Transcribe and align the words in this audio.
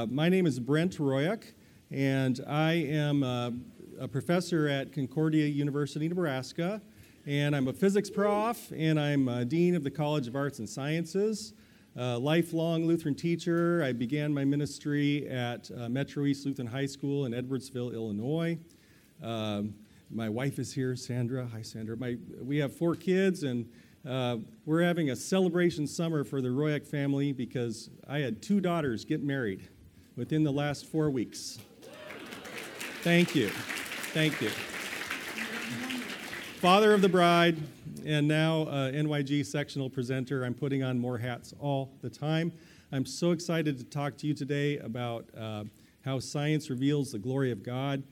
Uh, 0.00 0.06
my 0.06 0.28
name 0.28 0.46
is 0.46 0.60
Brent 0.60 0.96
Royuk, 0.98 1.42
and 1.90 2.40
I 2.46 2.74
am 2.74 3.24
uh, 3.24 3.50
a 3.98 4.06
professor 4.06 4.68
at 4.68 4.92
Concordia 4.92 5.46
University, 5.46 6.08
Nebraska. 6.08 6.80
And 7.26 7.56
I'm 7.56 7.66
a 7.66 7.72
physics 7.72 8.08
prof, 8.08 8.70
and 8.76 9.00
I'm 9.00 9.26
a 9.26 9.44
dean 9.44 9.74
of 9.74 9.82
the 9.82 9.90
College 9.90 10.28
of 10.28 10.36
Arts 10.36 10.60
and 10.60 10.68
Sciences. 10.68 11.52
A 11.96 12.16
lifelong 12.16 12.86
Lutheran 12.86 13.16
teacher. 13.16 13.82
I 13.82 13.92
began 13.92 14.32
my 14.32 14.44
ministry 14.44 15.28
at 15.28 15.68
uh, 15.76 15.88
Metro 15.88 16.26
East 16.26 16.46
Lutheran 16.46 16.68
High 16.68 16.86
School 16.86 17.24
in 17.24 17.32
Edwardsville, 17.32 17.92
Illinois. 17.92 18.56
Um, 19.20 19.74
my 20.12 20.28
wife 20.28 20.60
is 20.60 20.72
here, 20.72 20.94
Sandra. 20.94 21.44
Hi, 21.52 21.62
Sandra. 21.62 21.96
My, 21.96 22.16
we 22.40 22.58
have 22.58 22.72
four 22.72 22.94
kids, 22.94 23.42
and 23.42 23.68
uh, 24.08 24.36
we're 24.64 24.82
having 24.82 25.10
a 25.10 25.16
celebration 25.16 25.88
summer 25.88 26.22
for 26.22 26.40
the 26.40 26.50
Royuk 26.50 26.86
family 26.86 27.32
because 27.32 27.90
I 28.06 28.20
had 28.20 28.40
two 28.40 28.60
daughters 28.60 29.04
get 29.04 29.24
married 29.24 29.68
within 30.18 30.42
the 30.42 30.52
last 30.52 30.84
four 30.86 31.08
weeks. 31.10 31.58
Thank 33.02 33.36
you. 33.36 33.50
Thank 34.12 34.40
you. 34.40 34.50
Father 36.58 36.92
of 36.92 37.02
the 37.02 37.08
bride, 37.08 37.56
and 38.04 38.26
now 38.26 38.62
uh, 38.62 38.90
NYG 38.90 39.46
sectional 39.46 39.88
presenter. 39.88 40.44
I'm 40.44 40.54
putting 40.54 40.82
on 40.82 40.98
more 40.98 41.18
hats 41.18 41.54
all 41.60 41.92
the 42.02 42.10
time. 42.10 42.50
I'm 42.90 43.06
so 43.06 43.30
excited 43.30 43.78
to 43.78 43.84
talk 43.84 44.16
to 44.18 44.26
you 44.26 44.34
today 44.34 44.78
about 44.78 45.26
uh, 45.38 45.64
how 46.04 46.18
science 46.18 46.68
reveals 46.68 47.12
the 47.12 47.18
glory 47.20 47.52
of 47.52 47.62
God. 47.62 48.02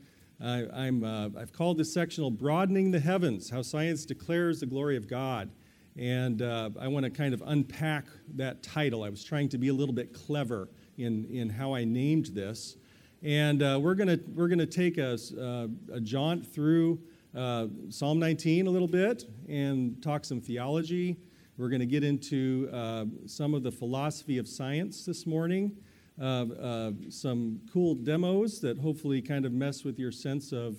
I, 0.41 0.63
uh, 0.63 1.31
I've 1.37 1.53
called 1.53 1.77
this 1.77 1.93
sectional 1.93 2.31
Broadening 2.31 2.93
the 2.93 3.01
Heavens 3.01 3.51
How 3.51 3.63
Science 3.63 4.05
Declares 4.05 4.61
the 4.61 4.67
Glory 4.67 4.97
of 4.97 5.09
God. 5.09 5.51
And 5.99 6.41
uh, 6.41 6.71
I 6.79 6.87
want 6.87 7.05
to 7.05 7.11
kind 7.11 7.35
of 7.35 7.43
unpack 7.47 8.05
that 8.37 8.63
title. 8.63 9.03
I 9.03 9.09
was 9.09 9.25
trying 9.25 9.49
to 9.49 9.59
be 9.59 9.69
a 9.69 9.75
little 9.75 9.95
bit 9.95 10.13
clever 10.13 10.69
in, 10.99 11.27
in 11.27 11.49
how 11.51 11.75
I 11.75 11.85
named 11.85 12.27
this. 12.27 12.77
And 13.23 13.63
uh, 13.63 13.79
we're 13.83 13.95
going 13.95 14.21
we're 14.35 14.49
gonna 14.49 14.67
take 14.67 14.99
a, 14.99 15.15
uh, 15.15 15.69
a 15.93 16.01
jaunt 16.01 16.47
through 16.47 17.01
uh, 17.37 17.67
Psalm 17.91 18.19
19 18.19 18.67
a 18.67 18.71
little 18.71 18.89
bit 18.89 19.25
and 19.49 20.03
talk 20.03 20.25
some 20.25 20.41
theology. 20.41 21.17
We're 21.59 21.69
going 21.69 21.81
to 21.81 21.87
get 21.87 22.05
into 22.05 22.69
uh, 22.73 23.05
some 23.27 23.53
of 23.53 23.63
the 23.63 23.73
philosophy 23.73 24.39
of 24.39 24.49
science 24.49 25.05
this 25.05 25.27
morning, 25.27 25.77
uh, 26.21 26.25
uh, 26.25 26.93
some 27.11 27.61
cool 27.73 27.95
demos 27.95 28.61
that 28.61 28.79
hopefully 28.79 29.21
kind 29.21 29.45
of 29.45 29.53
mess 29.53 29.85
with 29.85 29.99
your 29.99 30.13
sense 30.13 30.53
of 30.53 30.77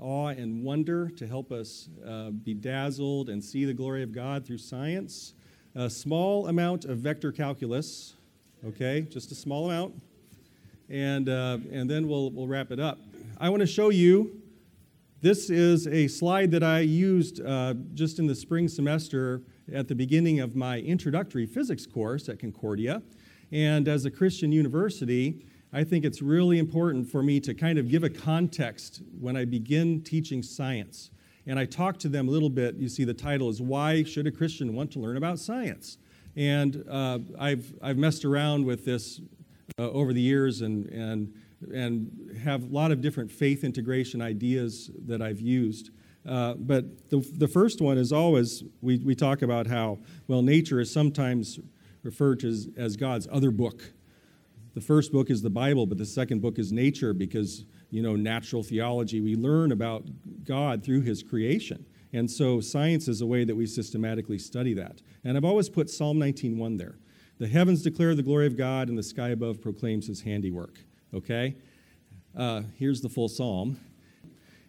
awe 0.00 0.28
and 0.28 0.64
wonder 0.64 1.08
to 1.10 1.26
help 1.26 1.52
us 1.52 1.88
be 2.44 2.54
dazzled 2.54 3.28
and 3.28 3.42
see 3.42 3.64
the 3.64 3.74
glory 3.74 4.02
of 4.02 4.12
God 4.12 4.44
through 4.44 4.58
science. 4.58 5.34
A 5.76 5.90
small 5.90 6.46
amount 6.46 6.84
of 6.84 6.98
vector 6.98 7.32
calculus, 7.32 8.14
okay, 8.66 9.02
just 9.02 9.30
a 9.30 9.34
small 9.34 9.70
amount, 9.70 9.94
and, 10.88 11.28
uh, 11.28 11.58
and 11.70 11.88
then 11.88 12.08
we'll, 12.08 12.30
we'll 12.30 12.46
wrap 12.46 12.70
it 12.70 12.80
up. 12.80 12.98
I 13.38 13.48
want 13.48 13.60
to 13.60 13.66
show 13.66 13.90
you 13.90 14.40
this 15.20 15.50
is 15.50 15.86
a 15.86 16.06
slide 16.08 16.50
that 16.50 16.62
I 16.62 16.80
used 16.80 17.40
uh, 17.40 17.74
just 17.94 18.18
in 18.18 18.26
the 18.26 18.34
spring 18.34 18.68
semester 18.68 19.42
at 19.72 19.88
the 19.88 19.94
beginning 19.94 20.40
of 20.40 20.54
my 20.54 20.80
introductory 20.80 21.46
physics 21.46 21.86
course 21.86 22.28
at 22.28 22.38
Concordia. 22.38 23.02
And 23.50 23.88
as 23.88 24.04
a 24.04 24.10
Christian 24.10 24.52
university, 24.52 25.46
I 25.72 25.82
think 25.82 26.04
it's 26.04 26.22
really 26.22 26.58
important 26.58 27.08
for 27.10 27.22
me 27.22 27.40
to 27.40 27.54
kind 27.54 27.78
of 27.78 27.88
give 27.88 28.04
a 28.04 28.10
context 28.10 29.02
when 29.18 29.36
I 29.36 29.44
begin 29.44 30.02
teaching 30.02 30.42
science. 30.42 31.10
And 31.46 31.58
I 31.58 31.64
talk 31.64 31.98
to 32.00 32.08
them 32.08 32.28
a 32.28 32.30
little 32.30 32.50
bit. 32.50 32.76
You 32.76 32.88
see, 32.88 33.04
the 33.04 33.14
title 33.14 33.48
is 33.48 33.60
Why 33.60 34.02
Should 34.04 34.26
a 34.26 34.30
Christian 34.30 34.74
Want 34.74 34.92
to 34.92 34.98
Learn 34.98 35.16
About 35.16 35.38
Science? 35.38 35.98
And 36.36 36.84
uh, 36.90 37.20
I've, 37.38 37.72
I've 37.80 37.96
messed 37.96 38.24
around 38.24 38.64
with 38.64 38.84
this 38.84 39.20
uh, 39.78 39.90
over 39.90 40.12
the 40.12 40.20
years 40.20 40.62
and, 40.62 40.86
and, 40.86 41.32
and 41.72 42.38
have 42.42 42.64
a 42.64 42.66
lot 42.66 42.90
of 42.90 43.00
different 43.00 43.30
faith 43.30 43.64
integration 43.64 44.20
ideas 44.20 44.90
that 45.06 45.22
I've 45.22 45.40
used. 45.40 45.90
Uh, 46.26 46.54
but 46.54 47.10
the, 47.10 47.18
the 47.34 47.48
first 47.48 47.80
one 47.80 47.98
is 47.98 48.12
always 48.12 48.64
we, 48.80 48.98
we 48.98 49.14
talk 49.14 49.42
about 49.42 49.66
how, 49.66 49.98
well, 50.26 50.42
nature 50.42 50.80
is 50.80 50.90
sometimes 50.92 51.60
referred 52.02 52.40
to 52.40 52.48
as, 52.48 52.68
as 52.76 52.96
God's 52.96 53.28
other 53.30 53.50
book. 53.50 53.92
The 54.74 54.80
first 54.80 55.12
book 55.12 55.30
is 55.30 55.42
the 55.42 55.50
Bible, 55.50 55.86
but 55.86 55.98
the 55.98 56.06
second 56.06 56.40
book 56.40 56.58
is 56.58 56.72
nature 56.72 57.12
because, 57.12 57.64
you 57.90 58.02
know, 58.02 58.16
natural 58.16 58.62
theology, 58.62 59.20
we 59.20 59.36
learn 59.36 59.70
about 59.70 60.04
God 60.44 60.82
through 60.82 61.02
his 61.02 61.22
creation. 61.22 61.86
And 62.14 62.30
so 62.30 62.60
science 62.60 63.08
is 63.08 63.20
a 63.20 63.26
way 63.26 63.42
that 63.42 63.56
we 63.56 63.66
systematically 63.66 64.38
study 64.38 64.72
that. 64.74 65.02
And 65.24 65.36
I've 65.36 65.44
always 65.44 65.68
put 65.68 65.90
Psalm 65.90 66.16
19:1 66.16 66.78
there. 66.78 66.94
The 67.38 67.48
heavens 67.48 67.82
declare 67.82 68.14
the 68.14 68.22
glory 68.22 68.46
of 68.46 68.56
God, 68.56 68.88
and 68.88 68.96
the 68.96 69.02
sky 69.02 69.30
above 69.30 69.60
proclaims 69.60 70.06
his 70.06 70.20
handiwork. 70.20 70.78
Okay? 71.12 71.56
Uh, 72.36 72.62
here's 72.78 73.00
the 73.00 73.08
full 73.08 73.28
psalm. 73.28 73.80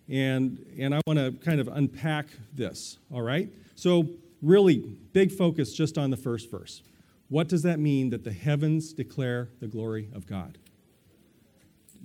And, 0.10 0.66
and 0.80 0.96
I 0.96 1.02
want 1.06 1.20
to 1.20 1.34
kind 1.34 1.60
of 1.60 1.68
unpack 1.68 2.26
this, 2.52 2.98
all 3.12 3.22
right? 3.22 3.50
So, 3.76 4.10
really, 4.42 4.78
big 5.14 5.32
focus 5.32 5.72
just 5.74 6.00
on 6.00 6.10
the 6.10 6.18
first 6.18 6.50
verse. 6.50 6.82
What 7.30 7.48
does 7.48 7.62
that 7.62 7.80
mean 7.80 8.10
that 8.10 8.24
the 8.24 8.34
heavens 8.34 8.92
declare 8.92 9.50
the 9.60 9.68
glory 9.68 10.10
of 10.14 10.26
God? 10.26 10.58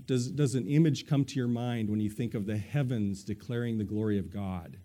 Does, 0.07 0.31
does 0.31 0.55
an 0.55 0.67
image 0.67 1.07
come 1.07 1.25
to 1.25 1.37
your 1.37 1.49
mind 1.49 1.89
when 1.89 2.01
you 2.01 2.11
think 2.11 2.35
of 2.35 2.45
the 2.45 2.59
heavens 2.59 3.25
declaring 3.25 3.79
the 3.79 3.85
glory 3.85 4.19
of 4.19 4.31
God? 4.31 4.77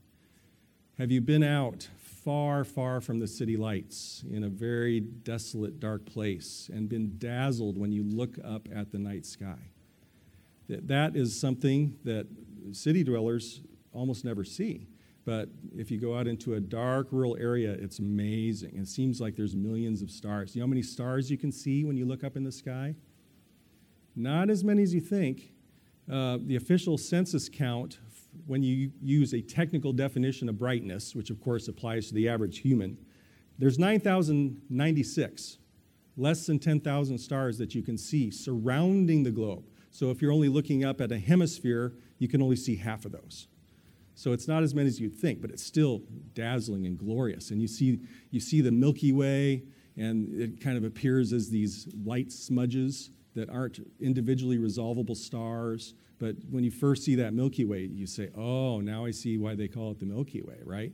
Have 0.98 1.12
you 1.12 1.20
been 1.20 1.44
out 1.44 1.90
far, 1.98 2.64
far 2.64 3.02
from 3.02 3.20
the 3.20 3.28
city 3.28 3.58
lights 3.58 4.24
in 4.32 4.46
a 4.46 4.50
very 4.50 5.02
desolate, 5.02 5.82
dark 5.82 6.06
place 6.06 6.70
and 6.74 6.88
been 6.88 7.18
dazzled 7.18 7.78
when 7.78 7.92
you 7.92 8.02
look 8.04 8.38
up 8.46 8.70
at 8.74 8.94
the 8.94 8.98
night 8.98 9.26
sky? 9.26 9.58
That, 10.70 10.88
that 10.88 11.18
is 11.18 11.38
something 11.38 11.98
that 12.06 12.28
city 12.72 13.04
dwellers 13.04 13.60
almost 13.92 14.24
never 14.24 14.46
see. 14.46 14.88
But 15.26 15.50
if 15.76 15.92
you 15.92 16.00
go 16.00 16.18
out 16.18 16.28
into 16.28 16.54
a 16.54 16.62
dark 16.62 17.08
rural 17.12 17.36
area, 17.42 17.74
it's 17.74 18.00
amazing. 18.00 18.78
It 18.78 18.88
seems 18.88 19.20
like 19.20 19.36
there's 19.36 19.56
millions 19.56 20.02
of 20.02 20.10
stars. 20.10 20.56
You 20.56 20.62
know 20.62 20.68
how 20.68 20.70
many 20.70 20.82
stars 20.82 21.30
you 21.30 21.38
can 21.38 21.52
see 21.52 21.84
when 21.84 21.98
you 21.98 22.06
look 22.06 22.24
up 22.24 22.38
in 22.38 22.46
the 22.46 22.54
sky? 22.54 22.96
Not 24.16 24.50
as 24.50 24.64
many 24.64 24.82
as 24.82 24.94
you 24.94 25.02
think. 25.02 25.52
Uh, 26.10 26.38
the 26.40 26.56
official 26.56 26.98
census 26.98 27.50
count 27.50 28.00
when 28.46 28.64
you 28.64 28.92
use 29.02 29.34
a 29.34 29.42
technical 29.42 29.94
definition 29.94 30.50
of 30.50 30.58
brightness, 30.58 31.16
which 31.16 31.30
of 31.30 31.42
course 31.42 31.68
applies 31.68 32.08
to 32.08 32.14
the 32.14 32.30
average 32.30 32.60
human, 32.60 32.98
there's 33.58 33.80
9,096, 33.80 35.58
less 36.18 36.46
than 36.46 36.60
10,000 36.60 37.18
stars 37.18 37.58
that 37.58 37.74
you 37.74 37.82
can 37.82 37.98
see 37.98 38.32
surrounding 38.32 39.24
the 39.24 39.32
globe. 39.32 39.64
So 39.92 40.12
if 40.12 40.22
you're 40.22 40.32
only 40.32 40.50
looking 40.50 40.84
up 40.84 41.00
at 41.00 41.12
a 41.12 41.18
hemisphere, 41.18 41.94
you 42.20 42.28
can 42.28 42.42
only 42.42 42.58
see 42.58 42.76
half 42.76 43.06
of 43.06 43.12
those. 43.12 43.48
So 44.14 44.32
it's 44.32 44.48
not 44.48 44.64
as 44.64 44.74
many 44.74 44.88
as 44.88 45.00
you'd 45.00 45.16
think, 45.16 45.42
but 45.42 45.52
it's 45.52 45.64
still 45.64 46.02
dazzling 46.34 46.86
and 46.86 46.98
glorious. 46.98 47.52
And 47.52 47.62
you 47.62 47.68
see, 47.68 48.00
you 48.32 48.40
see 48.40 48.62
the 48.62 48.72
Milky 48.72 49.12
Way, 49.12 49.64
and 49.98 50.34
it 50.40 50.62
kind 50.62 50.78
of 50.78 50.84
appears 50.84 51.34
as 51.34 51.50
these 51.50 51.88
light 52.06 52.32
smudges 52.32 53.12
that 53.36 53.50
aren't 53.50 53.80
individually 54.00 54.58
resolvable 54.58 55.16
stars. 55.16 55.94
But 56.20 56.36
when 56.50 56.64
you 56.64 56.72
first 56.72 57.04
see 57.04 57.16
that 57.16 57.34
Milky 57.34 57.66
Way, 57.66 57.90
you 57.92 58.08
say, 58.08 58.30
oh, 58.36 58.80
now 58.80 59.06
I 59.06 59.12
see 59.12 59.38
why 59.38 59.56
they 59.56 59.68
call 59.68 59.92
it 59.92 60.00
the 60.00 60.06
Milky 60.06 60.42
Way, 60.42 60.58
right? 60.64 60.92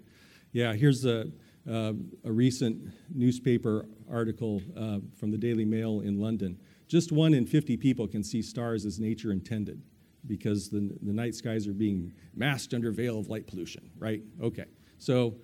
Yeah, 0.52 0.74
here's 0.74 1.06
a, 1.06 1.32
uh, 1.70 1.94
a 2.26 2.32
recent 2.32 2.92
newspaper 3.14 3.86
article 4.10 4.62
uh, 4.76 4.98
from 5.18 5.32
the 5.32 5.38
Daily 5.38 5.66
Mail 5.66 6.02
in 6.02 6.20
London. 6.20 6.58
Just 6.88 7.12
one 7.12 7.34
in 7.34 7.46
50 7.46 7.78
people 7.78 8.08
can 8.08 8.24
see 8.24 8.42
stars 8.42 8.86
as 8.86 9.00
nature 9.00 9.32
intended 9.32 9.82
because 10.28 10.70
the, 10.70 10.98
the 11.02 11.14
night 11.14 11.36
skies 11.36 11.68
are 11.68 11.74
being 11.74 12.14
masked 12.36 12.74
under 12.74 12.92
veil 12.92 13.20
of 13.20 13.30
light 13.30 13.48
pollution, 13.48 13.90
right? 13.98 14.22
Okay. 14.42 14.66
So 14.98 15.36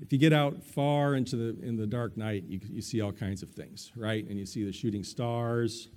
if 0.00 0.12
you 0.12 0.18
get 0.18 0.32
out 0.32 0.62
far 0.62 1.14
into 1.14 1.36
the 1.36 1.66
in 1.66 1.76
the 1.76 1.86
dark 1.86 2.16
night, 2.16 2.44
you, 2.46 2.60
you 2.68 2.82
see 2.82 3.00
all 3.00 3.12
kinds 3.12 3.42
of 3.42 3.50
things, 3.50 3.92
right? 3.96 4.26
And 4.26 4.38
you 4.38 4.46
see 4.46 4.64
the 4.64 4.72
shooting 4.72 5.04
stars, 5.04 5.88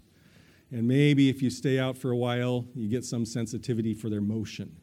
and 0.71 0.87
maybe 0.87 1.29
if 1.29 1.41
you 1.41 1.49
stay 1.49 1.79
out 1.79 1.97
for 1.97 2.11
a 2.11 2.17
while, 2.17 2.65
you 2.75 2.87
get 2.87 3.05
some 3.05 3.25
sensitivity 3.25 3.93
for 3.93 4.09
their 4.09 4.21
motion 4.21 4.75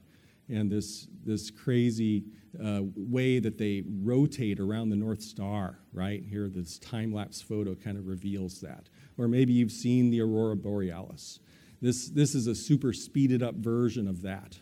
and 0.49 0.71
this, 0.71 1.09
this 1.25 1.51
crazy 1.51 2.25
uh, 2.63 2.81
way 2.97 3.39
that 3.39 3.59
they 3.59 3.83
rotate 4.03 4.61
around 4.61 4.91
the 4.91 4.97
North 4.97 5.23
Star, 5.23 5.79
right? 5.93 6.23
Here, 6.25 6.49
this 6.49 6.79
time 6.79 7.13
lapse 7.13 7.41
photo 7.41 7.75
kind 7.75 7.99
of 7.99 8.07
reveals 8.07 8.61
that. 8.61 8.89
Or 9.19 9.29
maybe 9.29 9.53
you've 9.53 9.73
seen 9.73 10.11
the 10.11 10.21
Aurora 10.21 10.57
Borealis. 10.57 11.41
This, 11.81 12.09
this 12.09 12.35
is 12.35 12.47
a 12.47 12.55
super 12.55 12.93
speeded 12.93 13.43
up 13.43 13.57
version 13.57 14.07
of 14.07 14.23
that. 14.23 14.59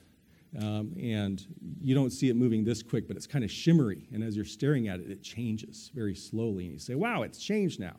Um, 0.59 0.95
and 1.01 1.43
you 1.81 1.95
don't 1.95 2.11
see 2.11 2.29
it 2.29 2.37
moving 2.37 2.65
this 2.65 2.83
quick, 2.83 3.09
but 3.09 3.17
it's 3.17 3.27
kind 3.27 3.45
of 3.45 3.51
shimmery. 3.51 4.09
And 4.13 4.23
as 4.23 4.37
you're 4.37 4.45
staring 4.45 4.89
at 4.89 5.01
it, 5.01 5.11
it 5.11 5.23
changes 5.23 5.91
very 5.95 6.15
slowly. 6.15 6.65
And 6.65 6.75
you 6.75 6.79
say, 6.79 6.95
wow, 6.95 7.23
it's 7.23 7.39
changed 7.39 7.81
now 7.81 7.97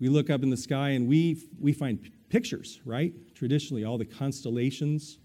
we 0.00 0.08
look 0.08 0.30
up 0.30 0.42
in 0.42 0.50
the 0.50 0.56
sky 0.56 0.90
and 0.90 1.08
we, 1.08 1.42
we 1.60 1.72
find 1.72 2.10
pictures, 2.28 2.80
right? 2.84 3.12
Traditionally, 3.34 3.84
all 3.84 3.98
the 3.98 4.04
constellations 4.04 5.18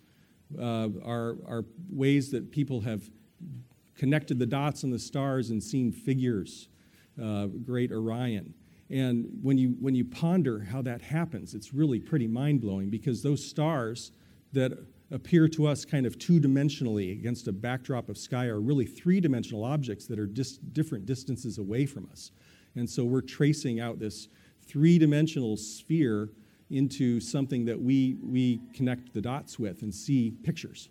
uh, 0.60 0.90
are, 1.04 1.38
are 1.48 1.66
ways 1.90 2.31
that 2.31 2.52
people 2.52 2.81
have 2.81 3.04
connected 3.96 4.40
the 4.40 4.46
dots 4.46 4.84
on 4.84 4.90
the 4.90 5.00
stars 5.00 5.50
and 5.50 5.62
seen 5.62 5.92
figures, 5.92 6.70
uh, 7.22 7.48
great 7.48 7.92
Orion. 7.92 8.54
And 8.90 9.28
when 9.42 9.58
you, 9.58 9.75
when 9.80 9.96
you 9.96 10.06
ponder 10.06 10.60
how 10.60 10.81
that 10.84 11.02
happens, 11.02 11.54
it's 11.54 11.74
really 11.74 12.00
pretty 12.00 12.28
mind 12.28 12.62
blowing 12.62 12.90
because 12.90 13.24
those 13.24 13.44
stars 13.44 14.12
that 14.52 14.72
appear 15.12 15.48
to 15.48 15.68
us 15.68 15.86
kind 15.86 16.06
of 16.06 16.18
two 16.18 16.40
dimensionally 16.40 17.12
against 17.12 17.48
a 17.48 17.52
backdrop 17.52 18.10
of 18.10 18.18
sky 18.18 18.48
are 18.48 18.60
really 18.60 18.86
three 18.86 19.19
dimensional 19.19 19.64
objects 19.64 20.08
that 20.08 20.19
are 20.19 20.26
dis- 20.26 20.58
different 20.58 21.06
distances 21.06 21.60
away 21.60 21.86
from 21.86 22.08
us. 22.12 22.31
And 22.76 22.90
so 22.90 23.04
we're 23.04 23.22
tracing 23.22 23.80
out 23.80 24.00
this 24.00 24.28
three 24.68 24.98
dimensional 24.98 25.57
sphere 25.57 26.30
into 26.69 27.19
something 27.19 27.65
that 27.65 27.80
we, 27.80 28.18
we 28.24 28.60
connect 28.74 29.13
the 29.13 29.21
dots 29.21 29.60
with 29.60 29.81
and 29.83 29.94
see 29.94 30.31
pictures. 30.44 30.89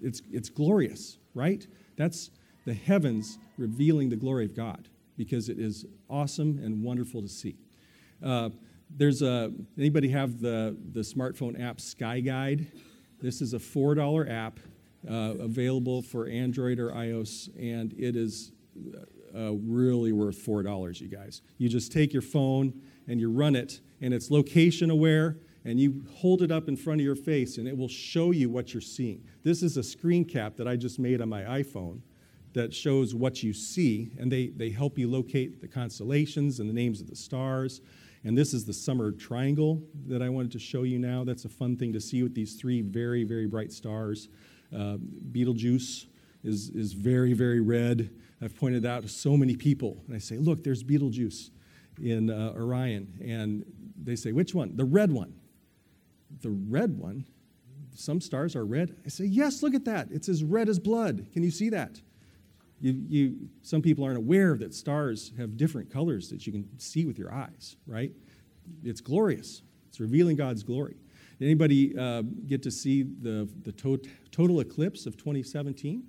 It's, 0.00 0.22
it's 0.30 0.48
glorious, 0.48 1.18
right? 1.34 1.66
That's 1.96 2.30
the 2.64 2.74
heavens 2.74 3.38
revealing 3.58 4.08
the 4.08 4.16
glory 4.16 4.44
of 4.44 4.54
God 4.54 4.88
because 5.16 5.48
it 5.48 5.58
is 5.58 5.84
awesome 6.08 6.58
and 6.62 6.82
wonderful 6.82 7.20
to 7.20 7.28
see. 7.28 7.56
Uh, 8.24 8.50
there's 8.96 9.22
a, 9.22 9.52
anybody 9.78 10.08
have 10.08 10.40
the, 10.40 10.76
the 10.92 11.00
smartphone 11.00 11.60
app 11.62 11.80
Sky 11.80 12.20
Guide? 12.20 12.66
This 13.20 13.42
is 13.42 13.52
a 13.52 13.58
$4 13.58 14.30
app 14.30 14.58
uh, 15.08 15.34
available 15.38 16.02
for 16.02 16.26
Android 16.26 16.78
or 16.78 16.90
iOS, 16.90 17.48
and 17.58 17.92
it 17.98 18.16
is 18.16 18.52
uh, 19.34 19.52
really 19.52 20.12
worth 20.12 20.38
$4, 20.44 21.00
you 21.00 21.08
guys. 21.08 21.42
You 21.58 21.68
just 21.68 21.92
take 21.92 22.12
your 22.12 22.22
phone 22.22 22.74
and 23.06 23.20
you 23.20 23.30
run 23.30 23.56
it, 23.56 23.80
and 24.00 24.14
it's 24.14 24.30
location 24.30 24.90
aware, 24.90 25.36
and 25.64 25.78
you 25.78 26.04
hold 26.14 26.42
it 26.42 26.50
up 26.50 26.68
in 26.68 26.76
front 26.76 27.00
of 27.00 27.04
your 27.04 27.16
face, 27.16 27.58
and 27.58 27.68
it 27.68 27.76
will 27.76 27.88
show 27.88 28.30
you 28.30 28.48
what 28.48 28.72
you're 28.72 28.80
seeing. 28.80 29.22
This 29.42 29.62
is 29.62 29.76
a 29.76 29.82
screen 29.82 30.24
cap 30.24 30.56
that 30.56 30.68
I 30.68 30.76
just 30.76 30.98
made 30.98 31.20
on 31.20 31.28
my 31.28 31.42
iPhone 31.42 32.00
that 32.52 32.74
shows 32.74 33.14
what 33.14 33.42
you 33.42 33.52
see, 33.52 34.10
and 34.18 34.30
they, 34.30 34.48
they 34.48 34.70
help 34.70 34.98
you 34.98 35.08
locate 35.08 35.60
the 35.60 35.68
constellations 35.68 36.60
and 36.60 36.68
the 36.68 36.74
names 36.74 37.00
of 37.00 37.08
the 37.08 37.16
stars. 37.16 37.80
And 38.24 38.36
this 38.36 38.52
is 38.52 38.64
the 38.64 38.72
summer 38.72 39.12
triangle 39.12 39.82
that 40.06 40.20
I 40.20 40.28
wanted 40.28 40.52
to 40.52 40.58
show 40.58 40.82
you 40.82 40.98
now. 40.98 41.24
That's 41.24 41.44
a 41.44 41.48
fun 41.48 41.76
thing 41.76 41.92
to 41.92 42.00
see 42.00 42.22
with 42.22 42.34
these 42.34 42.54
three 42.54 42.82
very, 42.82 43.24
very 43.24 43.46
bright 43.46 43.72
stars. 43.72 44.28
Uh, 44.76 44.96
Betelgeuse 45.32 46.06
is, 46.44 46.70
is 46.70 46.92
very, 46.92 47.32
very 47.32 47.60
red. 47.60 48.10
I've 48.42 48.56
pointed 48.56 48.86
out 48.86 49.02
to 49.02 49.08
so 49.08 49.36
many 49.36 49.56
people, 49.56 50.02
and 50.06 50.16
I 50.16 50.18
say, 50.18 50.38
Look, 50.38 50.64
there's 50.64 50.82
Betelgeuse 50.82 51.50
in 52.02 52.30
uh, 52.30 52.52
Orion. 52.56 53.12
And 53.22 53.64
they 54.02 54.16
say, 54.16 54.32
Which 54.32 54.54
one? 54.54 54.76
The 54.76 54.84
red 54.84 55.12
one. 55.12 55.34
The 56.40 56.50
red 56.50 56.98
one? 56.98 57.26
Some 57.94 58.20
stars 58.20 58.56
are 58.56 58.64
red. 58.64 58.96
I 59.04 59.08
say, 59.08 59.24
Yes, 59.24 59.62
look 59.62 59.74
at 59.74 59.84
that. 59.84 60.08
It's 60.10 60.28
as 60.28 60.42
red 60.42 60.68
as 60.68 60.78
blood. 60.78 61.26
Can 61.32 61.42
you 61.42 61.50
see 61.50 61.68
that? 61.70 62.00
You, 62.80 63.04
you, 63.08 63.36
some 63.60 63.82
people 63.82 64.04
aren't 64.04 64.16
aware 64.16 64.56
that 64.56 64.74
stars 64.74 65.32
have 65.36 65.58
different 65.58 65.90
colors 65.90 66.30
that 66.30 66.46
you 66.46 66.52
can 66.52 66.66
see 66.78 67.04
with 67.04 67.18
your 67.18 67.32
eyes, 67.32 67.76
right? 67.86 68.10
It's 68.82 69.02
glorious. 69.02 69.60
It's 69.88 70.00
revealing 70.00 70.36
God's 70.36 70.62
glory. 70.62 70.96
Did 71.38 71.44
anybody 71.44 71.96
uh, 71.96 72.22
get 72.46 72.62
to 72.62 72.70
see 72.70 73.02
the, 73.02 73.48
the 73.64 73.72
to- 73.72 74.00
total 74.30 74.60
eclipse 74.60 75.04
of 75.04 75.18
2017? 75.18 76.04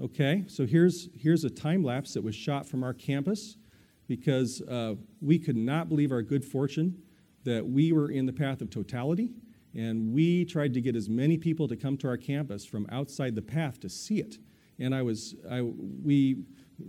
Okay, 0.00 0.44
so 0.46 0.66
here's, 0.66 1.08
here's 1.14 1.44
a 1.44 1.50
time 1.50 1.82
lapse 1.82 2.14
that 2.14 2.22
was 2.22 2.34
shot 2.34 2.66
from 2.66 2.82
our 2.82 2.94
campus 2.94 3.56
because 4.08 4.62
uh, 4.62 4.94
we 5.20 5.38
could 5.38 5.56
not 5.56 5.88
believe 5.88 6.10
our 6.10 6.22
good 6.22 6.44
fortune 6.44 7.02
that 7.44 7.66
we 7.66 7.92
were 7.92 8.10
in 8.10 8.26
the 8.26 8.32
path 8.32 8.60
of 8.60 8.70
totality, 8.70 9.30
and 9.74 10.12
we 10.12 10.44
tried 10.44 10.74
to 10.74 10.80
get 10.80 10.96
as 10.96 11.08
many 11.08 11.36
people 11.36 11.68
to 11.68 11.76
come 11.76 11.96
to 11.98 12.08
our 12.08 12.16
campus 12.16 12.64
from 12.64 12.86
outside 12.90 13.34
the 13.34 13.42
path 13.42 13.78
to 13.80 13.88
see 13.88 14.20
it 14.20 14.38
and 14.80 14.94
I 14.94 15.02
was, 15.02 15.36
I, 15.48 15.60
we, 15.62 16.38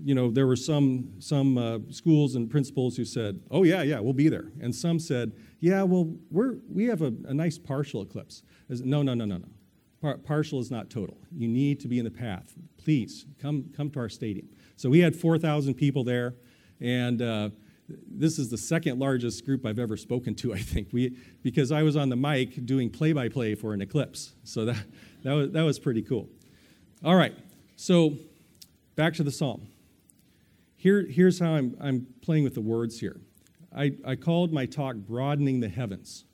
you 0.02 0.16
know, 0.16 0.32
there 0.32 0.48
were 0.48 0.56
some, 0.56 1.12
some 1.20 1.58
uh, 1.58 1.80
schools 1.90 2.36
and 2.36 2.50
principals 2.50 2.96
who 2.96 3.04
said, 3.04 3.42
oh, 3.52 3.64
yeah, 3.64 3.82
yeah, 3.84 4.00
we'll 4.00 4.14
be 4.14 4.30
there. 4.30 4.52
And 4.62 4.74
some 4.74 4.98
said, 4.98 5.34
yeah, 5.60 5.84
well, 5.84 6.16
we're, 6.32 6.56
we 6.70 6.86
have 6.86 7.02
a, 7.02 7.14
a 7.26 7.34
nice 7.34 7.58
partial 7.58 8.02
eclipse. 8.02 8.44
No, 8.70 9.04
no, 9.04 9.14
no, 9.14 9.26
no, 9.26 9.38
no. 9.38 9.48
Par- 10.02 10.18
partial 10.18 10.60
is 10.60 10.72
not 10.72 10.90
total. 10.90 11.18
You 11.32 11.48
need 11.48 11.80
to 11.82 11.88
be 11.88 12.00
in 12.00 12.06
the 12.06 12.12
path. 12.12 12.54
Please, 12.78 13.26
come, 13.40 13.66
come 13.76 13.90
to 13.92 14.00
our 14.00 14.10
stadium. 14.10 14.50
So 14.76 14.90
we 14.90 15.00
had 15.00 15.16
4,000 15.16 15.76
people 15.76 16.04
there, 16.04 16.34
and 16.80 17.22
uh, 17.22 17.50
this 17.88 18.40
is 18.40 18.50
the 18.50 18.58
second 18.58 19.00
largest 19.00 19.46
group 19.46 19.66
I've 19.66 19.80
ever 19.80 19.96
spoken 19.96 20.34
to, 20.36 20.54
I 20.56 20.60
think, 20.60 20.90
we, 20.92 21.16
because 21.44 21.72
I 21.72 21.84
was 21.84 21.96
on 21.96 22.10
the 22.10 22.16
mic 22.16 22.66
doing 22.66 22.90
play 22.90 23.14
by 23.14 23.30
play 23.30 23.54
for 23.54 23.74
an 23.74 23.82
eclipse. 23.82 24.34
So 24.44 24.66
that, 24.66 24.84
that, 25.24 25.34
was, 25.34 25.52
that 25.52 25.62
was 25.62 25.78
pretty 25.78 26.02
cool. 26.02 26.28
All 27.04 27.16
right, 27.16 27.36
so, 27.76 28.18
back 28.96 29.14
to 29.16 29.24
the 29.24 29.32
psalm. 29.32 29.68
Here, 30.78 31.06
here's 31.08 31.40
how 31.40 31.54
I'm, 31.54 31.78
I'm 31.80 32.08
playing 32.22 32.44
with 32.44 32.56
the 32.56 32.62
words 32.62 33.00
here. 33.00 33.20
I, 33.76 33.94
I 34.06 34.16
called 34.16 34.52
my 34.52 34.66
talk 34.66 34.96
Broadening 34.96 35.60
the 35.60 35.70
Heavens. 35.70 36.26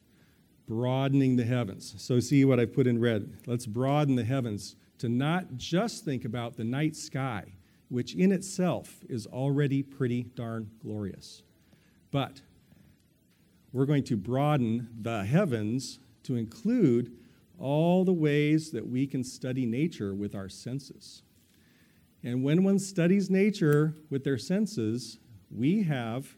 Broadening 0.68 1.36
the 1.36 1.46
Heavens. 1.46 1.96
So, 1.98 2.20
see 2.20 2.44
what 2.46 2.60
I've 2.60 2.74
put 2.74 2.88
in 2.88 3.00
red. 3.00 3.32
Let's 3.46 3.66
broaden 3.66 4.16
the 4.16 4.26
heavens 4.26 4.76
to 5.00 5.10
not 5.10 5.56
just 5.56 6.04
think 6.04 6.26
about 6.26 6.58
the 6.58 6.64
night 6.64 6.96
sky, 6.96 7.54
which 7.90 8.16
in 8.16 8.32
itself 8.32 9.00
is 9.08 9.28
already 9.28 9.82
pretty 9.82 10.24
darn 10.24 10.70
glorious, 10.82 11.44
but 12.12 12.42
we're 13.72 13.86
going 13.86 14.04
to 14.06 14.18
broaden 14.18 14.90
the 15.02 15.24
heavens 15.24 16.00
to 16.24 16.36
include 16.36 17.12
all 17.60 18.04
the 18.04 18.14
ways 18.14 18.72
that 18.72 18.88
we 18.88 19.08
can 19.08 19.24
study 19.24 19.66
nature 19.66 20.14
with 20.14 20.36
our 20.36 20.50
senses. 20.50 21.24
And 22.24 22.44
when 22.44 22.64
one 22.64 22.80
studies 22.80 23.30
nature 23.30 23.96
with 24.10 24.24
their 24.24 24.38
senses, 24.38 25.20
we 25.50 25.84
have, 25.84 26.36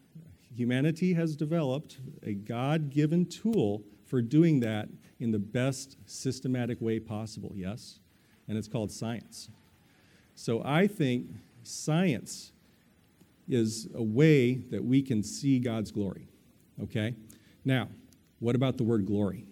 humanity 0.54 1.14
has 1.14 1.36
developed 1.36 1.98
a 2.24 2.34
God 2.34 2.90
given 2.90 3.26
tool 3.26 3.84
for 4.10 4.22
doing 4.22 4.60
that 4.62 4.90
in 5.20 5.32
the 5.32 5.40
best 5.40 5.98
systematic 6.06 6.82
way 6.82 7.00
possible, 7.00 7.52
yes? 7.56 8.00
And 8.48 8.58
it's 8.58 8.68
called 8.68 8.92
science. 8.92 9.50
So 10.36 10.62
I 10.64 10.88
think 10.88 11.28
science 11.64 12.52
is 13.48 13.88
a 13.96 14.04
way 14.04 14.56
that 14.56 14.84
we 14.84 15.02
can 15.02 15.24
see 15.24 15.60
God's 15.60 15.92
glory, 15.92 16.28
okay? 16.84 17.16
Now, 17.66 17.90
what 18.40 18.56
about 18.56 18.78
the 18.78 18.84
word 18.84 19.06
glory? 19.06 19.46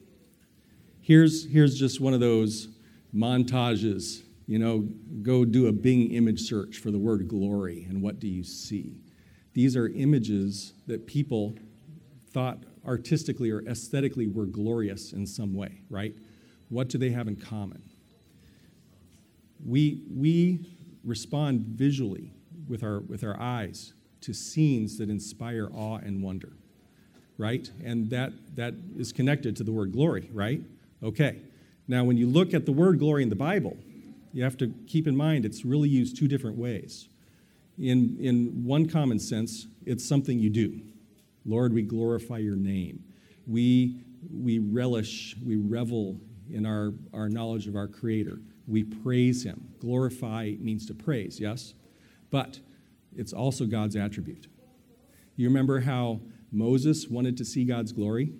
Here's, 1.01 1.45
here's 1.45 1.77
just 1.77 2.00
one 2.00 2.13
of 2.13 2.19
those 2.19 2.69
montages 3.13 4.24
you 4.48 4.57
know, 4.59 4.88
go 5.21 5.44
do 5.44 5.68
a 5.68 5.74
Bing 5.74 6.12
image 6.12 6.42
search 6.42 6.77
for 6.77 6.89
the 6.89 6.98
word 6.98 7.27
glory, 7.27 7.86
and 7.89 8.01
what 8.01 8.19
do 8.19 8.27
you 8.27 8.44
see? 8.44 8.95
These 9.54 9.75
are 9.75 9.89
images 9.89 10.74
that 10.88 11.06
people 11.06 11.54
thought 12.31 12.63
artistically 12.88 13.51
or 13.51 13.62
aesthetically 13.68 14.28
were 14.28 14.45
glorious 14.45 15.13
in 15.13 15.28
some 15.28 15.54
way, 15.54 15.81
right? 15.90 16.16
What 16.69 16.90
do 16.90 16.97
they 16.97 17.09
have 17.09 17.28
in 17.28 17.35
common? 17.35 17.81
We, 19.66 20.02
we 20.16 20.66
respond 21.04 21.62
visually 21.62 22.31
with 22.68 22.83
our, 22.83 23.00
with 23.00 23.23
our 23.23 23.40
eyes 23.40 23.94
to 24.21 24.33
scenes 24.33 24.97
that 24.97 25.09
inspire 25.09 25.69
awe 25.73 25.97
and 25.97 26.21
wonder, 26.21 26.54
right? 27.38 27.69
And 27.83 28.09
that, 28.09 28.33
that 28.56 28.73
is 28.97 29.12
connected 29.12 29.56
to 29.57 29.64
the 29.64 29.71
word 29.71 29.92
glory, 29.92 30.30
right? 30.33 30.62
Okay. 31.04 31.38
Now, 31.88 32.04
when 32.04 32.18
you 32.18 32.28
look 32.28 32.54
at 32.54 32.66
the 32.66 32.71
word 32.71 33.00
glory 33.00 33.23
in 33.23 33.30
the 33.30 33.35
Bible, 33.35 33.78
you 34.33 34.44
have 34.44 34.57
to 34.57 34.73
keep 34.88 35.07
in 35.07 35.16
mind 35.16 35.45
it's 35.45 35.64
really 35.64 35.90
used 35.90 36.18
two 36.18 36.28
different 36.28 36.57
ways. 36.57 37.07
In, 37.80 38.18
in 38.19 38.66
one 38.66 38.88
common 38.88 39.19
sense, 39.19 39.68
it's 39.85 40.07
something 40.07 40.40
you 40.40 40.50
do. 40.50 40.81
Lord, 41.47 41.73
we 41.73 41.81
glorify 41.81 42.37
your 42.37 42.57
name. 42.57 43.04
We, 43.47 44.04
we 44.30 44.59
relish, 44.59 45.35
we 45.44 45.56
revel 45.56 46.19
in 46.51 46.66
our, 46.66 46.94
our 47.13 47.30
knowledge 47.30 47.68
of 47.68 47.75
our 47.75 47.87
Creator. 47.87 48.42
We 48.68 48.83
praise 48.83 49.44
Him. 49.44 49.69
Glorify 49.80 50.56
means 50.59 50.85
to 50.87 50.94
praise, 50.94 51.39
yes? 51.39 51.73
But 52.30 52.59
it's 53.16 53.33
also 53.33 53.66
God's 53.66 53.95
attribute. 53.95 54.47
You 55.37 55.47
remember 55.47 55.80
how 55.80 56.19
Moses 56.51 57.07
wanted 57.07 57.37
to 57.37 57.45
see 57.45 57.63
God's 57.63 57.94
glory? 57.94 58.33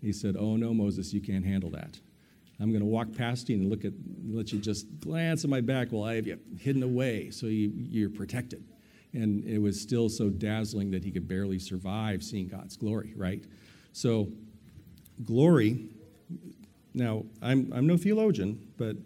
He 0.00 0.12
said, 0.12 0.36
Oh, 0.38 0.56
no, 0.56 0.74
Moses, 0.74 1.12
you 1.12 1.20
can't 1.20 1.44
handle 1.44 1.70
that. 1.70 2.00
I'm 2.58 2.70
going 2.70 2.80
to 2.80 2.86
walk 2.86 3.14
past 3.14 3.48
you 3.48 3.56
and 3.56 3.70
look 3.70 3.84
at, 3.84 3.92
let 4.28 4.52
you 4.52 4.58
just 4.58 5.00
glance 5.00 5.44
at 5.44 5.50
my 5.50 5.60
back 5.62 5.88
while 5.90 6.04
I 6.04 6.16
have 6.16 6.26
you 6.26 6.38
hidden 6.58 6.82
away 6.82 7.30
so 7.30 7.46
you, 7.46 7.72
you're 7.74 8.10
protected. 8.10 8.64
And 9.12 9.44
it 9.44 9.58
was 9.58 9.80
still 9.80 10.08
so 10.08 10.28
dazzling 10.28 10.90
that 10.92 11.04
he 11.04 11.10
could 11.10 11.26
barely 11.26 11.58
survive 11.58 12.22
seeing 12.22 12.46
God's 12.46 12.76
glory, 12.76 13.12
right? 13.16 13.44
So, 13.92 14.28
glory, 15.24 15.88
now, 16.94 17.24
I'm, 17.42 17.72
I'm 17.74 17.86
no 17.86 17.96
theologian, 17.96 18.60
but 18.76 18.96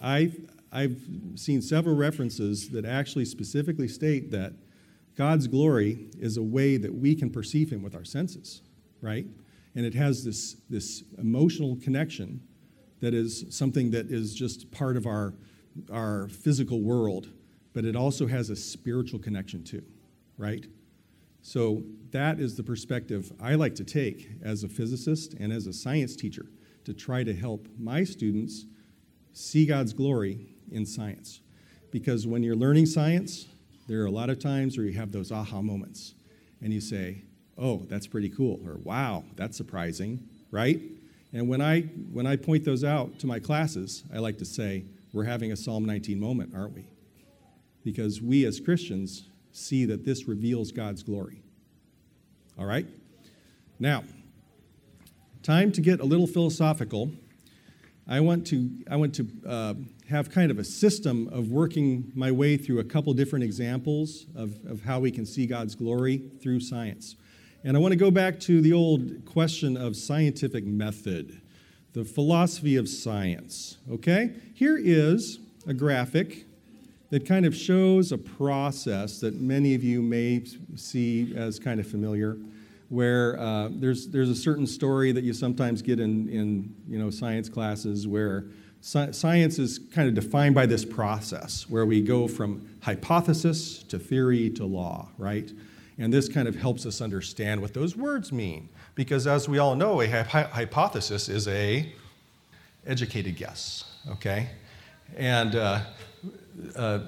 I've, 0.00 0.36
I've 0.72 1.00
seen 1.34 1.62
several 1.62 1.96
references 1.96 2.70
that 2.70 2.84
actually 2.84 3.24
specifically 3.24 3.88
state 3.88 4.30
that 4.30 4.52
God's 5.16 5.46
glory 5.46 6.06
is 6.18 6.36
a 6.36 6.42
way 6.42 6.76
that 6.76 6.94
we 6.94 7.14
can 7.14 7.30
perceive 7.30 7.70
Him 7.70 7.82
with 7.82 7.94
our 7.94 8.04
senses, 8.04 8.62
right? 9.02 9.26
And 9.74 9.84
it 9.84 9.94
has 9.94 10.24
this, 10.24 10.56
this 10.68 11.04
emotional 11.18 11.76
connection 11.82 12.40
that 13.00 13.14
is 13.14 13.44
something 13.50 13.90
that 13.90 14.10
is 14.10 14.34
just 14.34 14.70
part 14.70 14.96
of 14.96 15.06
our, 15.06 15.34
our 15.92 16.28
physical 16.28 16.80
world, 16.80 17.28
but 17.72 17.84
it 17.84 17.96
also 17.96 18.26
has 18.26 18.50
a 18.50 18.56
spiritual 18.56 19.18
connection 19.18 19.62
too, 19.62 19.82
right? 20.36 20.66
So 21.42 21.82
that 22.10 22.40
is 22.40 22.56
the 22.56 22.62
perspective 22.62 23.32
I 23.40 23.54
like 23.54 23.74
to 23.76 23.84
take 23.84 24.30
as 24.42 24.64
a 24.64 24.68
physicist 24.68 25.34
and 25.34 25.52
as 25.52 25.66
a 25.66 25.72
science 25.72 26.16
teacher 26.16 26.46
to 26.84 26.92
try 26.92 27.24
to 27.24 27.34
help 27.34 27.68
my 27.78 28.04
students 28.04 28.66
see 29.32 29.64
God's 29.64 29.92
glory 29.92 30.46
in 30.70 30.84
science. 30.84 31.40
Because 31.90 32.26
when 32.26 32.42
you're 32.42 32.56
learning 32.56 32.86
science, 32.86 33.46
there 33.88 34.02
are 34.02 34.06
a 34.06 34.10
lot 34.10 34.30
of 34.30 34.38
times 34.38 34.76
where 34.76 34.86
you 34.86 34.92
have 34.92 35.12
those 35.12 35.32
aha 35.32 35.62
moments 35.62 36.14
and 36.62 36.72
you 36.72 36.80
say, 36.80 37.22
oh, 37.58 37.78
that's 37.88 38.06
pretty 38.06 38.28
cool, 38.28 38.60
or 38.66 38.76
wow, 38.76 39.24
that's 39.36 39.56
surprising, 39.56 40.28
right? 40.50 40.80
And 41.32 41.48
when 41.48 41.60
I, 41.60 41.82
when 42.12 42.26
I 42.26 42.36
point 42.36 42.64
those 42.64 42.84
out 42.84 43.18
to 43.20 43.26
my 43.26 43.38
classes, 43.38 44.04
I 44.12 44.18
like 44.18 44.38
to 44.38 44.44
say, 44.44 44.84
we're 45.12 45.24
having 45.24 45.52
a 45.52 45.56
Psalm 45.56 45.84
19 45.84 46.18
moment, 46.18 46.52
aren't 46.54 46.74
we? 46.74 46.86
Because 47.90 48.22
we 48.22 48.44
as 48.44 48.60
Christians 48.60 49.28
see 49.50 49.84
that 49.86 50.04
this 50.04 50.28
reveals 50.28 50.70
God's 50.70 51.02
glory. 51.02 51.42
All 52.56 52.66
right? 52.66 52.86
Now, 53.80 54.04
time 55.42 55.72
to 55.72 55.80
get 55.80 55.98
a 55.98 56.04
little 56.04 56.28
philosophical. 56.28 57.10
I 58.06 58.20
want 58.20 58.46
to, 58.46 58.70
I 58.88 58.94
want 58.94 59.12
to 59.16 59.26
uh, 59.44 59.74
have 60.08 60.30
kind 60.30 60.52
of 60.52 60.60
a 60.60 60.64
system 60.64 61.28
of 61.32 61.50
working 61.50 62.12
my 62.14 62.30
way 62.30 62.56
through 62.56 62.78
a 62.78 62.84
couple 62.84 63.12
different 63.12 63.44
examples 63.44 64.26
of, 64.36 64.54
of 64.66 64.82
how 64.82 65.00
we 65.00 65.10
can 65.10 65.26
see 65.26 65.46
God's 65.46 65.74
glory 65.74 66.30
through 66.40 66.60
science. 66.60 67.16
And 67.64 67.76
I 67.76 67.80
want 67.80 67.90
to 67.90 67.98
go 67.98 68.12
back 68.12 68.38
to 68.40 68.60
the 68.60 68.72
old 68.72 69.24
question 69.26 69.76
of 69.76 69.96
scientific 69.96 70.64
method, 70.64 71.40
the 71.92 72.04
philosophy 72.04 72.76
of 72.76 72.88
science. 72.88 73.78
Okay? 73.90 74.30
Here 74.54 74.78
is 74.78 75.40
a 75.66 75.74
graphic 75.74 76.46
that 77.10 77.26
kind 77.26 77.44
of 77.44 77.54
shows 77.54 78.12
a 78.12 78.18
process 78.18 79.20
that 79.20 79.34
many 79.34 79.74
of 79.74 79.84
you 79.84 80.00
may 80.00 80.44
see 80.76 81.34
as 81.36 81.58
kind 81.58 81.80
of 81.80 81.86
familiar, 81.86 82.36
where 82.88 83.38
uh, 83.38 83.68
there's, 83.70 84.08
there's 84.08 84.30
a 84.30 84.34
certain 84.34 84.66
story 84.66 85.12
that 85.12 85.22
you 85.22 85.32
sometimes 85.32 85.82
get 85.82 86.00
in, 86.00 86.28
in 86.28 86.74
you 86.88 86.98
know, 86.98 87.10
science 87.10 87.48
classes 87.48 88.06
where 88.06 88.46
sci- 88.80 89.12
science 89.12 89.58
is 89.58 89.78
kind 89.92 90.08
of 90.08 90.14
defined 90.14 90.54
by 90.54 90.66
this 90.66 90.84
process 90.84 91.68
where 91.68 91.84
we 91.84 92.00
go 92.00 92.26
from 92.26 92.68
hypothesis 92.82 93.82
to 93.84 93.98
theory 93.98 94.50
to 94.50 94.64
law, 94.64 95.08
right? 95.18 95.52
And 95.98 96.12
this 96.12 96.28
kind 96.28 96.48
of 96.48 96.56
helps 96.56 96.86
us 96.86 97.00
understand 97.00 97.60
what 97.60 97.74
those 97.74 97.96
words 97.96 98.32
mean. 98.32 98.68
Because 98.94 99.26
as 99.26 99.48
we 99.48 99.58
all 99.58 99.76
know, 99.76 100.00
a 100.00 100.08
hypothesis 100.08 101.28
is 101.28 101.46
a 101.46 101.92
educated 102.86 103.36
guess, 103.36 103.84
okay? 104.10 104.48
And 105.16 105.54
uh, 105.54 105.80
uh, 106.76 107.00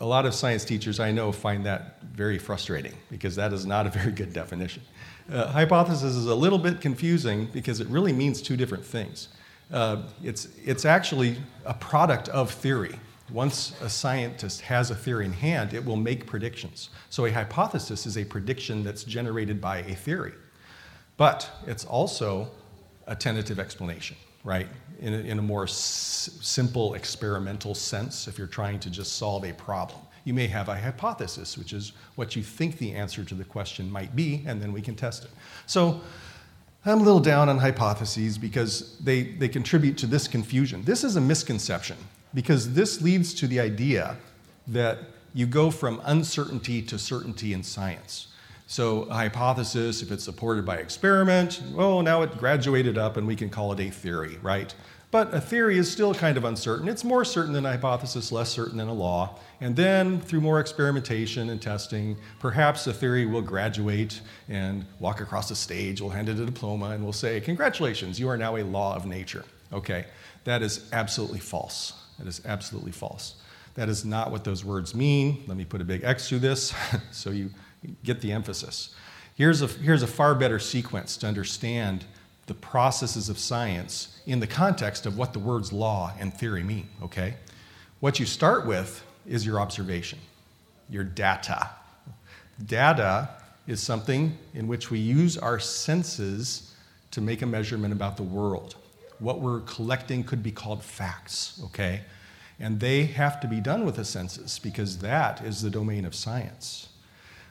a 0.00 0.06
lot 0.06 0.24
of 0.24 0.34
science 0.34 0.64
teachers 0.64 0.98
I 0.98 1.12
know 1.12 1.30
find 1.30 1.64
that 1.66 2.02
very 2.02 2.38
frustrating 2.38 2.94
because 3.10 3.36
that 3.36 3.52
is 3.52 3.66
not 3.66 3.86
a 3.86 3.90
very 3.98 4.12
good 4.12 4.32
definition. 4.32 4.82
Uh, 5.30 5.46
hypothesis 5.46 6.16
is 6.16 6.26
a 6.26 6.34
little 6.34 6.58
bit 6.58 6.80
confusing 6.80 7.46
because 7.52 7.80
it 7.80 7.86
really 7.88 8.12
means 8.12 8.42
two 8.42 8.56
different 8.56 8.84
things. 8.84 9.28
Uh, 9.70 10.02
it's, 10.22 10.48
it's 10.64 10.84
actually 10.84 11.36
a 11.64 11.74
product 11.74 12.28
of 12.30 12.50
theory. 12.50 12.98
Once 13.30 13.80
a 13.80 13.88
scientist 13.88 14.60
has 14.62 14.90
a 14.90 14.94
theory 14.94 15.24
in 15.24 15.32
hand, 15.32 15.72
it 15.72 15.84
will 15.84 15.96
make 15.96 16.26
predictions. 16.26 16.90
So 17.10 17.26
a 17.26 17.30
hypothesis 17.30 18.06
is 18.06 18.18
a 18.18 18.24
prediction 18.24 18.82
that's 18.82 19.04
generated 19.04 19.60
by 19.60 19.78
a 19.78 19.94
theory. 19.94 20.32
But 21.16 21.48
it's 21.66 21.84
also 21.84 22.50
a 23.06 23.14
tentative 23.14 23.60
explanation 23.60 24.16
right? 24.44 24.68
In 25.00 25.14
a, 25.14 25.18
in 25.18 25.38
a 25.38 25.42
more 25.42 25.64
s- 25.64 26.38
simple 26.40 26.94
experimental 26.94 27.74
sense, 27.74 28.28
if 28.28 28.38
you're 28.38 28.46
trying 28.46 28.78
to 28.80 28.90
just 28.90 29.16
solve 29.16 29.44
a 29.44 29.52
problem. 29.52 30.00
You 30.24 30.34
may 30.34 30.46
have 30.48 30.68
a 30.68 30.78
hypothesis, 30.78 31.56
which 31.56 31.72
is 31.72 31.92
what 32.14 32.36
you 32.36 32.42
think 32.42 32.78
the 32.78 32.92
answer 32.92 33.24
to 33.24 33.34
the 33.34 33.44
question 33.44 33.90
might 33.90 34.14
be, 34.14 34.44
and 34.46 34.60
then 34.60 34.72
we 34.72 34.82
can 34.82 34.94
test 34.94 35.24
it. 35.24 35.30
So 35.66 36.00
I'm 36.84 37.00
a 37.00 37.02
little 37.02 37.20
down 37.20 37.48
on 37.48 37.58
hypotheses 37.58 38.38
because 38.38 38.98
they, 38.98 39.22
they 39.22 39.48
contribute 39.48 39.98
to 39.98 40.06
this 40.06 40.28
confusion. 40.28 40.82
This 40.84 41.04
is 41.04 41.16
a 41.16 41.20
misconception 41.20 41.96
because 42.34 42.72
this 42.72 43.02
leads 43.02 43.34
to 43.34 43.46
the 43.46 43.60
idea 43.60 44.16
that 44.68 44.98
you 45.34 45.46
go 45.46 45.70
from 45.70 46.00
uncertainty 46.04 46.82
to 46.82 46.98
certainty 46.98 47.52
in 47.52 47.62
science. 47.62 48.28
So, 48.70 49.02
a 49.10 49.14
hypothesis, 49.14 50.00
if 50.00 50.12
it's 50.12 50.22
supported 50.22 50.64
by 50.64 50.76
experiment, 50.76 51.60
well, 51.72 52.02
now 52.02 52.22
it 52.22 52.38
graduated 52.38 52.96
up 52.96 53.16
and 53.16 53.26
we 53.26 53.34
can 53.34 53.50
call 53.50 53.72
it 53.72 53.80
a 53.80 53.90
theory, 53.90 54.38
right? 54.42 54.72
But 55.10 55.34
a 55.34 55.40
theory 55.40 55.76
is 55.76 55.90
still 55.90 56.14
kind 56.14 56.36
of 56.36 56.44
uncertain. 56.44 56.86
It's 56.86 57.02
more 57.02 57.24
certain 57.24 57.52
than 57.52 57.66
a 57.66 57.72
hypothesis, 57.72 58.30
less 58.30 58.48
certain 58.48 58.78
than 58.78 58.86
a 58.86 58.92
law. 58.92 59.40
And 59.60 59.74
then, 59.74 60.20
through 60.20 60.42
more 60.42 60.60
experimentation 60.60 61.50
and 61.50 61.60
testing, 61.60 62.16
perhaps 62.38 62.86
a 62.86 62.92
theory 62.92 63.26
will 63.26 63.42
graduate 63.42 64.20
and 64.48 64.86
walk 65.00 65.20
across 65.20 65.48
the 65.48 65.56
stage. 65.56 66.00
We'll 66.00 66.10
hand 66.10 66.28
it 66.28 66.38
a 66.38 66.46
diploma 66.46 66.90
and 66.90 67.02
we'll 67.02 67.12
say, 67.12 67.40
Congratulations, 67.40 68.20
you 68.20 68.28
are 68.28 68.36
now 68.36 68.56
a 68.56 68.62
law 68.62 68.94
of 68.94 69.04
nature. 69.04 69.44
Okay, 69.72 70.04
that 70.44 70.62
is 70.62 70.88
absolutely 70.92 71.40
false. 71.40 71.94
That 72.20 72.28
is 72.28 72.40
absolutely 72.44 72.92
false. 72.92 73.34
That 73.74 73.88
is 73.88 74.04
not 74.04 74.30
what 74.30 74.44
those 74.44 74.64
words 74.64 74.94
mean. 74.94 75.42
Let 75.48 75.56
me 75.56 75.64
put 75.64 75.80
a 75.80 75.84
big 75.84 76.04
X 76.04 76.28
through 76.28 76.40
this 76.40 76.72
so 77.10 77.30
you 77.30 77.50
get 78.04 78.20
the 78.20 78.32
emphasis. 78.32 78.94
Here's 79.34 79.62
a, 79.62 79.66
here's 79.66 80.02
a 80.02 80.06
far 80.06 80.34
better 80.34 80.58
sequence 80.58 81.16
to 81.18 81.26
understand 81.26 82.04
the 82.46 82.54
processes 82.54 83.28
of 83.28 83.38
science 83.38 84.20
in 84.26 84.40
the 84.40 84.46
context 84.46 85.06
of 85.06 85.16
what 85.16 85.32
the 85.32 85.38
words 85.38 85.72
law 85.72 86.12
and 86.18 86.34
theory 86.34 86.62
mean, 86.62 86.88
okay? 87.02 87.34
What 88.00 88.20
you 88.20 88.26
start 88.26 88.66
with 88.66 89.04
is 89.26 89.46
your 89.46 89.60
observation, 89.60 90.18
your 90.88 91.04
data. 91.04 91.70
Data 92.66 93.30
is 93.66 93.80
something 93.80 94.36
in 94.52 94.66
which 94.66 94.90
we 94.90 94.98
use 94.98 95.38
our 95.38 95.58
senses 95.58 96.74
to 97.12 97.20
make 97.20 97.42
a 97.42 97.46
measurement 97.46 97.92
about 97.92 98.16
the 98.16 98.22
world. 98.22 98.74
What 99.20 99.40
we're 99.40 99.60
collecting 99.60 100.24
could 100.24 100.42
be 100.42 100.50
called 100.50 100.82
facts, 100.82 101.60
okay? 101.66 102.02
And 102.58 102.80
they 102.80 103.04
have 103.04 103.40
to 103.40 103.48
be 103.48 103.60
done 103.60 103.86
with 103.86 103.96
the 103.96 104.04
senses 104.04 104.58
because 104.58 104.98
that 104.98 105.40
is 105.42 105.62
the 105.62 105.70
domain 105.70 106.04
of 106.04 106.14
science 106.14 106.89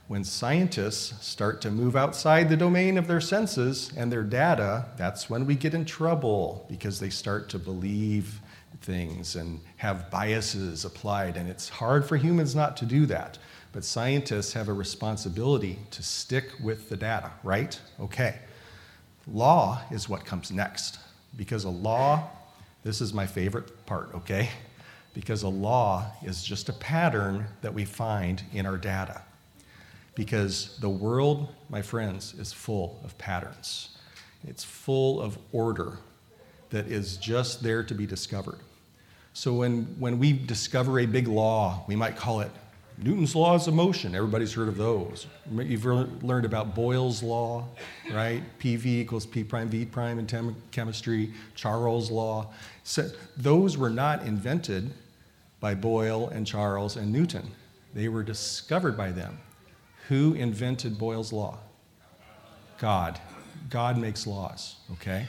when 0.09 0.23
scientists 0.23 1.23
start 1.23 1.61
to 1.61 1.69
move 1.69 1.95
outside 1.95 2.49
the 2.49 2.57
domain 2.57 2.97
of 2.97 3.05
their 3.05 3.21
senses 3.21 3.91
and 3.95 4.11
their 4.11 4.23
data, 4.23 4.83
that's 4.97 5.29
when 5.29 5.45
we 5.45 5.53
get 5.53 5.75
in 5.75 5.85
trouble 5.85 6.65
because 6.67 6.99
they 6.99 7.11
start 7.11 7.47
to 7.47 7.59
believe 7.59 8.41
things 8.81 9.35
and 9.35 9.59
have 9.77 10.09
biases 10.09 10.83
applied. 10.83 11.37
And 11.37 11.47
it's 11.47 11.69
hard 11.69 12.07
for 12.07 12.17
humans 12.17 12.55
not 12.55 12.75
to 12.77 12.87
do 12.87 13.05
that. 13.05 13.37
But 13.71 13.83
scientists 13.83 14.51
have 14.53 14.67
a 14.67 14.73
responsibility 14.73 15.77
to 15.91 16.01
stick 16.01 16.53
with 16.59 16.89
the 16.89 16.97
data, 16.97 17.29
right? 17.43 17.79
Okay. 17.99 18.39
Law 19.31 19.79
is 19.91 20.09
what 20.09 20.25
comes 20.25 20.49
next 20.49 20.97
because 21.37 21.65
a 21.65 21.69
law, 21.69 22.27
this 22.83 22.99
is 22.99 23.13
my 23.13 23.27
favorite 23.27 23.85
part, 23.85 24.09
okay? 24.15 24.49
Because 25.13 25.43
a 25.43 25.49
law 25.49 26.07
is 26.23 26.43
just 26.43 26.67
a 26.67 26.73
pattern 26.73 27.45
that 27.61 27.75
we 27.75 27.85
find 27.85 28.41
in 28.53 28.65
our 28.65 28.77
data 28.77 29.21
because 30.19 30.77
the 30.79 30.89
world, 30.89 31.47
my 31.69 31.81
friends, 31.81 32.33
is 32.33 32.51
full 32.51 32.99
of 33.05 33.17
patterns. 33.17 33.95
It's 34.45 34.65
full 34.65 35.21
of 35.21 35.37
order 35.53 35.97
that 36.71 36.87
is 36.87 37.15
just 37.15 37.63
there 37.63 37.85
to 37.85 37.95
be 37.95 38.05
discovered. 38.05 38.59
So 39.31 39.53
when, 39.53 39.83
when 39.97 40.19
we 40.19 40.33
discover 40.33 40.99
a 40.99 41.05
big 41.05 41.29
law, 41.29 41.85
we 41.87 41.95
might 41.95 42.17
call 42.17 42.41
it 42.41 42.51
Newton's 42.97 43.33
laws 43.33 43.69
of 43.69 43.73
motion. 43.73 44.13
Everybody's 44.13 44.51
heard 44.51 44.67
of 44.67 44.75
those. 44.75 45.25
You've 45.49 45.85
learned 45.85 46.43
about 46.43 46.75
Boyle's 46.75 47.23
law, 47.23 47.63
right? 48.11 48.43
PV 48.59 48.85
equals 48.85 49.25
P 49.25 49.45
prime 49.45 49.69
V 49.69 49.85
prime 49.85 50.19
in 50.19 50.27
tem- 50.27 50.61
chemistry, 50.71 51.33
Charles' 51.55 52.11
law. 52.11 52.47
So 52.83 53.09
those 53.37 53.77
were 53.77 53.89
not 53.89 54.23
invented 54.23 54.91
by 55.61 55.75
Boyle 55.75 56.27
and 56.27 56.45
Charles 56.45 56.97
and 56.97 57.09
Newton. 57.09 57.49
They 57.93 58.09
were 58.09 58.21
discovered 58.21 58.97
by 58.97 59.11
them. 59.11 59.39
Who 60.09 60.33
invented 60.33 60.97
Boyle's 60.97 61.31
Law? 61.31 61.59
God. 62.79 63.19
God 63.69 63.97
makes 63.97 64.25
laws, 64.25 64.77
okay? 64.93 65.27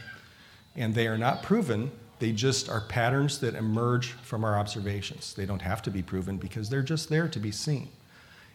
And 0.75 0.95
they 0.95 1.07
are 1.07 1.19
not 1.19 1.43
proven, 1.43 1.91
they 2.19 2.33
just 2.33 2.71
are 2.71 2.81
patterns 2.81 3.41
that 3.41 3.55
emerge 3.55 4.13
from 4.13 4.43
our 4.43 4.59
observations. 4.59 5.35
They 5.35 5.45
don't 5.45 5.61
have 5.61 5.83
to 5.83 5.91
be 5.91 6.03
proven 6.03 6.39
because 6.39 6.71
they're 6.71 6.83
just 6.83 7.11
there 7.11 7.29
to 7.29 7.39
be 7.39 7.51
seen. 7.51 7.89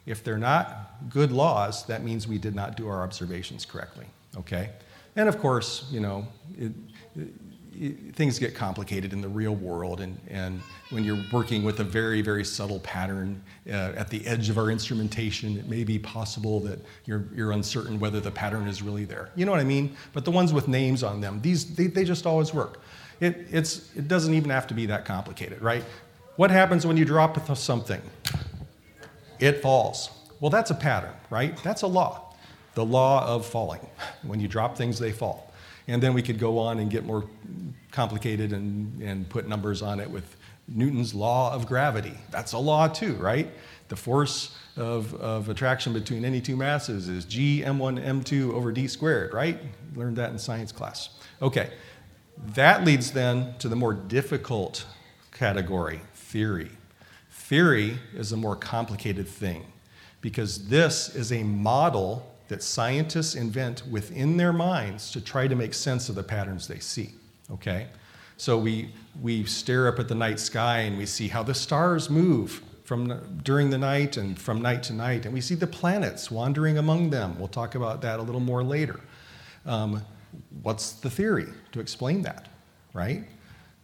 If 0.08 0.24
they're 0.24 0.40
not 0.40 0.96
good 1.10 1.32
laws, 1.32 1.86
that 1.86 2.04
means 2.04 2.28
we 2.28 2.40
did 2.40 2.56
not 2.56 2.76
do 2.76 2.88
our 2.88 3.04
observations 3.04 3.64
correctly, 3.64 4.06
okay? 4.36 4.72
And 5.16 5.30
of 5.30 5.40
course, 5.40 5.86
you 5.92 6.00
know, 6.00 6.28
it, 6.58 6.72
things 8.14 8.40
get 8.40 8.56
complicated 8.56 9.14
in 9.14 9.22
the 9.22 9.28
real 9.28 9.56
world, 9.56 10.02
and, 10.02 10.18
and 10.30 10.62
when 10.92 11.04
you're 11.04 11.24
working 11.32 11.64
with 11.64 11.80
a 11.80 11.84
very, 11.84 12.22
very 12.22 12.46
subtle 12.46 12.80
pattern 12.80 13.42
uh, 13.68 13.94
at 13.96 14.10
the 14.10 14.26
edge 14.26 14.50
of 14.50 14.58
our 14.58 14.70
instrumentation, 14.70 15.58
it 15.58 15.68
may 15.68 15.84
be 15.84 16.00
possible 16.00 16.60
that 16.62 16.80
you're, 17.06 17.26
you're 17.36 17.52
uncertain 17.52 18.00
whether 18.00 18.20
the 18.20 18.32
pattern 18.32 18.68
is 18.68 18.82
really 18.82 19.06
there. 19.06 19.30
You 19.36 19.46
know 19.46 19.52
what 19.52 19.60
I 19.60 19.66
mean? 19.66 19.96
But 20.14 20.26
the 20.26 20.32
ones 20.32 20.54
with 20.54 20.68
names 20.68 21.04
on 21.04 21.22
them, 21.22 21.42
these, 21.42 21.76
they, 21.76 21.88
they 21.88 22.04
just 22.04 22.26
always 22.26 22.54
work. 22.54 22.82
It, 23.20 23.48
it's, 23.52 23.96
it 23.96 24.08
doesn't 24.08 24.34
even 24.34 24.50
have 24.50 24.68
to 24.68 24.74
be 24.74 24.86
that 24.88 25.06
complicated, 25.06 25.62
right? 25.62 25.84
What 26.36 26.52
happens 26.52 26.86
when 26.86 26.98
you 26.98 27.06
drop 27.06 27.56
something? 27.56 28.02
It 29.40 29.62
falls. 29.62 30.10
Well, 30.40 30.50
that's 30.50 30.72
a 30.72 30.76
pattern, 30.76 31.14
right? 31.30 31.58
That's 31.64 31.82
a 31.84 31.88
law. 31.88 32.34
the 32.76 32.86
law 32.86 33.26
of 33.26 33.46
falling. 33.46 33.80
When 34.24 34.40
you 34.40 34.48
drop 34.48 34.78
things, 34.78 35.00
they 35.00 35.12
fall. 35.12 35.52
And 35.88 36.02
then 36.02 36.14
we 36.14 36.22
could 36.22 36.40
go 36.40 36.58
on 36.58 36.80
and 36.80 36.90
get 36.90 37.06
more 37.06 37.26
complicated 37.92 38.54
and, 38.54 39.02
and 39.02 39.30
put 39.30 39.48
numbers 39.48 39.82
on 39.82 40.00
it 40.00 40.10
with 40.10 40.36
Newton's 40.68 41.14
law 41.14 41.54
of 41.54 41.68
gravity. 41.68 42.18
That's 42.32 42.54
a 42.54 42.58
law 42.58 42.88
too, 42.88 43.14
right? 43.16 43.52
The 43.88 43.96
force 43.96 44.58
of, 44.76 45.14
of 45.16 45.50
attraction 45.50 45.94
between 45.94 46.26
any 46.26 46.42
two 46.42 46.56
masses 46.56 47.08
is 47.08 47.24
g 47.26 47.62
m1 47.64 48.04
m2 48.04 48.52
over 48.54 48.72
d 48.72 48.88
squared, 48.88 49.34
right? 49.34 49.60
Learned 49.96 50.18
that 50.18 50.32
in 50.32 50.40
science 50.40 50.72
class. 50.72 51.10
Okay, 51.42 51.70
that 52.56 52.84
leads 52.84 53.12
then 53.12 53.54
to 53.60 53.70
the 53.70 53.76
more 53.76 53.94
difficult 53.94 54.86
category, 55.32 56.02
theory. 56.14 56.72
Theory 57.30 58.00
is 58.16 58.32
a 58.32 58.38
more 58.38 58.56
complicated 58.56 59.28
thing 59.28 59.66
because 60.22 60.68
this 60.68 61.16
is 61.16 61.32
a 61.32 61.44
model 61.44 62.35
that 62.48 62.64
scientists 62.64 63.36
invent 63.36 63.84
within 63.90 64.38
their 64.38 64.54
minds 64.54 65.12
to 65.12 65.22
try 65.22 65.48
to 65.48 65.56
make 65.56 65.74
sense 65.74 66.10
of 66.10 66.16
the 66.16 66.24
patterns 66.24 66.68
they 66.68 66.80
see. 66.80 67.12
Okay? 67.52 67.88
So 68.38 68.58
we, 68.58 68.92
we 69.22 69.46
stare 69.46 69.88
up 69.88 70.00
at 70.00 70.08
the 70.08 70.16
night 70.16 70.40
sky 70.40 70.80
and 70.80 70.98
we 70.98 71.06
see 71.06 71.28
how 71.28 71.44
the 71.44 71.54
stars 71.54 72.10
move 72.10 72.62
from 72.84 73.40
during 73.44 73.72
the 73.72 73.78
night 73.78 74.16
and 74.18 74.38
from 74.40 74.62
night 74.62 74.84
to 74.84 74.94
night, 74.94 75.26
and 75.26 75.34
we 75.34 75.42
see 75.42 75.56
the 75.56 75.68
planets 75.68 76.30
wandering 76.30 76.78
among 76.78 77.10
them. 77.10 77.36
We'll 77.40 77.48
talk 77.48 77.74
about 77.74 78.02
that 78.02 78.20
a 78.20 78.22
little 78.22 78.42
more 78.42 78.64
later. 78.64 79.00
Um, 79.66 80.04
what's 80.62 80.92
the 80.92 81.10
theory 81.10 81.48
to 81.72 81.80
explain 81.80 82.22
that, 82.22 82.48
right? 82.94 83.24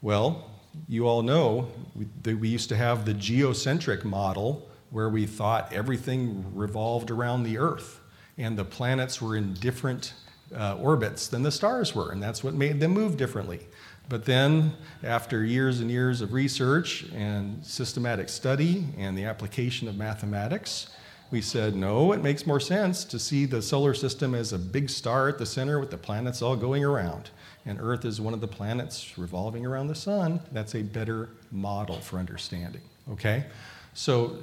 Well, 0.03 0.51
you 0.87 1.07
all 1.07 1.23
know 1.23 1.67
we, 1.95 2.35
we 2.35 2.47
used 2.47 2.69
to 2.69 2.75
have 2.77 3.05
the 3.05 3.13
geocentric 3.13 4.03
model 4.03 4.69
where 4.91 5.09
we 5.09 5.25
thought 5.25 5.73
everything 5.73 6.45
revolved 6.53 7.09
around 7.09 7.43
the 7.43 7.57
Earth 7.57 8.00
and 8.41 8.57
the 8.57 8.65
planets 8.65 9.21
were 9.21 9.35
in 9.35 9.53
different 9.53 10.13
uh, 10.55 10.75
orbits 10.77 11.27
than 11.27 11.43
the 11.43 11.51
stars 11.51 11.95
were, 11.95 12.11
and 12.11 12.21
that's 12.21 12.43
what 12.43 12.53
made 12.53 12.79
them 12.79 12.91
move 12.91 13.15
differently. 13.15 13.61
But 14.09 14.25
then, 14.25 14.73
after 15.03 15.45
years 15.45 15.79
and 15.79 15.89
years 15.89 16.19
of 16.19 16.33
research 16.33 17.05
and 17.15 17.63
systematic 17.65 18.27
study 18.27 18.85
and 18.97 19.17
the 19.17 19.23
application 19.23 19.87
of 19.87 19.95
mathematics, 19.95 20.89
we 21.29 21.41
said, 21.41 21.75
no, 21.75 22.11
it 22.11 22.21
makes 22.21 22.45
more 22.45 22.59
sense 22.59 23.05
to 23.05 23.17
see 23.17 23.45
the 23.45 23.61
solar 23.61 23.93
system 23.93 24.35
as 24.35 24.51
a 24.51 24.59
big 24.59 24.89
star 24.89 25.29
at 25.29 25.37
the 25.37 25.45
center 25.45 25.79
with 25.79 25.91
the 25.91 25.97
planets 25.97 26.41
all 26.41 26.57
going 26.57 26.83
around. 26.83 27.29
And 27.65 27.79
Earth 27.79 28.03
is 28.03 28.19
one 28.19 28.33
of 28.33 28.41
the 28.41 28.47
planets 28.47 29.17
revolving 29.17 29.65
around 29.65 29.87
the 29.87 29.95
sun. 29.95 30.41
That's 30.51 30.75
a 30.75 30.81
better 30.81 31.29
model 31.51 32.01
for 32.01 32.17
understanding. 32.17 32.81
Okay? 33.11 33.45
So, 33.93 34.37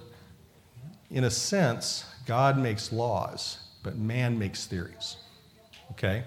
in 1.10 1.24
a 1.24 1.30
sense, 1.30 2.06
God 2.26 2.58
makes 2.58 2.92
laws, 2.92 3.58
but 3.82 3.96
man 3.96 4.38
makes 4.38 4.66
theories. 4.66 5.16
Okay? 5.92 6.24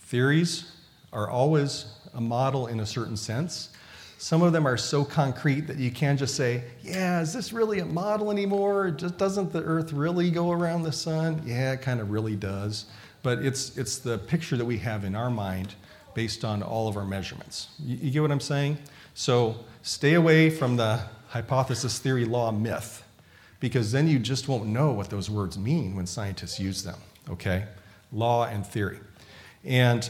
Theories 0.00 0.72
are 1.12 1.28
always 1.28 1.86
a 2.14 2.20
model 2.20 2.66
in 2.66 2.80
a 2.80 2.86
certain 2.86 3.16
sense. 3.16 3.70
Some 4.18 4.42
of 4.42 4.52
them 4.52 4.66
are 4.66 4.76
so 4.76 5.04
concrete 5.04 5.62
that 5.62 5.76
you 5.76 5.90
can't 5.90 6.18
just 6.18 6.34
say, 6.34 6.64
yeah, 6.82 7.20
is 7.20 7.32
this 7.32 7.52
really 7.52 7.80
a 7.80 7.84
model 7.84 8.30
anymore? 8.30 8.90
Just 8.90 9.18
doesn't 9.18 9.52
the 9.52 9.62
earth 9.62 9.92
really 9.92 10.30
go 10.30 10.50
around 10.50 10.82
the 10.82 10.92
sun? 10.92 11.42
Yeah, 11.44 11.72
it 11.72 11.82
kind 11.82 12.00
of 12.00 12.10
really 12.10 12.36
does. 12.36 12.86
But 13.22 13.40
it's, 13.40 13.76
it's 13.76 13.98
the 13.98 14.18
picture 14.18 14.56
that 14.56 14.64
we 14.64 14.78
have 14.78 15.04
in 15.04 15.14
our 15.14 15.30
mind 15.30 15.74
based 16.14 16.44
on 16.44 16.62
all 16.62 16.88
of 16.88 16.96
our 16.96 17.04
measurements. 17.04 17.68
You, 17.78 17.96
you 17.96 18.10
get 18.10 18.22
what 18.22 18.30
I'm 18.30 18.40
saying? 18.40 18.78
So 19.14 19.56
stay 19.82 20.14
away 20.14 20.48
from 20.48 20.76
the 20.76 21.00
hypothesis 21.28 21.98
theory 21.98 22.24
law 22.24 22.50
myth 22.50 23.03
because 23.64 23.90
then 23.90 24.06
you 24.06 24.18
just 24.18 24.46
won't 24.46 24.66
know 24.66 24.92
what 24.92 25.08
those 25.08 25.30
words 25.30 25.56
mean 25.56 25.96
when 25.96 26.06
scientists 26.06 26.60
use 26.60 26.82
them, 26.82 26.98
okay? 27.30 27.64
Law 28.12 28.44
and 28.44 28.66
theory. 28.66 29.00
And 29.64 30.06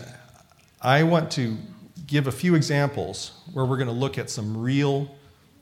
I 0.82 1.04
want 1.04 1.30
to 1.32 1.56
give 2.04 2.26
a 2.26 2.32
few 2.32 2.56
examples 2.56 3.30
where 3.52 3.64
we're 3.64 3.76
going 3.76 3.86
to 3.86 3.92
look 3.92 4.18
at 4.18 4.28
some 4.28 4.60
real 4.60 5.08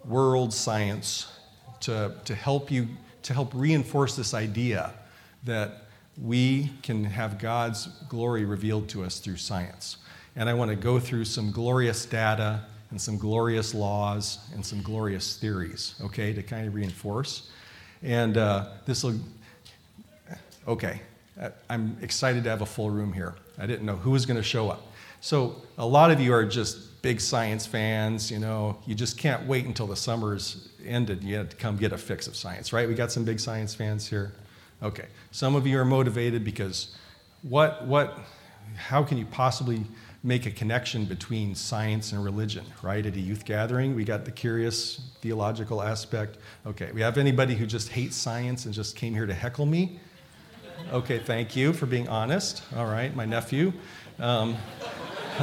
world 0.06 0.54
science 0.54 1.38
to, 1.80 2.14
to 2.24 2.34
help 2.34 2.70
you 2.70 2.88
to 3.24 3.34
help 3.34 3.52
reinforce 3.52 4.16
this 4.16 4.32
idea 4.32 4.94
that 5.44 5.88
we 6.16 6.70
can 6.82 7.04
have 7.04 7.38
God's 7.38 7.88
glory 8.08 8.46
revealed 8.46 8.88
to 8.88 9.04
us 9.04 9.18
through 9.18 9.36
science. 9.36 9.98
And 10.34 10.48
I 10.48 10.54
want 10.54 10.70
to 10.70 10.76
go 10.76 10.98
through 10.98 11.26
some 11.26 11.52
glorious 11.52 12.06
data 12.06 12.62
and 12.90 12.98
some 12.98 13.18
glorious 13.18 13.74
laws 13.74 14.38
and 14.54 14.64
some 14.64 14.80
glorious 14.80 15.36
theories, 15.36 15.94
okay, 16.00 16.32
to 16.32 16.42
kind 16.42 16.66
of 16.66 16.74
reinforce. 16.74 17.50
And 18.02 18.36
uh, 18.36 18.68
this 18.86 19.04
will, 19.04 19.14
okay, 20.66 21.00
I'm 21.68 21.96
excited 22.00 22.44
to 22.44 22.50
have 22.50 22.62
a 22.62 22.66
full 22.66 22.90
room 22.90 23.12
here. 23.12 23.34
I 23.58 23.66
didn't 23.66 23.86
know 23.86 23.96
who 23.96 24.10
was 24.10 24.26
going 24.26 24.36
to 24.36 24.42
show 24.42 24.70
up. 24.70 24.82
So 25.20 25.62
a 25.78 25.86
lot 25.86 26.10
of 26.10 26.20
you 26.20 26.32
are 26.32 26.44
just 26.44 27.00
big 27.02 27.20
science 27.20 27.66
fans, 27.66 28.30
you 28.30 28.38
know, 28.38 28.78
you 28.86 28.94
just 28.94 29.18
can't 29.18 29.46
wait 29.46 29.66
until 29.66 29.86
the 29.86 29.96
summer's 29.96 30.68
ended 30.84 31.22
yet 31.22 31.50
to 31.50 31.56
come 31.56 31.76
get 31.76 31.92
a 31.92 31.98
fix 31.98 32.26
of 32.26 32.36
science, 32.36 32.72
right? 32.72 32.88
We 32.88 32.94
got 32.94 33.12
some 33.12 33.24
big 33.24 33.40
science 33.40 33.74
fans 33.74 34.08
here. 34.08 34.32
Okay. 34.82 35.06
Some 35.30 35.54
of 35.54 35.66
you 35.66 35.78
are 35.78 35.84
motivated 35.84 36.44
because 36.44 36.96
what 37.42 37.86
what 37.86 38.18
how 38.76 39.02
can 39.02 39.18
you 39.18 39.26
possibly 39.26 39.84
make 40.24 40.46
a 40.46 40.50
connection 40.50 41.04
between 41.04 41.54
science 41.54 42.12
and 42.12 42.24
religion, 42.24 42.64
right? 42.80 43.04
At 43.04 43.16
a 43.16 43.20
youth 43.20 43.44
gathering, 43.44 43.94
we 43.96 44.04
got 44.04 44.24
the 44.24 44.30
curious 44.30 45.00
theological 45.20 45.82
aspect. 45.82 46.38
Okay, 46.64 46.90
we 46.92 47.00
have 47.00 47.18
anybody 47.18 47.56
who 47.56 47.66
just 47.66 47.88
hates 47.88 48.14
science 48.14 48.64
and 48.64 48.72
just 48.72 48.94
came 48.94 49.14
here 49.14 49.26
to 49.26 49.34
heckle 49.34 49.66
me? 49.66 49.98
Okay, 50.92 51.18
thank 51.18 51.56
you 51.56 51.72
for 51.72 51.86
being 51.86 52.08
honest. 52.08 52.62
All 52.76 52.86
right, 52.86 53.14
my 53.16 53.24
nephew. 53.24 53.72
Um, 54.20 54.56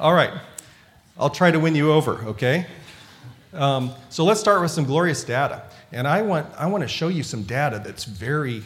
all 0.00 0.14
right. 0.14 0.32
I'll 1.18 1.30
try 1.30 1.50
to 1.50 1.58
win 1.58 1.74
you 1.74 1.92
over, 1.92 2.24
okay? 2.26 2.66
Um, 3.52 3.92
so 4.08 4.24
let's 4.24 4.40
start 4.40 4.62
with 4.62 4.70
some 4.70 4.84
glorious 4.84 5.24
data. 5.24 5.64
And 5.90 6.06
I 6.06 6.22
want, 6.22 6.46
I 6.56 6.66
want 6.66 6.82
to 6.82 6.88
show 6.88 7.08
you 7.08 7.22
some 7.22 7.42
data 7.42 7.82
that's 7.84 8.04
very 8.04 8.62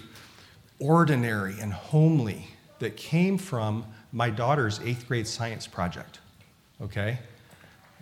ordinary 0.79 1.59
and 1.61 1.73
homely 1.73 2.49
that 2.79 2.97
came 2.97 3.39
from 3.39 3.85
my 4.13 4.31
daughter's 4.31 4.81
eighth 4.81 5.07
grade 5.09 5.27
science 5.27 5.67
project, 5.67 6.21
okay? 6.81 7.19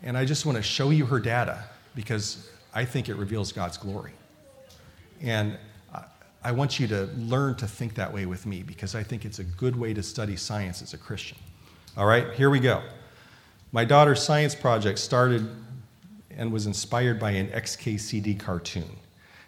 And 0.03 0.17
I 0.17 0.25
just 0.25 0.47
want 0.47 0.57
to 0.57 0.63
show 0.63 0.91
you 0.91 1.07
her 1.07 1.21
data 1.21 1.65
because 1.95 2.51
I 2.75 2.85
think 2.85 3.09
it 3.09 3.15
reveals 3.15 3.53
God's 3.53 3.77
glory. 3.77 4.13
And 5.23 5.57
I 6.47 6.53
want 6.53 6.79
you 6.79 6.87
to 6.89 7.07
learn 7.17 7.55
to 7.57 7.67
think 7.67 7.95
that 7.95 8.13
way 8.13 8.27
with 8.27 8.45
me 8.45 8.63
because 8.63 8.95
I 8.95 9.03
think 9.03 9.25
it's 9.25 9.39
a 9.39 9.45
good 9.45 9.75
way 9.75 9.95
to 9.95 10.03
study 10.03 10.37
science 10.37 10.83
as 10.83 10.93
a 10.93 10.99
Christian. 10.99 11.39
All 11.97 12.05
right, 12.05 12.35
here 12.35 12.51
we 12.51 12.61
go. 12.61 12.83
My 13.73 13.87
daughter's 13.87 14.23
science 14.23 14.55
project 14.55 14.99
started 14.99 15.49
and 16.37 16.53
was 16.53 16.67
inspired 16.67 17.19
by 17.19 17.31
an 17.31 17.49
XKCD 17.49 18.39
cartoon. 18.39 18.97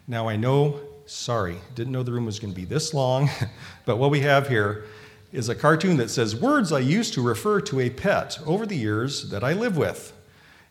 Now, 0.07 0.27
I 0.27 0.37
know, 0.37 0.79
sorry, 1.05 1.57
didn't 1.75 1.93
know 1.93 2.01
the 2.01 2.13
room 2.13 2.25
was 2.25 2.39
going 2.39 2.51
to 2.51 2.59
be 2.59 2.65
this 2.65 2.95
long, 2.95 3.29
but 3.85 3.97
what 3.97 4.09
we 4.09 4.21
have 4.21 4.47
here 4.47 4.85
is 5.31 5.49
a 5.49 5.55
cartoon 5.55 5.97
that 5.97 6.09
says, 6.09 6.35
Words 6.35 6.71
I 6.71 6.79
used 6.79 7.13
to 7.15 7.21
refer 7.21 7.61
to 7.61 7.79
a 7.79 7.89
pet 7.89 8.39
over 8.45 8.65
the 8.65 8.77
years 8.77 9.29
that 9.29 9.43
I 9.43 9.53
live 9.53 9.77
with. 9.77 10.13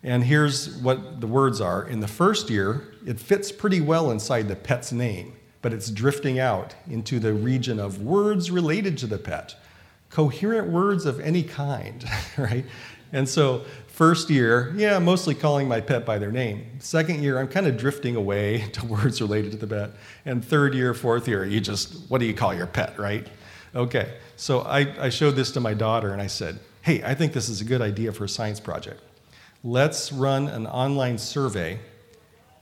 And 0.03 0.25
here's 0.25 0.77
what 0.77 1.21
the 1.21 1.27
words 1.27 1.61
are. 1.61 1.87
In 1.87 2.01
the 2.01 2.09
first 2.09 2.51
year, 2.51 2.95
it 3.07 3.19
fits 3.19 3.51
pretty 3.51 3.81
well 3.81 4.11
inside 4.11 4.49
the 4.49 4.57
pet's 4.57 4.93
name 4.93 5.37
but 5.67 5.73
it's 5.73 5.91
drifting 5.91 6.39
out 6.39 6.77
into 6.89 7.19
the 7.19 7.35
region 7.35 7.81
of 7.81 8.01
words 8.01 8.53
related 8.53 8.97
to 8.97 9.05
the 9.05 9.19
pet, 9.19 9.57
coherent 10.11 10.69
words 10.69 11.05
of 11.07 11.19
any 11.19 11.43
kind, 11.43 12.05
right? 12.39 12.65
And 13.13 13.29
so, 13.29 13.65
first 13.89 14.31
year, 14.31 14.73
yeah, 14.77 14.97
mostly 15.01 15.35
calling 15.35 15.67
my 15.67 15.81
pet 15.81 16.07
by 16.07 16.19
their 16.19 16.31
name. 16.31 16.67
Second 16.79 17.21
year, 17.21 17.41
I'm 17.41 17.49
kind 17.49 17.67
of 17.67 17.77
drifting 17.77 18.15
away 18.15 18.69
to 18.75 18.87
words 18.87 19.21
related 19.21 19.51
to 19.51 19.57
the 19.57 19.67
pet. 19.67 19.91
And 20.25 20.45
third 20.45 20.73
year, 20.73 20.95
fourth 20.95 21.27
year, 21.27 21.45
you 21.45 21.61
just, 21.61 22.09
what 22.09 22.19
do 22.19 22.27
you 22.27 22.35
call 22.35 22.55
your 22.55 22.69
pet, 22.69 22.97
right? 22.97 23.27
Okay, 23.77 24.15
so 24.37 24.61
I, 24.61 24.95
I 24.99 25.09
showed 25.11 25.37
this 25.37 25.51
to 25.51 25.61
my 25.61 25.75
daughter 25.75 26.15
and 26.15 26.23
I 26.23 26.29
said, 26.29 26.61
hey, 26.81 27.03
I 27.03 27.15
think 27.15 27.35
this 27.35 27.51
is 27.51 27.61
a 27.61 27.65
good 27.65 27.83
idea 27.83 28.11
for 28.11 28.25
a 28.25 28.29
science 28.29 28.59
project. 28.59 29.03
Let's 29.63 30.11
run 30.13 30.49
an 30.49 30.67
online 30.67 31.19
survey 31.19 31.79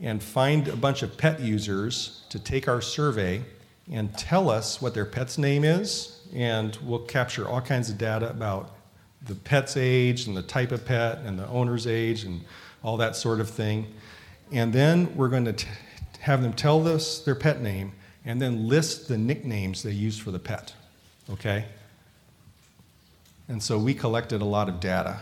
and 0.00 0.20
find 0.20 0.66
a 0.66 0.74
bunch 0.74 1.04
of 1.04 1.16
pet 1.16 1.38
users 1.38 2.24
to 2.30 2.40
take 2.40 2.66
our 2.66 2.80
survey 2.80 3.44
and 3.88 4.12
tell 4.18 4.50
us 4.50 4.82
what 4.82 4.92
their 4.92 5.04
pet's 5.04 5.38
name 5.38 5.62
is, 5.62 6.20
and 6.34 6.76
we'll 6.82 6.98
capture 6.98 7.48
all 7.48 7.60
kinds 7.60 7.90
of 7.90 7.96
data 7.96 8.28
about 8.28 8.74
the 9.24 9.36
pet's 9.36 9.76
age 9.76 10.26
and 10.26 10.36
the 10.36 10.42
type 10.42 10.72
of 10.72 10.84
pet 10.84 11.18
and 11.18 11.38
the 11.38 11.46
owner's 11.46 11.86
age 11.86 12.24
and 12.24 12.40
all 12.82 12.96
that 12.96 13.14
sort 13.14 13.38
of 13.38 13.48
thing. 13.48 13.86
And 14.50 14.72
then 14.72 15.14
we're 15.14 15.28
going 15.28 15.44
to 15.44 15.52
t- 15.52 15.68
have 16.18 16.42
them 16.42 16.54
tell 16.54 16.88
us 16.88 17.20
their 17.20 17.36
pet 17.36 17.62
name 17.62 17.92
and 18.24 18.42
then 18.42 18.66
list 18.66 19.06
the 19.06 19.16
nicknames 19.16 19.84
they 19.84 19.92
use 19.92 20.18
for 20.18 20.32
the 20.32 20.40
pet. 20.40 20.74
Okay? 21.30 21.64
And 23.48 23.62
so 23.62 23.78
we 23.78 23.94
collected 23.94 24.40
a 24.42 24.44
lot 24.44 24.68
of 24.68 24.80
data 24.80 25.20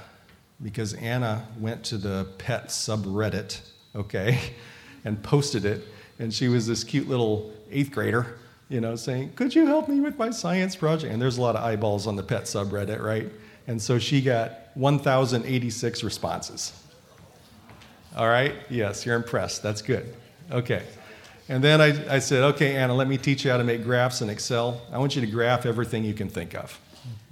because 0.63 0.95
Anna 0.95 1.47
went 1.59 1.85
to 1.85 1.99
the 1.99 2.29
pet 2.39 2.69
subreddit, 2.69 3.61
okay, 3.97 4.39
and 5.05 5.23
posted 5.23 5.65
it. 5.65 5.89
And 6.19 6.33
she 6.33 6.49
was 6.49 6.67
this 6.67 6.85
cute 6.85 7.09
little 7.09 7.53
eighth 7.71 7.91
grader, 7.91 8.39
you 8.69 8.81
know, 8.81 8.95
saying, 8.95 9.33
Could 9.35 9.55
you 9.55 9.67
help 9.67 9.89
me 9.89 10.01
with 10.01 10.19
my 10.19 10.31
science 10.31 10.77
project? 10.77 11.13
And 11.13 11.21
there's 11.21 11.39
a 11.39 11.43
lot 11.43 11.57
of 11.57 11.65
eyeballs 11.65 12.07
on 12.07 12.15
the 12.15 12.23
pet 12.23 12.45
subreddit, 12.45 13.01
right? 13.03 13.31
And 13.67 13.81
so 13.81 13.99
she 13.99 14.21
got 14.21 14.71
1,086 14.75 16.05
responses. 16.05 16.73
All 18.17 18.29
right? 18.29 18.55
Yes, 18.69 19.07
you're 19.07 19.17
impressed. 19.17 19.63
That's 19.63 19.83
good. 19.83 20.15
Okay. 20.51 20.83
And 21.49 21.63
then 21.63 21.81
I, 21.81 22.15
I 22.15 22.19
said, 22.19 22.43
Okay, 22.55 22.77
Anna, 22.77 22.95
let 22.95 23.09
me 23.09 23.19
teach 23.19 23.45
you 23.45 23.51
how 23.51 23.57
to 23.57 23.65
make 23.65 23.83
graphs 23.83 24.23
in 24.23 24.31
Excel. 24.31 24.81
I 24.93 24.99
want 24.99 25.15
you 25.17 25.21
to 25.21 25.27
graph 25.27 25.67
everything 25.67 26.05
you 26.05 26.15
can 26.15 26.29
think 26.29 26.55
of. 26.55 26.79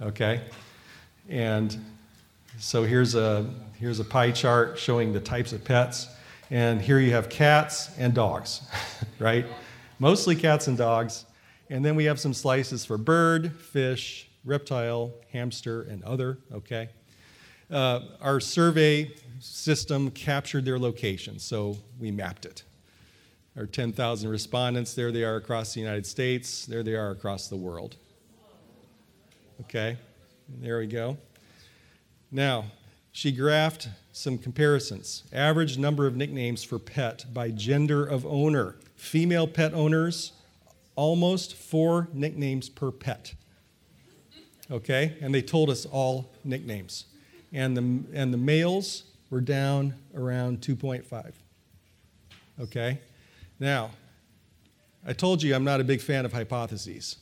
Okay? 0.01 0.41
And 1.29 1.77
so 2.59 2.83
here's 2.83 3.15
a, 3.15 3.49
here's 3.79 3.99
a 3.99 4.03
pie 4.03 4.31
chart 4.31 4.77
showing 4.77 5.13
the 5.13 5.19
types 5.19 5.53
of 5.53 5.63
pets. 5.63 6.07
And 6.49 6.81
here 6.81 6.99
you 6.99 7.11
have 7.11 7.29
cats 7.29 7.89
and 7.97 8.13
dogs, 8.13 8.61
right? 9.19 9.45
Mostly 9.99 10.35
cats 10.35 10.67
and 10.67 10.77
dogs. 10.77 11.25
And 11.69 11.85
then 11.85 11.95
we 11.95 12.03
have 12.05 12.19
some 12.19 12.33
slices 12.33 12.83
for 12.83 12.97
bird, 12.97 13.53
fish, 13.53 14.27
reptile, 14.43 15.13
hamster, 15.31 15.83
and 15.83 16.03
other, 16.03 16.37
okay? 16.53 16.89
Uh, 17.69 18.01
our 18.19 18.41
survey 18.41 19.13
system 19.39 20.11
captured 20.11 20.65
their 20.65 20.77
location, 20.77 21.39
so 21.39 21.77
we 21.97 22.11
mapped 22.11 22.45
it. 22.45 22.63
Our 23.57 23.65
10,000 23.65 24.29
respondents, 24.29 24.93
there 24.93 25.11
they 25.11 25.23
are 25.23 25.35
across 25.35 25.73
the 25.73 25.81
United 25.81 26.05
States, 26.05 26.65
there 26.65 26.83
they 26.83 26.95
are 26.95 27.11
across 27.11 27.49
the 27.49 27.57
world. 27.57 27.97
Okay, 29.61 29.97
there 30.47 30.79
we 30.79 30.87
go. 30.87 31.17
Now, 32.31 32.65
she 33.11 33.35
graphed 33.35 33.89
some 34.13 34.37
comparisons. 34.37 35.23
Average 35.33 35.77
number 35.77 36.07
of 36.07 36.15
nicknames 36.15 36.63
for 36.63 36.79
pet 36.79 37.25
by 37.33 37.49
gender 37.49 38.05
of 38.05 38.25
owner. 38.25 38.75
Female 38.95 39.47
pet 39.47 39.73
owners, 39.73 40.31
almost 40.95 41.55
four 41.55 42.07
nicknames 42.13 42.69
per 42.69 42.91
pet. 42.91 43.33
Okay? 44.71 45.17
And 45.19 45.33
they 45.33 45.41
told 45.41 45.69
us 45.69 45.85
all 45.85 46.31
nicknames. 46.45 47.05
And 47.51 47.75
the, 47.75 48.17
and 48.17 48.33
the 48.33 48.37
males 48.37 49.03
were 49.29 49.41
down 49.41 49.95
around 50.15 50.61
2.5. 50.61 51.33
Okay? 52.61 52.99
Now, 53.61 53.91
I 55.05 55.13
told 55.13 55.43
you 55.43 55.53
I'm 55.53 55.63
not 55.63 55.79
a 55.79 55.83
big 55.83 56.01
fan 56.01 56.25
of 56.25 56.33
hypotheses. 56.33 57.17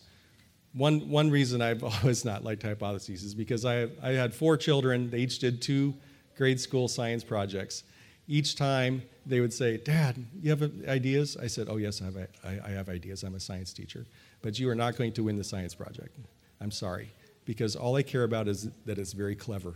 One, 0.73 1.09
one 1.09 1.29
reason 1.29 1.61
I've 1.61 1.83
always 2.03 2.23
not 2.23 2.45
liked 2.45 2.63
hypotheses 2.63 3.23
is 3.23 3.35
because 3.35 3.65
I, 3.65 3.89
I 4.01 4.11
had 4.11 4.33
four 4.33 4.55
children. 4.55 5.09
They 5.09 5.19
each 5.19 5.39
did 5.39 5.61
two 5.61 5.93
grade 6.37 6.61
school 6.61 6.87
science 6.87 7.25
projects. 7.25 7.83
Each 8.25 8.55
time 8.55 9.01
they 9.25 9.41
would 9.41 9.51
say, 9.51 9.77
Dad, 9.77 10.15
you 10.41 10.49
have 10.51 10.63
ideas? 10.87 11.35
I 11.35 11.47
said, 11.47 11.67
Oh, 11.69 11.75
yes, 11.75 12.01
I 12.01 12.05
have, 12.05 12.17
I, 12.45 12.59
I 12.65 12.69
have 12.69 12.87
ideas. 12.87 13.23
I'm 13.23 13.35
a 13.35 13.39
science 13.39 13.73
teacher. 13.73 14.05
But 14.41 14.57
you 14.57 14.69
are 14.69 14.75
not 14.75 14.95
going 14.95 15.11
to 15.13 15.23
win 15.23 15.35
the 15.35 15.43
science 15.43 15.75
project. 15.75 16.15
I'm 16.61 16.71
sorry. 16.71 17.11
Because 17.43 17.75
all 17.75 17.97
I 17.97 18.03
care 18.03 18.23
about 18.23 18.47
is 18.47 18.69
that 18.85 18.97
it's 18.97 19.11
very 19.11 19.35
clever. 19.35 19.73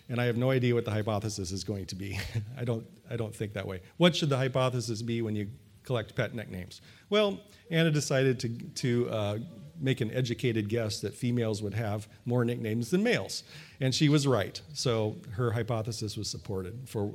and 0.08 0.20
I 0.20 0.24
have 0.26 0.36
no 0.36 0.50
idea 0.50 0.74
what 0.74 0.84
the 0.84 0.90
hypothesis 0.90 1.50
is 1.52 1.64
going 1.64 1.86
to 1.86 1.94
be. 1.94 2.18
I, 2.58 2.64
don't, 2.64 2.86
I 3.10 3.16
don't 3.16 3.34
think 3.34 3.52
that 3.54 3.66
way. 3.66 3.80
What 3.96 4.14
should 4.14 4.28
the 4.28 4.36
hypothesis 4.36 5.02
be 5.02 5.22
when 5.22 5.34
you 5.34 5.48
collect 5.82 6.14
pet 6.14 6.34
nicknames? 6.34 6.80
Well, 7.10 7.40
Anna 7.70 7.90
decided 7.90 8.38
to, 8.40 8.48
to 8.48 9.10
uh, 9.10 9.38
make 9.80 10.00
an 10.00 10.10
educated 10.12 10.68
guess 10.68 11.00
that 11.00 11.14
females 11.14 11.62
would 11.62 11.74
have 11.74 12.08
more 12.24 12.44
nicknames 12.44 12.90
than 12.90 13.02
males. 13.02 13.44
And 13.80 13.94
she 13.94 14.08
was 14.08 14.26
right. 14.26 14.60
So 14.72 15.16
her 15.32 15.52
hypothesis 15.52 16.16
was 16.16 16.28
supported. 16.28 16.88
For 16.88 17.12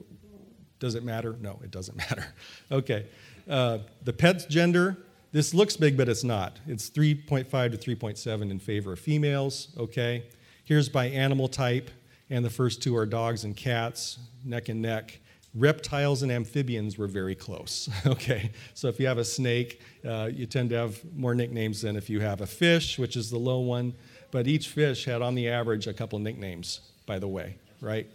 does 0.79 0.95
it 0.95 1.03
matter? 1.03 1.35
No, 1.39 1.59
it 1.63 1.71
doesn't 1.71 1.97
matter. 2.09 2.25
Okay. 2.71 3.05
Uh, 3.47 3.79
the 4.03 4.13
pet's 4.13 4.45
gender, 4.45 4.97
this 5.31 5.53
looks 5.53 5.75
big, 5.75 5.97
but 5.97 6.09
it's 6.09 6.23
not. 6.23 6.59
It's 6.67 6.89
3.5 6.89 7.49
to 7.49 7.95
3.7 7.95 8.51
in 8.51 8.59
favor 8.59 8.93
of 8.93 8.99
females. 8.99 9.69
Okay. 9.77 10.23
Here's 10.63 10.89
by 10.89 11.07
animal 11.07 11.47
type, 11.47 11.89
and 12.29 12.43
the 12.45 12.49
first 12.49 12.81
two 12.81 12.95
are 12.95 13.05
dogs 13.05 13.43
and 13.43 13.55
cats, 13.55 14.19
neck 14.45 14.69
and 14.69 14.81
neck. 14.81 15.19
Reptiles 15.55 16.21
and 16.21 16.31
amphibians 16.31 16.97
were 16.97 17.07
very 17.07 17.33
close. 17.33 17.89
okay, 18.05 18.51
so 18.75 18.87
if 18.87 18.99
you 18.99 19.07
have 19.07 19.17
a 19.17 19.25
snake, 19.25 19.81
uh, 20.07 20.29
you 20.31 20.45
tend 20.45 20.69
to 20.69 20.75
have 20.75 20.99
more 21.15 21.33
nicknames 21.33 21.81
than 21.81 21.95
if 21.95 22.09
you 22.09 22.19
have 22.19 22.41
a 22.41 22.47
fish, 22.47 22.99
which 22.99 23.15
is 23.15 23.31
the 23.31 23.39
low 23.39 23.59
one. 23.59 23.93
But 24.31 24.47
each 24.47 24.67
fish 24.67 25.05
had, 25.05 25.23
on 25.23 25.33
the 25.33 25.49
average, 25.49 25.87
a 25.87 25.93
couple 25.93 26.19
nicknames, 26.19 26.81
by 27.07 27.17
the 27.17 27.27
way, 27.27 27.55
right? 27.81 28.07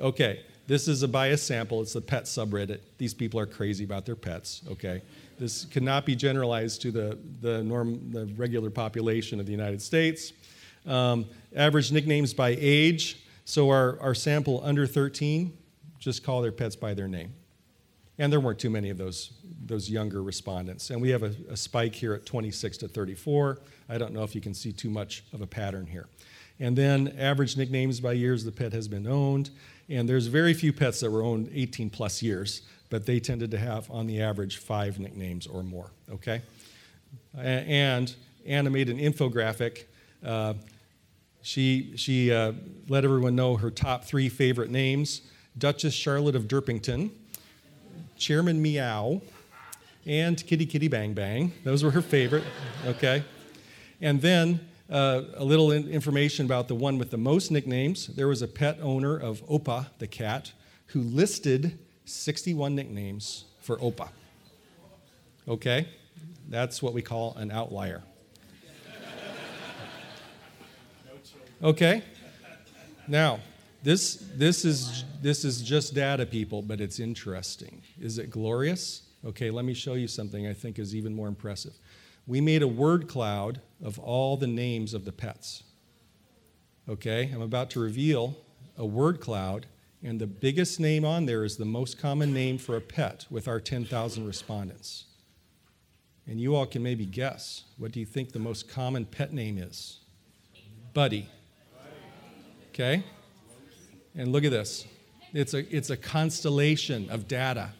Okay, 0.00 0.40
this 0.66 0.88
is 0.88 1.02
a 1.02 1.08
biased 1.08 1.46
sample. 1.46 1.82
It's 1.82 1.92
the 1.92 2.00
pet 2.00 2.24
subreddit. 2.24 2.80
These 2.96 3.12
people 3.12 3.38
are 3.38 3.46
crazy 3.46 3.84
about 3.84 4.06
their 4.06 4.16
pets, 4.16 4.62
okay? 4.70 5.02
This 5.38 5.66
cannot 5.66 6.06
be 6.06 6.16
generalized 6.16 6.80
to 6.82 6.90
the, 6.90 7.18
the, 7.42 7.62
norm, 7.62 8.10
the 8.12 8.26
regular 8.36 8.70
population 8.70 9.40
of 9.40 9.46
the 9.46 9.52
United 9.52 9.82
States. 9.82 10.32
Um, 10.86 11.26
average 11.54 11.92
nicknames 11.92 12.34
by 12.34 12.56
age. 12.58 13.24
So 13.44 13.70
our, 13.70 13.98
our 14.00 14.14
sample 14.14 14.60
under 14.64 14.86
13 14.86 15.56
just 15.98 16.22
call 16.22 16.42
their 16.42 16.52
pets 16.52 16.76
by 16.76 16.94
their 16.94 17.08
name. 17.08 17.32
And 18.18 18.32
there 18.32 18.38
weren't 18.38 18.58
too 18.58 18.70
many 18.70 18.90
of 18.90 18.98
those, 18.98 19.32
those 19.64 19.90
younger 19.90 20.22
respondents. 20.22 20.90
And 20.90 21.00
we 21.00 21.10
have 21.10 21.22
a, 21.22 21.34
a, 21.50 21.56
spike 21.56 21.94
here 21.94 22.14
at 22.14 22.26
26 22.26 22.78
to 22.78 22.88
34. 22.88 23.58
I 23.88 23.98
don't 23.98 24.12
know 24.12 24.22
if 24.22 24.34
you 24.34 24.40
can 24.40 24.54
see 24.54 24.70
too 24.70 24.90
much 24.90 25.24
of 25.32 25.40
a 25.40 25.46
pattern 25.46 25.86
here. 25.86 26.06
And 26.60 26.76
then 26.76 27.14
average 27.18 27.56
nicknames 27.56 27.98
by 28.00 28.12
years 28.12 28.44
the 28.44 28.52
pet 28.52 28.72
has 28.72 28.86
been 28.86 29.06
owned. 29.06 29.50
And 29.88 30.08
there's 30.08 30.26
very 30.26 30.54
few 30.54 30.72
pets 30.72 31.00
that 31.00 31.10
were 31.10 31.22
owned 31.22 31.50
18 31.52 31.90
plus 31.90 32.22
years, 32.22 32.62
but 32.88 33.04
they 33.04 33.18
tended 33.18 33.50
to 33.50 33.58
have, 33.58 33.90
on 33.90 34.06
the 34.06 34.22
average, 34.22 34.58
five 34.58 35.00
nicknames 35.00 35.46
or 35.46 35.62
more. 35.62 35.90
Okay? 36.12 36.42
And 37.36 38.14
animate 38.46 38.88
an 38.88 38.98
infographic. 38.98 39.84
Uh, 40.24 40.54
she 41.44 41.92
she 41.94 42.32
uh, 42.32 42.52
let 42.88 43.04
everyone 43.04 43.36
know 43.36 43.56
her 43.56 43.70
top 43.70 44.04
three 44.04 44.30
favorite 44.30 44.70
names 44.70 45.20
Duchess 45.56 45.92
Charlotte 45.92 46.34
of 46.34 46.48
Derpington, 46.48 47.10
Chairman 48.16 48.60
Meow, 48.60 49.20
and 50.06 50.44
Kitty 50.44 50.64
Kitty 50.64 50.88
Bang 50.88 51.12
Bang. 51.12 51.52
Those 51.62 51.84
were 51.84 51.90
her 51.90 52.00
favorite, 52.00 52.44
okay? 52.86 53.22
And 54.00 54.20
then 54.22 54.58
uh, 54.90 55.22
a 55.34 55.44
little 55.44 55.70
in- 55.70 55.86
information 55.88 56.46
about 56.46 56.66
the 56.66 56.74
one 56.74 56.98
with 56.98 57.10
the 57.10 57.18
most 57.18 57.50
nicknames. 57.50 58.06
There 58.06 58.26
was 58.26 58.40
a 58.40 58.48
pet 58.48 58.78
owner 58.80 59.16
of 59.16 59.46
Opa, 59.46 59.88
the 59.98 60.06
cat, 60.06 60.52
who 60.86 61.02
listed 61.02 61.78
61 62.06 62.74
nicknames 62.74 63.44
for 63.60 63.76
Opa. 63.76 64.08
Okay? 65.46 65.88
That's 66.48 66.82
what 66.82 66.94
we 66.94 67.02
call 67.02 67.34
an 67.36 67.50
outlier. 67.50 68.02
Okay? 71.64 72.02
Now, 73.08 73.40
this, 73.82 74.16
this, 74.34 74.66
is, 74.66 75.04
this 75.22 75.44
is 75.44 75.62
just 75.62 75.94
data, 75.94 76.26
people, 76.26 76.60
but 76.60 76.80
it's 76.80 77.00
interesting. 77.00 77.82
Is 77.98 78.18
it 78.18 78.30
glorious? 78.30 79.02
Okay, 79.24 79.50
let 79.50 79.64
me 79.64 79.72
show 79.72 79.94
you 79.94 80.06
something 80.06 80.46
I 80.46 80.52
think 80.52 80.78
is 80.78 80.94
even 80.94 81.14
more 81.14 81.26
impressive. 81.26 81.72
We 82.26 82.42
made 82.42 82.62
a 82.62 82.68
word 82.68 83.08
cloud 83.08 83.60
of 83.82 83.98
all 83.98 84.36
the 84.36 84.46
names 84.46 84.92
of 84.92 85.06
the 85.06 85.12
pets. 85.12 85.62
Okay, 86.88 87.30
I'm 87.32 87.40
about 87.40 87.70
to 87.70 87.80
reveal 87.80 88.36
a 88.76 88.84
word 88.84 89.20
cloud, 89.20 89.66
and 90.02 90.20
the 90.20 90.26
biggest 90.26 90.78
name 90.78 91.06
on 91.06 91.24
there 91.24 91.44
is 91.44 91.56
the 91.56 91.64
most 91.64 91.98
common 91.98 92.34
name 92.34 92.58
for 92.58 92.76
a 92.76 92.80
pet 92.80 93.24
with 93.30 93.48
our 93.48 93.60
10,000 93.60 94.26
respondents. 94.26 95.04
And 96.26 96.38
you 96.38 96.54
all 96.54 96.66
can 96.66 96.82
maybe 96.82 97.06
guess 97.06 97.64
what 97.78 97.92
do 97.92 98.00
you 98.00 98.06
think 98.06 98.32
the 98.32 98.38
most 98.38 98.68
common 98.68 99.06
pet 99.06 99.32
name 99.32 99.56
is? 99.56 100.00
Buddy. 100.92 101.28
Okay? 102.74 103.04
And 104.16 104.32
look 104.32 104.42
at 104.42 104.50
this. 104.50 104.84
It's 105.32 105.54
a, 105.54 105.58
it's 105.74 105.90
a 105.90 105.96
constellation 105.96 107.08
of 107.08 107.28
data. 107.28 107.70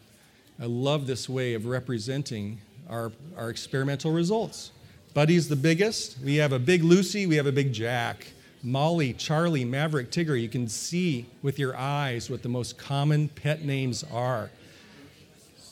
I 0.57 0.67
love 0.67 1.05
this 1.05 1.27
way 1.27 1.53
of 1.53 1.65
representing 1.65 2.61
our, 2.89 3.11
our 3.37 3.49
experimental 3.49 4.13
results. 4.13 4.71
Buddy's 5.13 5.49
the 5.49 5.57
biggest. 5.57 6.17
We 6.23 6.37
have 6.37 6.53
a 6.53 6.59
big 6.59 6.81
Lucy, 6.81 7.27
we 7.27 7.35
have 7.35 7.45
a 7.45 7.51
big 7.51 7.73
Jack. 7.73 8.27
Molly, 8.63 9.11
Charlie, 9.11 9.65
Maverick, 9.65 10.11
Tigger. 10.11 10.41
You 10.41 10.47
can 10.47 10.69
see 10.69 11.25
with 11.41 11.59
your 11.59 11.75
eyes 11.75 12.29
what 12.29 12.41
the 12.41 12.49
most 12.49 12.77
common 12.77 13.27
pet 13.27 13.63
names 13.63 14.03
are. 14.13 14.49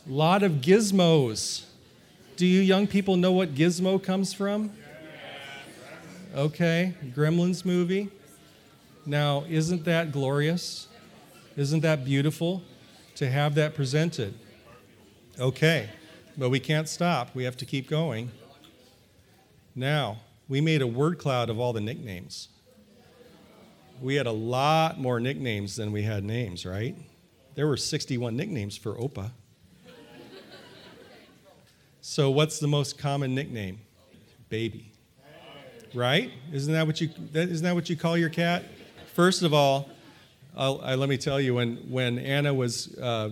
A 0.06 0.12
lot 0.12 0.44
of 0.44 0.54
gizmos. 0.54 1.64
Do 2.36 2.46
you 2.46 2.60
young 2.60 2.88
people 2.88 3.16
know 3.16 3.32
what 3.32 3.56
gizmo 3.56 4.04
comes 4.04 4.34
from? 4.34 4.70
Okay, 6.36 6.94
Gremlins 7.16 7.64
movie. 7.64 8.10
Now, 9.06 9.44
isn't 9.50 9.84
that 9.86 10.12
glorious? 10.12 10.88
Isn't 11.58 11.82
that 11.82 12.06
beautiful 12.06 12.64
to 13.16 13.30
have 13.30 13.56
that 13.56 13.76
presented? 13.76 14.34
Okay, 15.40 15.90
but 16.38 16.50
we 16.50 16.60
can't 16.60 16.88
stop. 16.88 17.36
We 17.36 17.44
have 17.44 17.58
to 17.58 17.66
keep 17.66 17.90
going. 17.90 18.32
Now, 19.76 20.18
we 20.48 20.62
made 20.62 20.82
a 20.82 20.88
word 20.88 21.20
cloud 21.20 21.50
of 21.50 21.60
all 21.60 21.74
the 21.74 21.82
nicknames. 21.82 22.48
We 24.02 24.16
had 24.16 24.28
a 24.28 24.32
lot 24.32 25.00
more 25.00 25.20
nicknames 25.20 25.76
than 25.76 25.92
we 25.92 26.04
had 26.04 26.24
names, 26.24 26.66
right? 26.66 26.96
There 27.56 27.68
were 27.68 27.78
61 27.78 28.36
nicknames 28.36 28.78
for 28.78 28.96
Opa. 28.96 29.32
So, 32.02 32.30
what's 32.32 32.60
the 32.60 32.68
most 32.68 32.98
common 32.98 33.34
nickname? 33.34 33.80
Baby. 34.50 34.92
Right? 35.94 36.32
Isn't 36.52 36.74
that 36.74 36.86
what 36.86 37.00
you, 37.00 37.10
isn't 37.34 37.64
that 37.64 37.76
what 37.76 37.90
you 37.90 37.96
call 37.96 38.18
your 38.18 38.30
cat? 38.30 38.66
First 39.14 39.44
of 39.44 39.54
all, 39.54 39.90
I, 40.58 40.96
let 40.96 41.08
me 41.08 41.18
tell 41.18 41.40
you, 41.40 41.54
when, 41.54 41.76
when 41.88 42.18
Anna 42.18 42.52
was 42.52 42.98
uh, 42.98 43.30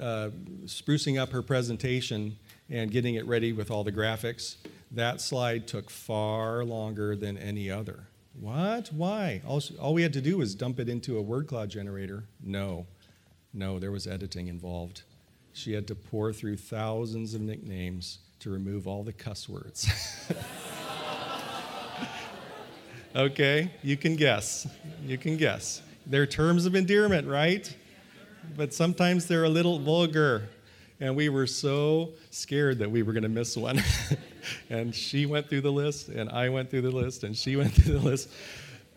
uh, 0.00 0.30
sprucing 0.66 1.20
up 1.20 1.30
her 1.32 1.42
presentation 1.42 2.36
and 2.68 2.92
getting 2.92 3.16
it 3.16 3.26
ready 3.26 3.52
with 3.52 3.72
all 3.72 3.82
the 3.82 3.90
graphics, 3.90 4.54
that 4.92 5.20
slide 5.20 5.66
took 5.66 5.90
far 5.90 6.64
longer 6.64 7.16
than 7.16 7.36
any 7.36 7.68
other. 7.68 8.04
What? 8.38 8.92
Why? 8.92 9.42
All, 9.44 9.60
all 9.80 9.94
we 9.94 10.02
had 10.02 10.12
to 10.12 10.20
do 10.20 10.38
was 10.38 10.54
dump 10.54 10.78
it 10.78 10.88
into 10.88 11.18
a 11.18 11.22
word 11.22 11.48
cloud 11.48 11.70
generator. 11.70 12.24
No, 12.40 12.86
no, 13.52 13.80
there 13.80 13.90
was 13.90 14.06
editing 14.06 14.46
involved. 14.46 15.02
She 15.52 15.72
had 15.72 15.88
to 15.88 15.96
pour 15.96 16.32
through 16.32 16.58
thousands 16.58 17.34
of 17.34 17.40
nicknames 17.40 18.20
to 18.38 18.50
remove 18.50 18.86
all 18.86 19.02
the 19.02 19.12
cuss 19.12 19.48
words. 19.48 19.90
okay, 23.14 23.70
you 23.82 23.96
can 23.96 24.16
guess. 24.16 24.66
You 25.04 25.18
can 25.18 25.36
guess. 25.36 25.82
They're 26.06 26.26
terms 26.26 26.66
of 26.66 26.74
endearment, 26.74 27.26
right? 27.28 27.74
But 28.56 28.74
sometimes 28.74 29.26
they're 29.26 29.44
a 29.44 29.48
little 29.48 29.78
vulgar. 29.78 30.48
And 31.00 31.16
we 31.16 31.28
were 31.30 31.46
so 31.46 32.10
scared 32.30 32.78
that 32.80 32.90
we 32.90 33.02
were 33.02 33.12
going 33.12 33.22
to 33.22 33.28
miss 33.28 33.56
one. 33.56 33.82
and 34.70 34.94
she 34.94 35.24
went 35.24 35.48
through 35.48 35.62
the 35.62 35.72
list, 35.72 36.08
and 36.08 36.28
I 36.30 36.48
went 36.50 36.70
through 36.70 36.82
the 36.82 36.90
list, 36.90 37.24
and 37.24 37.36
she 37.36 37.56
went 37.56 37.72
through 37.72 37.94
the 37.94 38.04
list. 38.04 38.28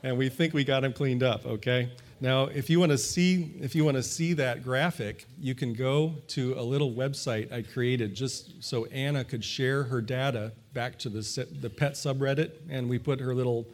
And 0.03 0.17
we 0.17 0.27
think 0.27 0.53
we 0.53 0.65
got 0.65 0.81
them 0.81 0.91
cleaned 0.91 1.23
up, 1.23 1.45
okay? 1.45 1.89
Now, 2.19 2.45
if 2.45 2.69
you 2.69 2.79
want 2.79 2.91
to 2.91 2.97
see 2.97 3.53
if 3.59 3.75
you 3.75 3.83
want 3.83 3.97
to 3.97 4.03
see 4.03 4.33
that 4.33 4.63
graphic, 4.63 5.25
you 5.39 5.55
can 5.55 5.73
go 5.73 6.15
to 6.29 6.53
a 6.57 6.61
little 6.61 6.91
website 6.91 7.51
I 7.51 7.63
created 7.63 8.15
just 8.15 8.63
so 8.63 8.85
Anna 8.85 9.25
could 9.25 9.43
share 9.43 9.83
her 9.83 10.01
data 10.01 10.53
back 10.73 10.97
to 10.99 11.09
the 11.09 11.47
the 11.59 11.69
pet 11.69 11.93
subreddit, 11.93 12.51
and 12.69 12.89
we 12.89 12.97
put 12.97 13.19
her 13.19 13.35
little 13.35 13.67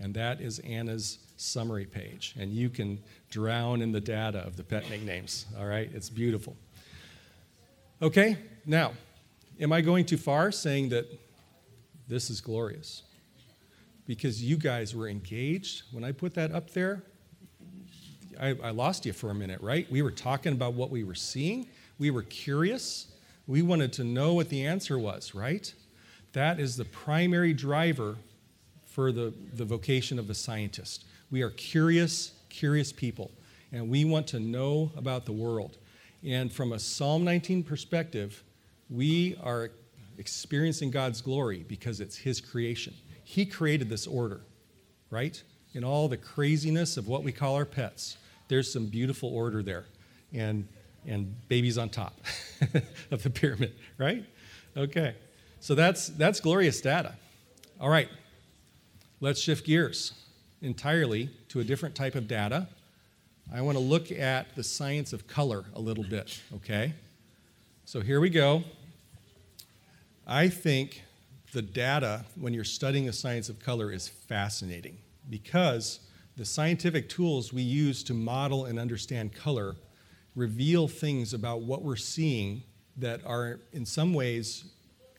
and 0.00 0.14
that 0.14 0.40
is 0.40 0.60
Anna's 0.60 1.18
summary 1.36 1.86
page. 1.86 2.36
And 2.38 2.52
you 2.52 2.70
can 2.70 3.00
drown 3.30 3.82
in 3.82 3.90
the 3.90 4.00
data 4.00 4.38
of 4.40 4.56
the 4.56 4.62
pet 4.62 4.88
nicknames. 4.90 5.46
All 5.58 5.66
right, 5.66 5.90
it's 5.92 6.08
beautiful. 6.10 6.56
Okay, 8.00 8.36
now, 8.66 8.92
am 9.60 9.72
I 9.72 9.80
going 9.80 10.04
too 10.04 10.18
far 10.18 10.52
saying 10.52 10.90
that 10.90 11.06
this 12.12 12.30
is 12.30 12.40
glorious? 12.40 13.02
Because 14.06 14.42
you 14.42 14.56
guys 14.56 14.94
were 14.94 15.08
engaged 15.08 15.82
when 15.92 16.04
I 16.04 16.12
put 16.12 16.34
that 16.34 16.52
up 16.52 16.70
there. 16.72 17.02
I, 18.40 18.56
I 18.62 18.70
lost 18.70 19.06
you 19.06 19.12
for 19.12 19.30
a 19.30 19.34
minute, 19.34 19.60
right? 19.60 19.90
We 19.90 20.02
were 20.02 20.10
talking 20.10 20.52
about 20.52 20.74
what 20.74 20.90
we 20.90 21.04
were 21.04 21.14
seeing. 21.14 21.68
We 21.98 22.10
were 22.10 22.22
curious. 22.22 23.08
We 23.46 23.62
wanted 23.62 23.92
to 23.94 24.04
know 24.04 24.34
what 24.34 24.48
the 24.48 24.66
answer 24.66 24.98
was, 24.98 25.34
right? 25.34 25.72
That 26.32 26.60
is 26.60 26.76
the 26.76 26.84
primary 26.84 27.52
driver 27.52 28.16
for 28.84 29.12
the, 29.12 29.32
the 29.54 29.64
vocation 29.64 30.18
of 30.18 30.28
a 30.28 30.34
scientist. 30.34 31.04
We 31.30 31.42
are 31.42 31.50
curious, 31.50 32.32
curious 32.48 32.92
people, 32.92 33.30
and 33.72 33.88
we 33.88 34.04
want 34.04 34.26
to 34.28 34.40
know 34.40 34.92
about 34.96 35.24
the 35.24 35.32
world. 35.32 35.78
And 36.24 36.52
from 36.52 36.72
a 36.72 36.78
Psalm 36.78 37.24
19 37.24 37.62
perspective, 37.64 38.42
we 38.90 39.36
are 39.42 39.70
experiencing 40.18 40.90
God's 40.90 41.20
glory 41.20 41.64
because 41.68 42.00
it's 42.00 42.16
His 42.16 42.40
creation. 42.40 42.94
He 43.24 43.46
created 43.46 43.88
this 43.88 44.06
order, 44.06 44.40
right? 45.10 45.42
In 45.74 45.84
all 45.84 46.08
the 46.08 46.16
craziness 46.16 46.96
of 46.96 47.08
what 47.08 47.22
we 47.22 47.32
call 47.32 47.54
our 47.54 47.64
pets, 47.64 48.18
there's 48.48 48.72
some 48.72 48.86
beautiful 48.86 49.34
order 49.34 49.62
there. 49.62 49.86
And, 50.34 50.66
and 51.06 51.34
babies 51.48 51.78
on 51.78 51.88
top 51.88 52.14
of 53.10 53.22
the 53.22 53.30
pyramid, 53.30 53.74
right? 53.98 54.24
Okay. 54.76 55.14
So 55.60 55.74
that's, 55.74 56.08
that's 56.08 56.40
glorious 56.40 56.80
data. 56.80 57.14
All 57.80 57.88
right. 57.88 58.08
Let's 59.20 59.40
shift 59.40 59.66
gears 59.66 60.12
entirely 60.62 61.30
to 61.48 61.60
a 61.60 61.64
different 61.64 61.94
type 61.94 62.14
of 62.14 62.26
data. 62.26 62.68
I 63.54 63.60
want 63.60 63.76
to 63.76 63.82
look 63.82 64.10
at 64.10 64.54
the 64.54 64.62
science 64.62 65.12
of 65.12 65.26
color 65.26 65.64
a 65.74 65.80
little 65.80 66.04
bit, 66.04 66.40
okay? 66.54 66.94
So 67.84 68.00
here 68.00 68.20
we 68.20 68.30
go. 68.30 68.64
I 70.26 70.48
think 70.48 71.02
the 71.52 71.62
data, 71.62 72.24
when 72.36 72.54
you're 72.54 72.64
studying 72.64 73.06
the 73.06 73.12
science 73.12 73.48
of 73.48 73.58
color, 73.58 73.92
is 73.92 74.08
fascinating 74.08 74.98
because 75.28 76.00
the 76.36 76.44
scientific 76.44 77.08
tools 77.08 77.52
we 77.52 77.62
use 77.62 78.02
to 78.04 78.14
model 78.14 78.66
and 78.66 78.78
understand 78.78 79.34
color 79.34 79.76
reveal 80.34 80.88
things 80.88 81.34
about 81.34 81.62
what 81.62 81.82
we're 81.82 81.96
seeing 81.96 82.62
that 82.96 83.20
are, 83.26 83.60
in 83.72 83.84
some 83.84 84.14
ways, 84.14 84.64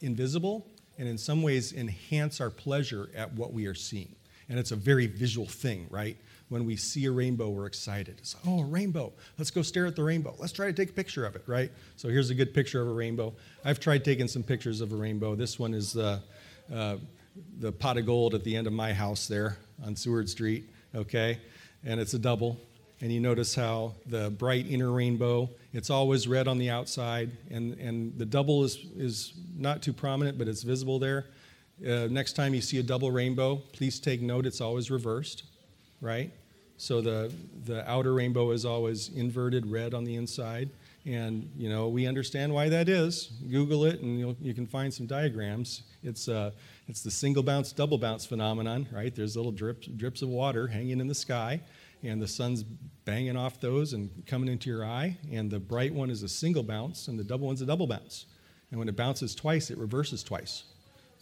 invisible 0.00 0.66
and 0.98 1.08
in 1.08 1.18
some 1.18 1.42
ways 1.42 1.72
enhance 1.72 2.40
our 2.40 2.50
pleasure 2.50 3.10
at 3.14 3.32
what 3.34 3.52
we 3.52 3.66
are 3.66 3.74
seeing. 3.74 4.14
And 4.48 4.58
it's 4.58 4.72
a 4.72 4.76
very 4.76 5.06
visual 5.06 5.46
thing, 5.46 5.86
right? 5.90 6.16
When 6.54 6.66
we 6.66 6.76
see 6.76 7.06
a 7.06 7.10
rainbow, 7.10 7.48
we're 7.48 7.66
excited. 7.66 8.14
It's 8.18 8.36
like, 8.36 8.44
oh, 8.46 8.60
a 8.60 8.64
rainbow. 8.64 9.12
Let's 9.38 9.50
go 9.50 9.60
stare 9.60 9.86
at 9.86 9.96
the 9.96 10.04
rainbow. 10.04 10.36
Let's 10.38 10.52
try 10.52 10.66
to 10.66 10.72
take 10.72 10.90
a 10.90 10.92
picture 10.92 11.26
of 11.26 11.34
it, 11.34 11.42
right? 11.48 11.68
So 11.96 12.08
here's 12.08 12.30
a 12.30 12.34
good 12.36 12.54
picture 12.54 12.80
of 12.80 12.86
a 12.86 12.92
rainbow. 12.92 13.34
I've 13.64 13.80
tried 13.80 14.04
taking 14.04 14.28
some 14.28 14.44
pictures 14.44 14.80
of 14.80 14.92
a 14.92 14.94
rainbow. 14.94 15.34
This 15.34 15.58
one 15.58 15.74
is 15.74 15.94
the, 15.94 16.22
uh, 16.72 16.98
the 17.58 17.72
pot 17.72 17.98
of 17.98 18.06
gold 18.06 18.36
at 18.36 18.44
the 18.44 18.54
end 18.54 18.68
of 18.68 18.72
my 18.72 18.92
house 18.92 19.26
there 19.26 19.58
on 19.84 19.96
Seward 19.96 20.28
Street, 20.28 20.70
okay? 20.94 21.40
And 21.84 21.98
it's 21.98 22.14
a 22.14 22.20
double. 22.20 22.56
And 23.00 23.10
you 23.10 23.18
notice 23.18 23.56
how 23.56 23.94
the 24.06 24.30
bright 24.30 24.70
inner 24.70 24.92
rainbow, 24.92 25.50
it's 25.72 25.90
always 25.90 26.28
red 26.28 26.46
on 26.46 26.58
the 26.58 26.70
outside, 26.70 27.32
and, 27.50 27.76
and 27.80 28.16
the 28.16 28.26
double 28.26 28.62
is, 28.62 28.76
is 28.96 29.32
not 29.56 29.82
too 29.82 29.92
prominent, 29.92 30.38
but 30.38 30.46
it's 30.46 30.62
visible 30.62 31.00
there. 31.00 31.26
Uh, 31.84 32.06
next 32.08 32.34
time 32.34 32.54
you 32.54 32.60
see 32.60 32.78
a 32.78 32.82
double 32.84 33.10
rainbow, 33.10 33.56
please 33.72 33.98
take 33.98 34.22
note 34.22 34.46
it's 34.46 34.60
always 34.60 34.88
reversed, 34.88 35.42
right? 36.00 36.30
So 36.84 37.00
the, 37.00 37.32
the 37.64 37.90
outer 37.90 38.12
rainbow 38.12 38.50
is 38.50 38.66
always 38.66 39.08
inverted 39.08 39.66
red 39.66 39.94
on 39.94 40.04
the 40.04 40.16
inside. 40.16 40.68
And, 41.06 41.50
you 41.56 41.70
know, 41.70 41.88
we 41.88 42.06
understand 42.06 42.52
why 42.52 42.68
that 42.68 42.90
is. 42.90 43.32
Google 43.50 43.86
it 43.86 44.00
and 44.00 44.36
you 44.38 44.52
can 44.52 44.66
find 44.66 44.92
some 44.92 45.06
diagrams. 45.06 45.84
It's, 46.02 46.28
uh, 46.28 46.50
it's 46.86 47.02
the 47.02 47.10
single 47.10 47.42
bounce, 47.42 47.72
double 47.72 47.96
bounce 47.96 48.26
phenomenon, 48.26 48.86
right? 48.92 49.14
There's 49.14 49.34
little 49.34 49.50
drips, 49.50 49.86
drips 49.86 50.20
of 50.20 50.28
water 50.28 50.66
hanging 50.66 51.00
in 51.00 51.08
the 51.08 51.14
sky, 51.14 51.62
and 52.02 52.20
the 52.20 52.28
sun's 52.28 52.64
banging 53.06 53.38
off 53.38 53.60
those 53.60 53.94
and 53.94 54.10
coming 54.26 54.50
into 54.50 54.68
your 54.68 54.84
eye. 54.84 55.16
And 55.32 55.50
the 55.50 55.60
bright 55.60 55.94
one 55.94 56.10
is 56.10 56.22
a 56.22 56.28
single 56.28 56.62
bounce, 56.62 57.08
and 57.08 57.18
the 57.18 57.24
double 57.24 57.46
one's 57.46 57.62
a 57.62 57.66
double 57.66 57.86
bounce. 57.86 58.26
And 58.70 58.78
when 58.78 58.90
it 58.90 58.96
bounces 58.96 59.34
twice, 59.34 59.70
it 59.70 59.78
reverses 59.78 60.22
twice. 60.22 60.64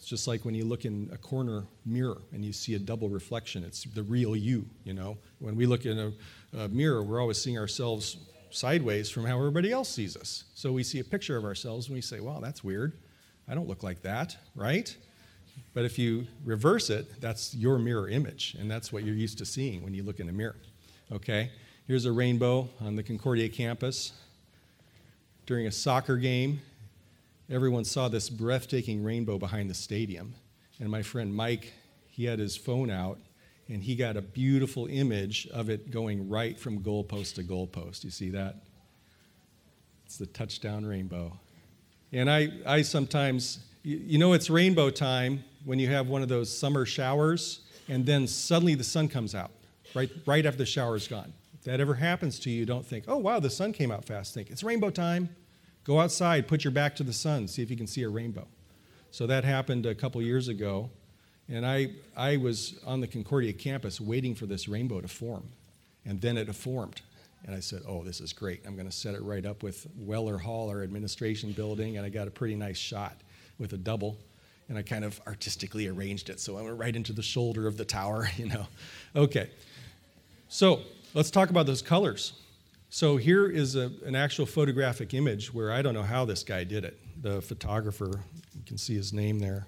It's 0.03 0.09
just 0.09 0.27
like 0.27 0.43
when 0.43 0.53
you 0.53 0.65
look 0.65 0.83
in 0.83 1.09
a 1.13 1.17
corner 1.17 1.63
mirror 1.85 2.17
and 2.33 2.43
you 2.43 2.51
see 2.51 2.75
a 2.75 2.79
double 2.79 3.07
reflection. 3.07 3.63
It's 3.63 3.85
the 3.85 4.03
real 4.03 4.35
you, 4.35 4.65
you 4.83 4.93
know. 4.93 5.17
When 5.39 5.55
we 5.55 5.65
look 5.65 5.85
in 5.85 5.97
a, 5.97 6.11
a 6.57 6.67
mirror, 6.67 7.01
we're 7.01 7.21
always 7.21 7.41
seeing 7.41 7.57
ourselves 7.57 8.17
sideways 8.49 9.09
from 9.09 9.23
how 9.23 9.37
everybody 9.37 9.71
else 9.71 9.87
sees 9.87 10.17
us. 10.17 10.43
So 10.55 10.73
we 10.73 10.83
see 10.83 10.99
a 10.99 11.05
picture 11.05 11.37
of 11.37 11.45
ourselves 11.45 11.87
and 11.87 11.95
we 11.95 12.01
say, 12.01 12.19
wow, 12.19 12.41
that's 12.41 12.65
weird. 12.65 12.91
I 13.47 13.55
don't 13.55 13.69
look 13.69 13.81
like 13.81 14.01
that, 14.01 14.35
right? 14.57 14.93
But 15.73 15.85
if 15.85 15.97
you 15.97 16.27
reverse 16.43 16.89
it, 16.89 17.21
that's 17.21 17.55
your 17.55 17.79
mirror 17.79 18.09
image, 18.09 18.57
and 18.59 18.69
that's 18.69 18.91
what 18.91 19.05
you're 19.05 19.15
used 19.15 19.37
to 19.37 19.45
seeing 19.45 19.85
when 19.85 19.93
you 19.93 20.03
look 20.03 20.19
in 20.19 20.27
a 20.27 20.33
mirror. 20.33 20.57
Okay? 21.13 21.49
Here's 21.87 22.03
a 22.03 22.11
rainbow 22.11 22.67
on 22.81 22.97
the 22.97 23.03
Concordia 23.03 23.47
campus. 23.47 24.11
During 25.45 25.65
a 25.65 25.71
soccer 25.71 26.17
game, 26.17 26.59
everyone 27.53 27.85
saw 27.85 28.07
this 28.07 28.29
breathtaking 28.29 29.03
rainbow 29.03 29.37
behind 29.37 29.69
the 29.69 29.73
stadium. 29.73 30.33
And 30.79 30.89
my 30.89 31.01
friend 31.01 31.33
Mike, 31.33 31.73
he 32.07 32.25
had 32.25 32.39
his 32.39 32.57
phone 32.57 32.89
out 32.89 33.19
and 33.69 33.81
he 33.81 33.95
got 33.95 34.17
a 34.17 34.21
beautiful 34.21 34.87
image 34.87 35.47
of 35.47 35.69
it 35.69 35.91
going 35.91 36.29
right 36.29 36.57
from 36.59 36.79
goalpost 36.81 37.35
to 37.35 37.43
goalpost. 37.43 38.03
You 38.03 38.09
see 38.09 38.29
that? 38.31 38.57
It's 40.05 40.17
the 40.17 40.25
touchdown 40.25 40.85
rainbow. 40.85 41.39
And 42.11 42.29
I, 42.29 42.51
I 42.65 42.81
sometimes, 42.81 43.59
you 43.83 44.17
know, 44.17 44.33
it's 44.33 44.49
rainbow 44.49 44.89
time 44.89 45.43
when 45.65 45.79
you 45.79 45.89
have 45.89 46.07
one 46.07 46.21
of 46.21 46.29
those 46.29 46.55
summer 46.55 46.85
showers 46.85 47.61
and 47.87 48.05
then 48.05 48.27
suddenly 48.27 48.75
the 48.75 48.83
sun 48.83 49.07
comes 49.07 49.33
out 49.33 49.51
right, 49.95 50.09
right 50.25 50.45
after 50.45 50.57
the 50.57 50.65
shower's 50.65 51.07
gone. 51.07 51.33
If 51.53 51.63
that 51.63 51.79
ever 51.79 51.93
happens 51.93 52.39
to 52.39 52.49
you, 52.49 52.65
don't 52.65 52.85
think, 52.85 53.05
oh, 53.07 53.17
wow, 53.17 53.39
the 53.39 53.49
sun 53.49 53.73
came 53.73 53.91
out 53.91 54.05
fast. 54.05 54.33
Think, 54.33 54.49
it's 54.49 54.63
rainbow 54.63 54.89
time. 54.89 55.29
Go 55.83 55.99
outside, 55.99 56.47
put 56.47 56.63
your 56.63 56.71
back 56.71 56.95
to 56.95 57.03
the 57.03 57.13
sun, 57.13 57.47
see 57.47 57.61
if 57.61 57.69
you 57.69 57.77
can 57.77 57.87
see 57.87 58.03
a 58.03 58.09
rainbow. 58.09 58.47
So 59.11 59.27
that 59.27 59.43
happened 59.43 59.85
a 59.85 59.93
couple 59.93 60.21
years 60.21 60.47
ago, 60.47 60.89
and 61.49 61.65
I, 61.65 61.91
I 62.15 62.37
was 62.37 62.79
on 62.85 63.01
the 63.01 63.07
Concordia 63.07 63.53
campus 63.53 63.99
waiting 63.99 64.33
for 64.33 64.45
this 64.45 64.67
rainbow 64.67 65.01
to 65.01 65.07
form. 65.07 65.43
And 66.05 66.19
then 66.21 66.37
it 66.37 66.53
formed. 66.55 67.01
And 67.45 67.55
I 67.55 67.59
said, 67.59 67.81
oh, 67.87 68.03
this 68.03 68.21
is 68.21 68.31
great. 68.31 68.61
I'm 68.65 68.75
going 68.75 68.87
to 68.87 68.95
set 68.95 69.15
it 69.15 69.21
right 69.21 69.45
up 69.45 69.63
with 69.63 69.85
Weller 69.97 70.37
Hall, 70.37 70.69
our 70.69 70.83
administration 70.83 71.51
building, 71.51 71.97
and 71.97 72.05
I 72.05 72.09
got 72.09 72.27
a 72.27 72.31
pretty 72.31 72.55
nice 72.55 72.77
shot 72.77 73.17
with 73.59 73.73
a 73.73 73.77
double. 73.77 74.17
And 74.69 74.77
I 74.77 74.81
kind 74.81 75.03
of 75.03 75.19
artistically 75.27 75.87
arranged 75.87 76.29
it 76.29 76.39
so 76.39 76.57
I 76.57 76.61
went 76.61 76.77
right 76.77 76.95
into 76.95 77.11
the 77.11 77.21
shoulder 77.21 77.67
of 77.67 77.75
the 77.75 77.83
tower, 77.83 78.29
you 78.37 78.47
know. 78.47 78.67
Okay. 79.15 79.49
So 80.47 80.81
let's 81.13 81.29
talk 81.29 81.49
about 81.49 81.65
those 81.65 81.81
colors. 81.81 82.33
So 82.93 83.17
here 83.17 83.47
is 83.47 83.75
a, 83.75 83.89
an 84.05 84.13
actual 84.15 84.45
photographic 84.45 85.15
image 85.15 85.51
where 85.51 85.71
I 85.71 85.81
don't 85.81 85.95
know 85.95 86.03
how 86.03 86.25
this 86.25 86.43
guy 86.43 86.63
did 86.63 86.85
it. 86.85 86.99
The 87.23 87.41
photographer, 87.41 88.21
you 88.53 88.61
can 88.67 88.77
see 88.77 88.93
his 88.93 89.11
name 89.11 89.39
there, 89.39 89.65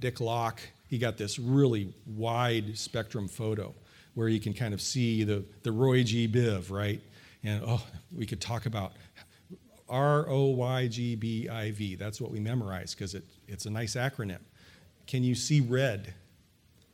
Dick 0.00 0.18
Locke. 0.18 0.60
He 0.88 0.98
got 0.98 1.16
this 1.16 1.38
really 1.38 1.94
wide 2.06 2.76
spectrum 2.76 3.28
photo 3.28 3.72
where 4.14 4.26
you 4.26 4.40
can 4.40 4.52
kind 4.52 4.74
of 4.74 4.80
see 4.80 5.22
the, 5.22 5.44
the 5.62 5.70
Roy 5.70 6.02
G. 6.02 6.26
Biv, 6.26 6.72
right? 6.72 7.00
And 7.44 7.62
oh, 7.64 7.86
we 8.12 8.26
could 8.26 8.40
talk 8.40 8.66
about 8.66 8.94
R 9.88 10.28
O 10.28 10.46
Y 10.46 10.88
G 10.88 11.14
B 11.14 11.48
I 11.48 11.70
V. 11.70 11.94
That's 11.94 12.20
what 12.20 12.32
we 12.32 12.40
memorize 12.40 12.96
because 12.96 13.14
it, 13.14 13.22
it's 13.46 13.66
a 13.66 13.70
nice 13.70 13.94
acronym. 13.94 14.40
Can 15.06 15.22
you 15.22 15.36
see 15.36 15.60
red? 15.60 16.12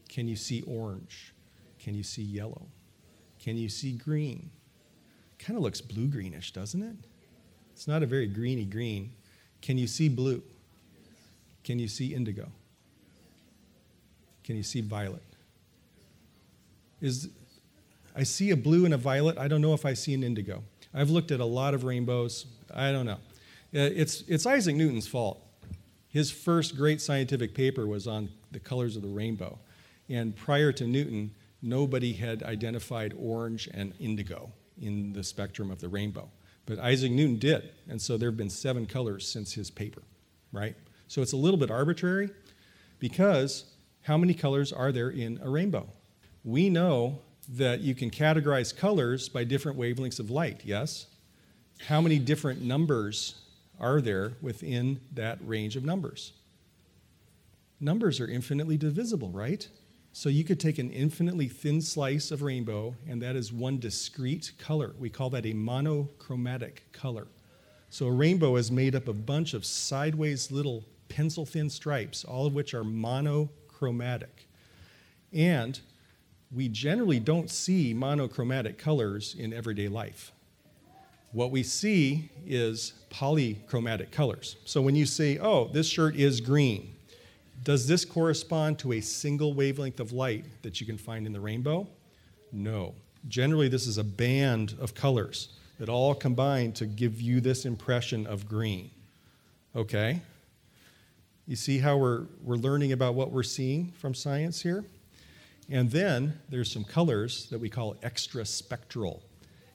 Can 0.06 0.28
you 0.28 0.36
see 0.36 0.60
orange? 0.66 1.32
Can 1.78 1.94
you 1.94 2.02
see 2.02 2.24
yellow? 2.24 2.66
Can 3.38 3.56
you 3.56 3.70
see 3.70 3.92
green? 3.92 4.50
Kind 5.40 5.56
of 5.56 5.62
looks 5.62 5.80
blue 5.80 6.06
greenish, 6.06 6.52
doesn't 6.52 6.82
it? 6.82 6.96
It's 7.72 7.88
not 7.88 8.02
a 8.02 8.06
very 8.06 8.26
greeny 8.26 8.64
green. 8.64 9.10
Can 9.62 9.78
you 9.78 9.86
see 9.86 10.08
blue? 10.08 10.42
Can 11.64 11.78
you 11.78 11.88
see 11.88 12.14
indigo? 12.14 12.48
Can 14.44 14.56
you 14.56 14.62
see 14.62 14.80
violet? 14.80 15.22
is 17.00 17.30
I 18.14 18.24
see 18.24 18.50
a 18.50 18.56
blue 18.56 18.84
and 18.84 18.92
a 18.92 18.98
violet. 18.98 19.38
I 19.38 19.48
don't 19.48 19.62
know 19.62 19.72
if 19.72 19.86
I 19.86 19.94
see 19.94 20.12
an 20.14 20.22
indigo. 20.22 20.62
I've 20.92 21.10
looked 21.10 21.30
at 21.30 21.40
a 21.40 21.44
lot 21.44 21.74
of 21.74 21.84
rainbows. 21.84 22.46
I 22.74 22.92
don't 22.92 23.06
know. 23.06 23.18
Uh, 23.72 23.88
it's, 23.94 24.22
it's 24.22 24.46
Isaac 24.46 24.74
Newton's 24.74 25.06
fault. 25.06 25.40
His 26.08 26.30
first 26.30 26.76
great 26.76 27.00
scientific 27.00 27.54
paper 27.54 27.86
was 27.86 28.06
on 28.06 28.28
the 28.50 28.58
colors 28.58 28.96
of 28.96 29.02
the 29.02 29.08
rainbow. 29.08 29.58
And 30.08 30.34
prior 30.36 30.72
to 30.72 30.86
Newton, 30.86 31.30
nobody 31.62 32.12
had 32.12 32.42
identified 32.42 33.14
orange 33.16 33.68
and 33.72 33.94
indigo 34.00 34.50
in 34.80 35.12
the 35.12 35.24
spectrum 35.24 35.70
of 35.70 35.80
the 35.80 35.88
rainbow. 35.88 36.28
But 36.66 36.78
Isaac 36.78 37.12
Newton 37.12 37.38
did. 37.38 37.70
And 37.88 38.00
so 38.00 38.16
there 38.16 38.30
have 38.30 38.36
been 38.36 38.50
seven 38.50 38.86
colors 38.86 39.26
since 39.26 39.52
his 39.54 39.70
paper, 39.70 40.02
right? 40.52 40.76
So 41.08 41.22
it's 41.22 41.32
a 41.32 41.36
little 41.36 41.58
bit 41.58 41.70
arbitrary 41.70 42.30
because 42.98 43.64
how 44.02 44.16
many 44.16 44.34
colors 44.34 44.72
are 44.72 44.92
there 44.92 45.10
in 45.10 45.40
a 45.42 45.48
rainbow? 45.48 45.88
we 46.44 46.70
know 46.70 47.18
that 47.48 47.80
you 47.80 47.94
can 47.94 48.10
categorize 48.10 48.76
colors 48.76 49.28
by 49.28 49.44
different 49.44 49.78
wavelengths 49.78 50.20
of 50.20 50.30
light, 50.30 50.60
yes? 50.64 51.06
How 51.86 52.00
many 52.00 52.18
different 52.18 52.62
numbers 52.62 53.34
are 53.78 54.00
there 54.00 54.32
within 54.40 55.00
that 55.14 55.38
range 55.44 55.76
of 55.76 55.84
numbers? 55.84 56.32
Numbers 57.80 58.20
are 58.20 58.28
infinitely 58.28 58.76
divisible, 58.76 59.30
right? 59.30 59.66
So 60.12 60.28
you 60.28 60.42
could 60.44 60.58
take 60.58 60.78
an 60.78 60.90
infinitely 60.90 61.48
thin 61.48 61.80
slice 61.80 62.30
of 62.30 62.42
rainbow, 62.42 62.96
and 63.08 63.22
that 63.22 63.36
is 63.36 63.52
one 63.52 63.78
discrete 63.78 64.52
color. 64.58 64.94
We 64.98 65.08
call 65.08 65.30
that 65.30 65.46
a 65.46 65.52
monochromatic 65.52 66.92
color. 66.92 67.28
So 67.90 68.06
a 68.06 68.12
rainbow 68.12 68.56
is 68.56 68.70
made 68.70 68.94
up 68.94 69.04
of 69.04 69.08
a 69.08 69.12
bunch 69.14 69.54
of 69.54 69.64
sideways 69.64 70.50
little 70.50 70.84
pencil 71.08 71.46
thin 71.46 71.70
stripes, 71.70 72.24
all 72.24 72.46
of 72.46 72.54
which 72.54 72.74
are 72.74 72.84
monochromatic. 72.84 74.48
And 75.32 75.78
we 76.52 76.68
generally 76.68 77.20
don't 77.20 77.48
see 77.48 77.94
monochromatic 77.94 78.78
colors 78.78 79.36
in 79.38 79.52
everyday 79.52 79.88
life. 79.88 80.32
What 81.32 81.52
we 81.52 81.62
see 81.62 82.30
is 82.44 82.94
polychromatic 83.10 84.10
colors. 84.10 84.56
So 84.64 84.82
when 84.82 84.96
you 84.96 85.06
say, 85.06 85.38
oh, 85.38 85.68
this 85.68 85.86
shirt 85.86 86.16
is 86.16 86.40
green, 86.40 86.96
does 87.62 87.86
this 87.86 88.04
correspond 88.04 88.78
to 88.80 88.92
a 88.92 89.00
single 89.00 89.52
wavelength 89.52 90.00
of 90.00 90.12
light 90.12 90.44
that 90.62 90.80
you 90.80 90.86
can 90.86 90.96
find 90.96 91.26
in 91.26 91.32
the 91.32 91.40
rainbow? 91.40 91.86
No. 92.52 92.94
Generally, 93.28 93.68
this 93.68 93.86
is 93.86 93.98
a 93.98 94.04
band 94.04 94.74
of 94.80 94.94
colors 94.94 95.50
that 95.78 95.88
all 95.88 96.14
combine 96.14 96.72
to 96.72 96.86
give 96.86 97.20
you 97.20 97.40
this 97.40 97.64
impression 97.64 98.26
of 98.26 98.48
green. 98.48 98.90
Okay? 99.76 100.20
You 101.46 101.56
see 101.56 101.78
how 101.78 101.96
we're, 101.96 102.26
we're 102.42 102.56
learning 102.56 102.92
about 102.92 103.14
what 103.14 103.30
we're 103.30 103.42
seeing 103.42 103.92
from 103.98 104.14
science 104.14 104.62
here? 104.62 104.84
And 105.70 105.90
then 105.90 106.38
there's 106.48 106.72
some 106.72 106.84
colors 106.84 107.46
that 107.50 107.60
we 107.60 107.68
call 107.68 107.96
extra 108.02 108.44
spectral. 108.44 109.22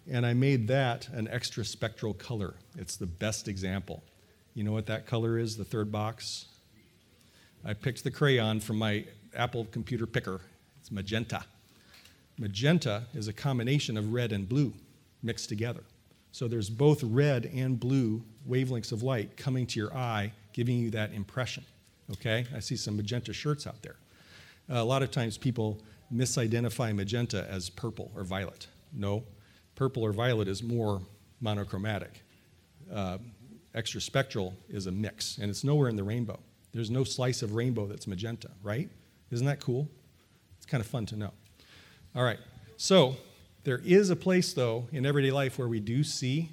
And 0.10 0.26
I 0.26 0.34
made 0.34 0.68
that 0.68 1.08
an 1.10 1.28
extra 1.28 1.64
spectral 1.66 2.14
color. 2.14 2.56
It's 2.78 2.98
the 2.98 3.06
best 3.06 3.48
example. 3.48 4.04
You 4.54 4.64
know 4.64 4.72
what 4.72 4.86
that 4.88 5.06
color 5.06 5.38
is, 5.38 5.58
the 5.58 5.66
third 5.66 5.92
box? 5.92 6.46
I 7.68 7.74
picked 7.74 8.04
the 8.04 8.12
crayon 8.12 8.60
from 8.60 8.78
my 8.78 9.06
Apple 9.36 9.66
computer 9.72 10.06
picker. 10.06 10.40
It's 10.80 10.92
magenta. 10.92 11.44
Magenta 12.38 13.04
is 13.16 13.28
a 13.28 13.34
combination 13.34 13.98
of 13.98 14.14
red 14.14 14.32
and 14.32 14.48
blue 14.48 14.72
mixed 15.24 15.50
together. 15.50 15.82
So 16.32 16.48
there's 16.48 16.70
both 16.70 17.02
red 17.02 17.50
and 17.56 17.80
blue 17.80 18.22
wavelengths 18.48 18.92
of 18.92 19.02
light 19.02 19.36
coming 19.36 19.66
to 19.68 19.80
your 19.80 19.96
eye, 19.96 20.32
giving 20.54 20.78
you 20.78 20.92
that 20.92 21.14
impression. 21.14 21.64
Okay? 22.12 22.46
I 22.56 22.60
see 22.60 22.76
some 22.76 22.98
magenta 22.98 23.34
shirts 23.34 23.66
out 23.66 23.82
there. 23.82 23.96
Uh, 24.70 24.76
a 24.76 24.84
lot 24.84 25.02
of 25.02 25.10
times 25.10 25.38
people 25.38 25.80
misidentify 26.14 26.94
magenta 26.94 27.48
as 27.50 27.72
purple 27.72 28.12
or 28.16 28.24
violet. 28.24 28.68
No, 28.94 29.24
purple 29.76 30.04
or 30.04 30.14
violet 30.14 30.48
is 30.48 30.62
more 30.62 31.02
monochromatic. 31.42 32.22
Uh, 32.94 33.18
extra 33.74 34.00
spectral 34.00 34.54
is 34.70 34.86
a 34.86 34.92
mix, 34.92 35.40
and 35.40 35.50
it's 35.50 35.64
nowhere 35.64 35.90
in 35.90 35.96
the 35.96 36.04
rainbow. 36.04 36.40
There's 36.76 36.92
no 36.92 37.06
slice 37.06 37.42
of 37.42 37.56
rainbow 37.56 37.88
that's 37.88 38.06
magenta, 38.06 38.50
right? 38.62 38.90
Isn't 39.32 39.48
that 39.48 39.62
cool? 39.62 39.88
It's 40.58 40.66
kind 40.66 40.82
of 40.82 40.88
fun 40.88 41.06
to 41.06 41.16
know. 41.16 41.32
All 42.14 42.24
right, 42.24 42.38
so 42.76 43.16
there 43.64 43.80
is 43.86 44.10
a 44.10 44.16
place, 44.16 44.52
though, 44.52 44.86
in 44.92 45.06
everyday 45.06 45.32
life 45.32 45.58
where 45.58 45.70
we 45.70 45.80
do 45.80 46.04
see 46.04 46.50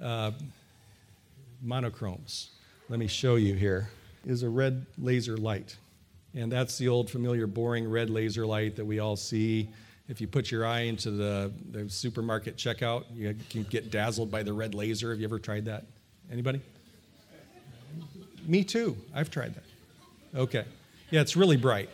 uh, 0.00 0.32
monochromes. 1.62 2.50
Let 2.90 2.98
me 2.98 3.06
show 3.06 3.36
you 3.36 3.54
here. 3.54 3.88
Is 4.26 4.42
a 4.42 4.48
red 4.48 4.84
laser 4.98 5.38
light. 5.38 5.78
And 6.34 6.52
that's 6.52 6.76
the 6.76 6.88
old 6.88 7.08
familiar 7.08 7.46
boring 7.46 7.88
red 7.88 8.10
laser 8.10 8.44
light 8.44 8.76
that 8.76 8.84
we 8.84 8.98
all 8.98 9.16
see. 9.16 9.70
If 10.06 10.20
you 10.20 10.26
put 10.26 10.50
your 10.50 10.66
eye 10.66 10.80
into 10.80 11.10
the, 11.10 11.50
the 11.70 11.88
supermarket 11.88 12.56
checkout, 12.56 13.04
you 13.14 13.34
can 13.48 13.62
get 13.62 13.90
dazzled 13.90 14.30
by 14.30 14.42
the 14.42 14.52
red 14.52 14.74
laser. 14.74 15.10
Have 15.12 15.18
you 15.18 15.24
ever 15.24 15.38
tried 15.38 15.64
that? 15.64 15.86
Anybody? 16.30 16.60
Me 18.46 18.64
too. 18.64 18.96
I've 19.14 19.30
tried 19.30 19.54
that. 19.54 20.38
Okay. 20.38 20.64
Yeah, 21.10 21.20
it's 21.20 21.36
really 21.36 21.56
bright. 21.56 21.88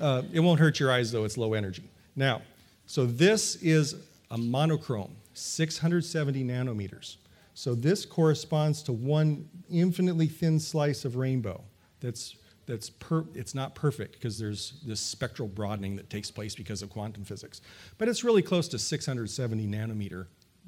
Uh, 0.00 0.22
it 0.32 0.40
won't 0.40 0.60
hurt 0.60 0.78
your 0.80 0.92
eyes, 0.92 1.10
though, 1.12 1.24
it's 1.24 1.36
low 1.36 1.54
energy. 1.54 1.82
Now, 2.16 2.42
so 2.86 3.04
this 3.04 3.56
is 3.56 3.96
a 4.30 4.38
monochrome, 4.38 5.14
670 5.34 6.44
nanometers. 6.44 7.16
So 7.54 7.74
this 7.74 8.04
corresponds 8.04 8.82
to 8.84 8.92
one 8.92 9.48
infinitely 9.70 10.26
thin 10.26 10.60
slice 10.60 11.04
of 11.04 11.16
rainbow 11.16 11.60
that's 12.00 12.36
that's 12.66 12.90
per, 12.90 13.24
it's 13.34 13.54
not 13.54 13.74
perfect 13.74 14.12
because 14.12 14.38
there's 14.38 14.74
this 14.84 15.00
spectral 15.00 15.48
broadening 15.48 15.96
that 15.96 16.10
takes 16.10 16.30
place 16.30 16.54
because 16.54 16.82
of 16.82 16.90
quantum 16.90 17.24
physics. 17.24 17.62
But 17.96 18.08
it's 18.08 18.22
really 18.22 18.42
close 18.42 18.68
to 18.68 18.78
670 18.78 19.66
nanometer 19.66 20.26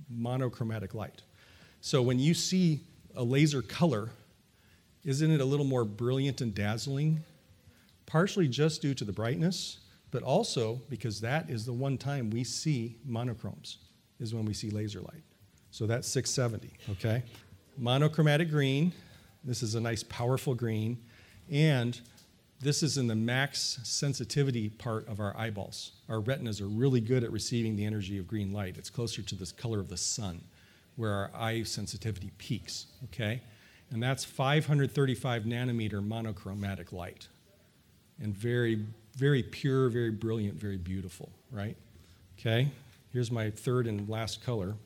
monochromatic 0.09 0.95
light. 0.95 1.23
So 1.83 2.01
when 2.01 2.19
you 2.19 2.33
see 2.33 2.81
a 3.15 3.23
laser 3.23 3.61
color, 3.61 4.09
isn't 5.05 5.31
it 5.31 5.41
a 5.41 5.45
little 5.45 5.67
more 5.67 5.85
brilliant 5.85 6.41
and 6.41 6.55
dazzling? 6.55 7.21
Partially 8.07 8.49
just 8.49 8.83
due 8.83 8.95
to 8.95 9.05
the 9.05 9.13
brightness, 9.13 9.79
but 10.11 10.23
also 10.23 10.81
because 10.91 11.21
that 11.21 11.49
is 11.49 11.65
the 11.65 11.73
one 11.73 11.97
time 11.97 12.31
we 12.31 12.45
see 12.45 12.97
monochromes, 13.05 13.79
is 14.19 14.35
when 14.35 14.45
we 14.45 14.55
see 14.55 14.71
laser 14.71 15.01
light. 15.01 15.23
So 15.71 15.87
that's 15.87 16.09
670, 16.09 16.73
okay? 16.93 17.23
Monochromatic 17.79 18.51
green, 18.51 18.93
this 19.45 19.63
is 19.63 19.75
a 19.75 19.81
nice 19.81 20.03
powerful 20.03 20.55
green. 20.55 20.99
And 21.51 21.99
this 22.61 22.83
is 22.83 22.99
in 22.99 23.07
the 23.07 23.17
max 23.17 23.79
sensitivity 23.85 24.69
part 24.69 25.09
of 25.09 25.19
our 25.19 25.35
eyeballs. 25.37 25.93
Our 26.09 26.21
retinas 26.21 26.61
are 26.61 26.69
really 26.69 27.01
good 27.01 27.25
at 27.25 27.33
receiving 27.33 27.77
the 27.77 27.87
energy 27.87 28.19
of 28.19 28.29
green 28.29 28.53
light. 28.53 28.77
It's 28.77 28.91
closer 28.91 29.23
to 29.23 29.35
the 29.35 29.51
color 29.57 29.81
of 29.81 29.89
the 29.89 29.97
sun, 29.97 30.43
where 30.97 31.13
our 31.13 31.31
eye 31.35 31.63
sensitivity 31.63 32.33
peaks, 32.37 32.87
okay? 33.05 33.41
And 33.91 34.03
that's 34.03 34.25
535 34.25 35.45
nanometer 35.45 36.07
monochromatic 36.07 36.93
light. 36.93 37.27
And 38.21 38.37
very, 38.37 38.87
very 39.17 39.43
pure, 39.43 39.89
very 39.89 40.11
brilliant, 40.11 40.55
very 40.55 40.77
beautiful, 40.77 41.31
right? 41.51 41.77
Okay, 42.39 42.69
here's 43.13 43.31
my 43.31 43.51
third 43.51 43.87
and 43.87 44.09
last 44.09 44.45
color. 44.45 44.77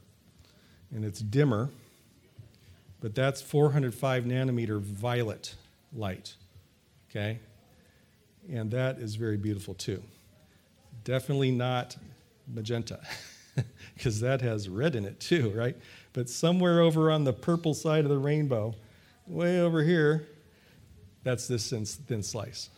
And 0.94 1.04
it's 1.04 1.20
dimmer, 1.20 1.70
but 3.00 3.14
that's 3.14 3.42
405 3.42 4.24
nanometer 4.24 4.80
violet 4.80 5.54
light 5.94 6.34
okay? 7.14 7.38
And 8.50 8.70
that 8.72 8.98
is 8.98 9.14
very 9.14 9.36
beautiful 9.36 9.74
too. 9.74 10.02
Definitely 11.04 11.50
not 11.52 11.96
magenta, 12.52 13.00
because 13.94 14.20
that 14.20 14.40
has 14.42 14.68
red 14.68 14.94
in 14.94 15.04
it 15.04 15.20
too, 15.20 15.50
right? 15.50 15.76
But 16.12 16.28
somewhere 16.28 16.80
over 16.80 17.10
on 17.10 17.24
the 17.24 17.32
purple 17.32 17.74
side 17.74 18.04
of 18.04 18.10
the 18.10 18.18
rainbow, 18.18 18.74
way 19.26 19.60
over 19.60 19.82
here, 19.82 20.26
that's 21.22 21.48
this 21.48 21.70
thin, 21.70 22.22
slice. 22.22 22.70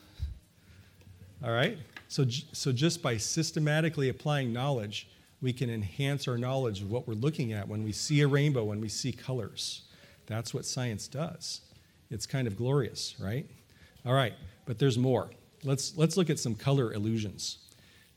All 1.45 1.51
right? 1.51 1.79
So, 2.09 2.25
so 2.53 2.73
just 2.73 3.03
by 3.03 3.17
systematically 3.17 4.09
applying 4.09 4.53
knowledge, 4.53 5.09
we 5.43 5.53
can 5.53 5.69
enhance 5.69 6.29
our 6.29 6.39
knowledge 6.39 6.81
of 6.81 6.91
what 6.91 7.07
we're 7.07 7.15
looking 7.15 7.53
at 7.53 7.69
when 7.69 7.83
we 7.83 7.93
see 7.93 8.21
a 8.21 8.29
rainbow, 8.29 8.65
when 8.65 8.81
we 8.81 8.89
see 8.89 9.13
colors. 9.13 9.83
That's 10.27 10.55
what 10.55 10.65
science 10.65 11.09
does. 11.09 11.61
It's 12.11 12.27
kind 12.27 12.47
of 12.47 12.57
glorious, 12.57 13.17
right? 13.21 13.47
All 14.05 14.15
right, 14.15 14.35
but 14.65 14.79
there's 14.79 14.97
more. 14.97 15.31
Let's, 15.65 15.97
let's 15.97 16.17
look 16.17 16.31
at 16.31 16.39
some 16.39 16.55
color 16.55 16.93
illusions 16.93 17.59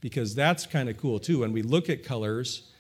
because 0.02 0.36
that's 0.36 0.66
kind 0.66 0.88
of 0.88 0.98
cool 0.98 1.20
too. 1.20 1.40
When 1.40 1.52
we 1.52 1.62
look 1.62 1.90
at 1.90 2.04
colors, 2.04 2.72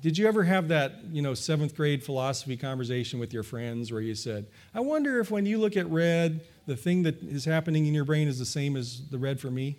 did 0.00 0.16
you 0.16 0.28
ever 0.28 0.44
have 0.44 0.68
that, 0.68 1.04
you 1.10 1.22
know, 1.22 1.34
seventh 1.34 1.74
grade 1.74 2.04
philosophy 2.04 2.56
conversation 2.56 3.18
with 3.18 3.32
your 3.32 3.42
friends 3.42 3.90
where 3.90 4.00
you 4.00 4.14
said, 4.14 4.46
I 4.74 4.80
wonder 4.80 5.18
if 5.18 5.30
when 5.30 5.44
you 5.44 5.58
look 5.58 5.76
at 5.76 5.88
red, 5.88 6.40
the 6.66 6.76
thing 6.76 7.02
that 7.02 7.22
is 7.22 7.44
happening 7.44 7.86
in 7.86 7.94
your 7.94 8.04
brain 8.04 8.28
is 8.28 8.38
the 8.38 8.46
same 8.46 8.76
as 8.76 9.08
the 9.08 9.18
red 9.18 9.40
for 9.40 9.50
me? 9.50 9.78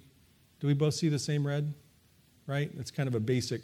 Do 0.60 0.68
we 0.68 0.74
both 0.74 0.94
see 0.94 1.08
the 1.08 1.20
same 1.20 1.48
red? 1.48 1.74
Right? 2.48 2.70
It's 2.78 2.92
kind 2.92 3.08
of 3.08 3.16
a 3.16 3.20
basic 3.20 3.62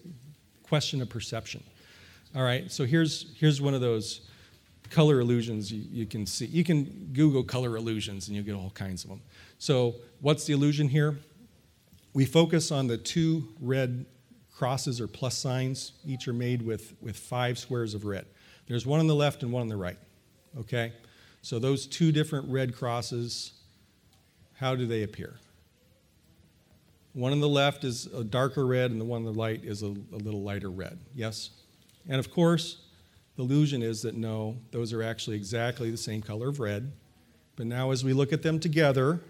question 0.64 1.02
of 1.02 1.10
perception. 1.10 1.64
All 2.36 2.44
right, 2.44 2.72
so 2.72 2.86
here's, 2.86 3.34
here's 3.38 3.62
one 3.62 3.74
of 3.74 3.82
those 3.82 4.22
color 4.90 5.20
illusions 5.20 5.72
you, 5.72 5.84
you 5.92 6.06
can 6.06 6.26
see. 6.26 6.46
You 6.46 6.64
can 6.64 7.10
Google 7.14 7.44
color 7.44 7.78
illusions 7.78 8.28
and 8.28 8.36
you'll 8.36 8.46
get 8.46 8.56
all 8.56 8.72
kinds 8.72 9.04
of 9.04 9.10
them. 9.10 9.22
So, 9.58 9.96
what's 10.22 10.46
the 10.46 10.54
illusion 10.54 10.90
here? 10.90 11.18
We 12.14 12.26
focus 12.26 12.72
on 12.72 12.88
the 12.88 12.98
two 12.98 13.48
red 13.60 14.06
crosses 14.56 15.02
or 15.02 15.08
plus 15.08 15.38
signs. 15.38 15.92
Each 16.06 16.28
are 16.28 16.34
made 16.34 16.62
with, 16.62 16.94
with 17.02 17.18
five 17.18 17.60
squares 17.60 17.94
of 17.94 18.06
red. 18.06 18.26
There's 18.68 18.86
one 18.86 19.00
on 19.00 19.08
the 19.08 19.16
left 19.16 19.44
and 19.44 19.52
one 19.52 19.62
on 19.62 19.68
the 19.68 19.78
right. 19.78 20.00
Okay? 20.58 20.94
So, 21.42 21.60
those 21.60 21.86
two 21.86 22.12
different 22.12 22.50
red 22.50 22.76
crosses, 22.76 23.54
how 24.54 24.76
do 24.76 24.88
they 24.88 25.04
appear? 25.04 25.36
One 27.14 27.32
on 27.32 27.40
the 27.40 27.50
left 27.50 27.84
is 27.84 28.08
a 28.08 28.24
darker 28.24 28.66
red, 28.66 28.92
and 28.92 29.00
the 29.00 29.06
one 29.06 29.26
on 29.26 29.34
the 29.34 29.40
right 29.40 29.64
is 29.64 29.84
a, 29.84 29.88
a 29.88 30.18
little 30.18 30.42
lighter 30.42 30.70
red. 30.70 31.00
Yes? 31.14 31.52
And 32.10 32.18
of 32.18 32.32
course, 32.32 32.82
the 33.36 33.44
illusion 33.44 33.84
is 33.84 34.02
that 34.02 34.16
no, 34.16 34.58
those 34.72 34.92
are 34.92 35.04
actually 35.04 35.36
exactly 35.36 35.92
the 35.92 35.98
same 35.98 36.22
color 36.22 36.50
of 36.50 36.60
red. 36.60 36.92
But 37.56 37.68
now, 37.68 37.92
as 37.92 38.04
we 38.04 38.14
look 38.14 38.34
at 38.34 38.42
them 38.42 38.60
together, 38.60 39.22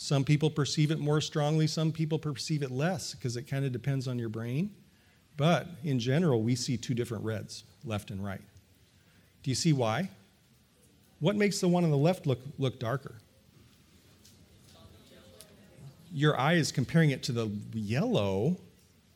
some 0.00 0.22
people 0.22 0.48
perceive 0.48 0.92
it 0.92 1.00
more 1.00 1.20
strongly, 1.20 1.66
some 1.66 1.90
people 1.90 2.20
perceive 2.20 2.62
it 2.62 2.70
less 2.70 3.16
because 3.16 3.36
it 3.36 3.48
kind 3.48 3.64
of 3.64 3.72
depends 3.72 4.06
on 4.06 4.16
your 4.16 4.28
brain. 4.28 4.70
But 5.36 5.66
in 5.82 5.98
general, 5.98 6.40
we 6.40 6.54
see 6.54 6.76
two 6.76 6.94
different 6.94 7.24
reds, 7.24 7.64
left 7.84 8.12
and 8.12 8.24
right. 8.24 8.40
Do 9.42 9.50
you 9.50 9.56
see 9.56 9.72
why? 9.72 10.08
What 11.18 11.34
makes 11.34 11.60
the 11.60 11.66
one 11.66 11.82
on 11.82 11.90
the 11.90 11.96
left 11.96 12.28
look, 12.28 12.38
look 12.60 12.78
darker? 12.78 13.16
Your 16.12 16.38
eye 16.38 16.54
is 16.54 16.70
comparing 16.70 17.10
it 17.10 17.24
to 17.24 17.32
the 17.32 17.50
yellow, 17.72 18.56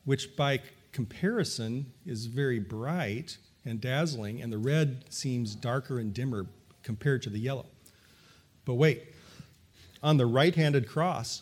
which 0.03 0.35
by 0.35 0.59
comparison 0.91 1.85
is 2.05 2.25
very 2.25 2.59
bright 2.59 3.37
and 3.63 3.79
dazzling, 3.79 4.41
and 4.41 4.51
the 4.51 4.57
red 4.57 5.05
seems 5.07 5.55
darker 5.55 5.99
and 5.99 6.13
dimmer 6.13 6.45
compared 6.83 7.21
to 7.21 7.29
the 7.29 7.39
yellow. 7.39 7.67
But 8.65 8.73
wait, 8.73 9.12
on 10.03 10.17
the 10.17 10.25
right 10.25 10.53
handed 10.53 10.87
cross, 10.87 11.41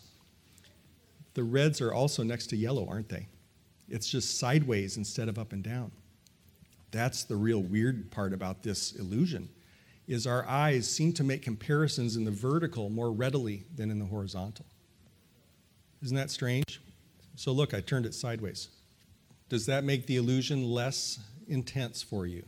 the 1.34 1.44
reds 1.44 1.80
are 1.80 1.92
also 1.92 2.22
next 2.22 2.46
to 2.48 2.56
yellow, 2.56 2.88
aren't 2.88 3.08
they? 3.08 3.28
It's 3.88 4.08
just 4.08 4.38
sideways 4.38 4.96
instead 4.96 5.28
of 5.28 5.38
up 5.38 5.52
and 5.52 5.62
down. 5.62 5.92
That's 6.90 7.24
the 7.24 7.36
real 7.36 7.60
weird 7.60 8.10
part 8.10 8.32
about 8.32 8.62
this 8.62 8.92
illusion 8.92 9.48
is 10.08 10.26
our 10.26 10.46
eyes 10.46 10.90
seem 10.90 11.12
to 11.14 11.24
make 11.24 11.42
comparisons 11.42 12.16
in 12.16 12.24
the 12.24 12.30
vertical 12.30 12.90
more 12.90 13.12
readily 13.12 13.64
than 13.74 13.90
in 13.90 13.98
the 13.98 14.04
horizontal. 14.04 14.66
Isn't 16.02 16.16
that 16.16 16.30
strange? 16.30 16.80
So 17.36 17.52
look, 17.52 17.72
I 17.72 17.80
turned 17.80 18.06
it 18.06 18.14
sideways. 18.14 18.68
Does 19.48 19.66
that 19.66 19.84
make 19.84 20.06
the 20.06 20.16
illusion 20.16 20.64
less 20.64 21.18
intense 21.48 22.02
for 22.02 22.26
you 22.26 22.44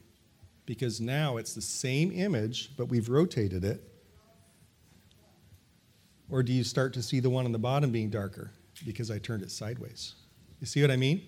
because 0.67 1.01
now 1.01 1.37
it's 1.37 1.55
the 1.55 1.63
same 1.63 2.11
image, 2.13 2.77
but 2.77 2.87
we've 2.87 3.09
rotated 3.09 3.65
it. 3.65 3.83
Or 6.31 6.43
do 6.43 6.53
you 6.53 6.65
start 6.65 6.95
to 6.95 7.03
see 7.03 7.21
the 7.21 7.31
one 7.31 7.45
on 7.45 7.53
the 7.53 7.59
bottom 7.59 7.91
being 7.91 8.11
darker 8.11 8.51
because 8.87 9.11
I 9.11 9.19
turned 9.19 9.43
it 9.43 9.51
sideways? 9.51 10.15
You 10.61 10.67
see 10.67 10.81
what 10.81 10.91
I 10.91 10.97
mean? 10.97 11.23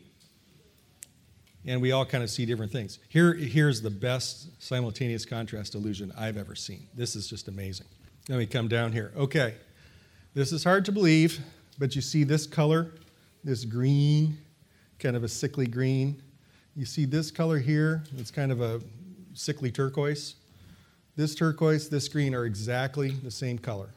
And 1.66 1.82
we 1.82 1.92
all 1.92 2.06
kind 2.06 2.22
of 2.22 2.30
see 2.30 2.46
different 2.46 2.70
things. 2.70 3.00
Here, 3.08 3.34
here's 3.34 3.82
the 3.82 3.90
best 3.90 4.62
simultaneous 4.62 5.24
contrast 5.24 5.74
illusion 5.74 6.12
I've 6.16 6.36
ever 6.36 6.54
seen. 6.54 6.86
This 6.94 7.16
is 7.16 7.28
just 7.28 7.48
amazing. 7.48 7.86
Let 8.28 8.38
me 8.38 8.46
come 8.46 8.68
down 8.68 8.92
here. 8.92 9.12
Okay, 9.16 9.54
this 10.34 10.52
is 10.52 10.62
hard 10.64 10.84
to 10.86 10.92
believe, 10.92 11.40
but 11.78 11.96
you 11.96 12.02
see 12.02 12.24
this 12.24 12.46
color, 12.46 12.92
this 13.42 13.64
green, 13.64 14.38
kind 14.98 15.16
of 15.16 15.24
a 15.24 15.28
sickly 15.28 15.66
green. 15.66 16.22
You 16.76 16.84
see 16.84 17.04
this 17.04 17.30
color 17.30 17.58
here, 17.58 18.04
it's 18.16 18.30
kind 18.30 18.52
of 18.52 18.60
a 18.60 18.80
sickly 19.34 19.70
turquoise. 19.70 20.36
This 21.16 21.34
turquoise, 21.34 21.88
this 21.88 22.08
green 22.08 22.34
are 22.34 22.44
exactly 22.44 23.10
the 23.10 23.30
same 23.30 23.58
color. 23.58 23.88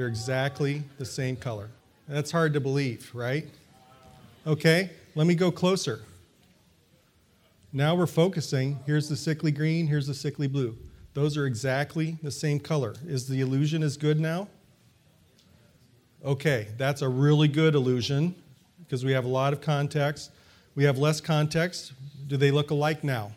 They're 0.00 0.08
exactly 0.08 0.82
the 0.96 1.04
same 1.04 1.36
color. 1.36 1.68
That's 2.08 2.30
hard 2.30 2.54
to 2.54 2.60
believe, 2.60 3.10
right? 3.12 3.46
Okay, 4.46 4.88
let 5.14 5.26
me 5.26 5.34
go 5.34 5.50
closer. 5.50 6.00
Now 7.70 7.94
we're 7.94 8.06
focusing. 8.06 8.78
Here's 8.86 9.10
the 9.10 9.16
sickly 9.16 9.50
green, 9.50 9.88
here's 9.88 10.06
the 10.06 10.14
sickly 10.14 10.46
blue. 10.46 10.74
Those 11.12 11.36
are 11.36 11.44
exactly 11.44 12.16
the 12.22 12.30
same 12.30 12.58
color. 12.58 12.94
Is 13.06 13.28
the 13.28 13.42
illusion 13.42 13.82
as 13.82 13.98
good 13.98 14.18
now? 14.18 14.48
Okay, 16.24 16.68
that's 16.78 17.02
a 17.02 17.08
really 17.10 17.46
good 17.46 17.74
illusion 17.74 18.34
because 18.78 19.04
we 19.04 19.12
have 19.12 19.26
a 19.26 19.28
lot 19.28 19.52
of 19.52 19.60
context. 19.60 20.30
We 20.76 20.84
have 20.84 20.96
less 20.96 21.20
context. 21.20 21.92
Do 22.26 22.38
they 22.38 22.50
look 22.50 22.70
alike 22.70 23.04
now? 23.04 23.32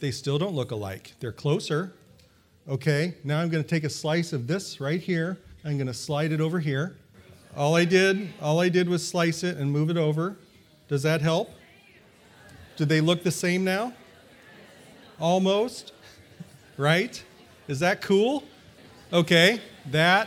They 0.00 0.10
still 0.10 0.36
don't 0.36 0.56
look 0.56 0.72
alike. 0.72 1.14
They're 1.20 1.30
closer. 1.30 1.92
Okay, 2.68 3.14
now 3.22 3.40
I'm 3.40 3.48
going 3.48 3.62
to 3.62 3.68
take 3.68 3.84
a 3.84 3.88
slice 3.88 4.32
of 4.32 4.48
this 4.48 4.80
right 4.80 5.00
here. 5.00 5.38
I'm 5.64 5.76
going 5.76 5.86
to 5.86 5.94
slide 5.94 6.32
it 6.32 6.40
over 6.40 6.58
here. 6.58 6.96
All 7.56 7.76
I 7.76 7.84
did, 7.84 8.28
all 8.42 8.58
I 8.58 8.68
did 8.68 8.88
was 8.88 9.06
slice 9.06 9.44
it 9.44 9.56
and 9.56 9.70
move 9.70 9.88
it 9.88 9.96
over. 9.96 10.36
Does 10.88 11.04
that 11.04 11.20
help? 11.20 11.50
Do 12.76 12.84
they 12.84 13.00
look 13.00 13.22
the 13.22 13.30
same 13.30 13.62
now? 13.62 13.92
Almost. 15.20 15.92
Right? 16.76 17.22
Is 17.68 17.78
that 17.80 18.02
cool? 18.02 18.42
Okay, 19.12 19.60
that 19.92 20.26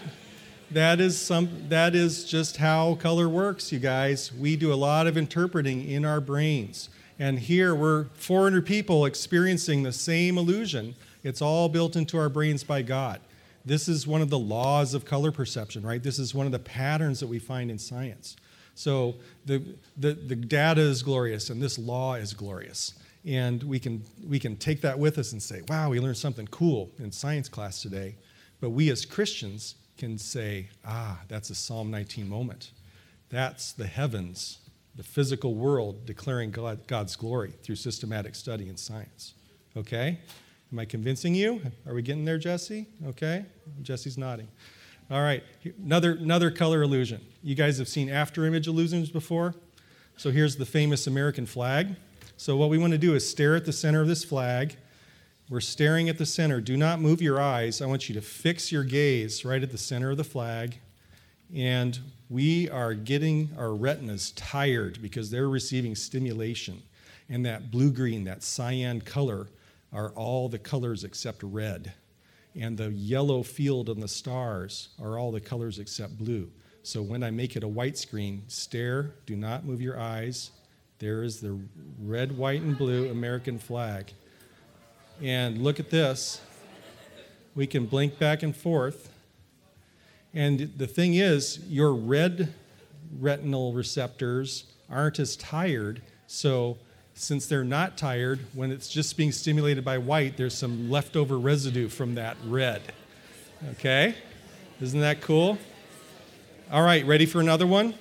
that 0.71 1.01
is 1.01 1.19
some 1.19 1.49
that 1.67 1.93
is 1.93 2.23
just 2.23 2.55
how 2.57 2.95
color 2.95 3.27
works 3.27 3.71
you 3.71 3.79
guys 3.79 4.31
we 4.31 4.55
do 4.55 4.71
a 4.71 4.75
lot 4.75 5.07
of 5.07 5.17
interpreting 5.17 5.89
in 5.89 6.05
our 6.05 6.21
brains 6.21 6.89
and 7.17 7.39
here 7.39 7.73
we're 7.73 8.05
400 8.13 8.67
people 8.67 9.05
experiencing 9.05 9.81
the 9.81 9.91
same 9.91 10.37
illusion 10.37 10.95
it's 11.23 11.41
all 11.41 11.69
built 11.69 11.95
into 11.95 12.17
our 12.17 12.29
brains 12.29 12.63
by 12.63 12.81
god 12.81 13.19
this 13.65 13.87
is 13.87 14.07
one 14.07 14.21
of 14.21 14.29
the 14.29 14.39
laws 14.39 14.93
of 14.93 15.05
color 15.05 15.31
perception 15.31 15.83
right 15.85 16.03
this 16.03 16.19
is 16.19 16.33
one 16.33 16.45
of 16.45 16.51
the 16.51 16.59
patterns 16.59 17.19
that 17.19 17.27
we 17.27 17.39
find 17.39 17.69
in 17.69 17.77
science 17.77 18.35
so 18.75 19.15
the, 19.45 19.61
the, 19.97 20.13
the 20.13 20.35
data 20.35 20.81
is 20.81 21.03
glorious 21.03 21.49
and 21.49 21.61
this 21.61 21.77
law 21.77 22.15
is 22.15 22.33
glorious 22.33 22.93
and 23.25 23.61
we 23.63 23.79
can 23.79 24.01
we 24.27 24.39
can 24.39 24.55
take 24.55 24.81
that 24.81 24.97
with 24.97 25.17
us 25.17 25.33
and 25.33 25.43
say 25.43 25.61
wow 25.67 25.89
we 25.89 25.99
learned 25.99 26.17
something 26.17 26.47
cool 26.47 26.89
in 26.99 27.11
science 27.11 27.49
class 27.49 27.81
today 27.81 28.15
but 28.61 28.69
we 28.69 28.89
as 28.89 29.05
christians 29.05 29.75
can 29.99 30.17
say, 30.17 30.69
ah, 30.85 31.19
that's 31.27 31.51
a 31.51 31.55
Psalm 31.55 31.91
19 31.91 32.27
moment. 32.27 32.71
That's 33.29 33.73
the 33.73 33.85
heavens, 33.85 34.59
the 34.95 35.03
physical 35.03 35.53
world 35.53 36.05
declaring 36.05 36.49
God, 36.49 36.87
God's 36.87 37.15
glory 37.15 37.53
through 37.61 37.75
systematic 37.75 38.33
study 38.33 38.69
and 38.69 38.79
science. 38.79 39.33
Okay? 39.77 40.19
Am 40.71 40.79
I 40.79 40.85
convincing 40.85 41.33
you? 41.33 41.61
Are 41.87 41.93
we 41.93 42.01
getting 42.01 42.25
there, 42.25 42.37
Jesse? 42.37 42.87
Okay? 43.07 43.45
Jesse's 43.81 44.17
nodding. 44.17 44.47
All 45.11 45.21
right, 45.21 45.43
another, 45.83 46.11
another 46.11 46.51
color 46.51 46.83
illusion. 46.83 47.21
You 47.41 47.55
guys 47.55 47.79
have 47.79 47.87
seen 47.87 48.09
after 48.09 48.45
image 48.45 48.67
illusions 48.67 49.09
before? 49.09 49.55
So 50.17 50.29
here's 50.29 50.55
the 50.55 50.65
famous 50.65 51.07
American 51.07 51.47
flag. 51.47 51.95
So 52.37 52.55
what 52.55 52.69
we 52.69 52.77
want 52.77 52.91
to 52.91 52.99
do 52.99 53.15
is 53.15 53.27
stare 53.27 53.55
at 53.55 53.65
the 53.65 53.73
center 53.73 54.01
of 54.01 54.07
this 54.07 54.23
flag 54.23 54.77
we're 55.49 55.61
staring 55.61 56.09
at 56.09 56.19
the 56.19 56.27
center. 56.27 56.61
Do 56.61 56.77
not 56.77 57.01
move 57.01 57.23
your 57.23 57.41
eyes. 57.41 57.81
I 57.81 57.87
want 57.87 58.07
you 58.07 58.13
to 58.13 58.21
fix 58.21 58.71
your 58.71 58.83
gaze 58.83 59.43
right 59.43 59.63
at 59.63 59.71
the 59.71 59.79
center 59.79 60.11
of 60.11 60.17
the 60.17 60.23
flag. 60.23 60.77
And 61.55 61.97
we 62.29 62.69
are 62.69 62.93
getting 62.93 63.49
our 63.57 63.73
retinas 63.73 64.29
tired 64.33 65.01
because 65.01 65.31
they're 65.31 65.49
receiving 65.49 65.95
stimulation. 65.95 66.83
And 67.29 67.43
that 67.47 67.71
blue 67.71 67.91
green, 67.91 68.25
that 68.25 68.43
cyan 68.43 69.01
color, 69.01 69.47
are 69.91 70.09
all 70.11 70.49
the 70.49 70.59
colors 70.59 71.03
except 71.03 71.43
red. 71.43 71.93
And 72.55 72.77
the 72.77 72.91
yellow 72.91 73.43
field 73.43 73.89
on 73.89 73.99
the 73.99 74.07
stars 74.07 74.89
are 75.01 75.17
all 75.17 75.31
the 75.31 75.41
colors 75.41 75.79
except 75.79 76.17
blue. 76.17 76.49
So 76.83 77.01
when 77.01 77.23
I 77.23 77.31
make 77.31 77.55
it 77.55 77.63
a 77.63 77.67
white 77.67 77.97
screen, 77.97 78.43
stare, 78.47 79.13
do 79.25 79.35
not 79.35 79.65
move 79.65 79.81
your 79.81 79.99
eyes. 79.99 80.51
There 80.99 81.23
is 81.23 81.39
the 81.39 81.59
red, 82.01 82.37
white, 82.37 82.61
and 82.61 82.77
blue 82.77 83.09
American 83.09 83.59
flag. 83.59 84.11
And 85.21 85.59
look 85.59 85.79
at 85.79 85.89
this. 85.89 86.41
We 87.55 87.67
can 87.67 87.85
blink 87.85 88.19
back 88.19 88.43
and 88.43 88.55
forth. 88.55 89.11
And 90.33 90.71
the 90.77 90.87
thing 90.87 91.15
is, 91.15 91.59
your 91.67 91.93
red 91.93 92.53
retinal 93.17 93.73
receptors 93.73 94.65
aren't 94.89 95.19
as 95.19 95.35
tired. 95.35 96.01
So, 96.27 96.77
since 97.19 97.47
they're 97.47 97.65
not 97.65 97.97
tired, 97.97 98.39
when 98.53 98.71
it's 98.71 98.87
just 98.87 99.17
being 99.17 99.33
stimulated 99.33 99.83
by 99.83 99.97
white, 99.97 100.37
there's 100.37 100.57
some 100.57 100.89
leftover 100.89 101.37
residue 101.37 101.89
from 101.89 102.15
that 102.15 102.37
red. 102.45 102.81
Okay? 103.71 104.15
Isn't 104.79 105.01
that 105.01 105.19
cool? 105.19 105.57
All 106.71 106.81
right, 106.81 107.05
ready 107.05 107.25
for 107.25 107.41
another 107.41 107.67
one? 107.67 107.93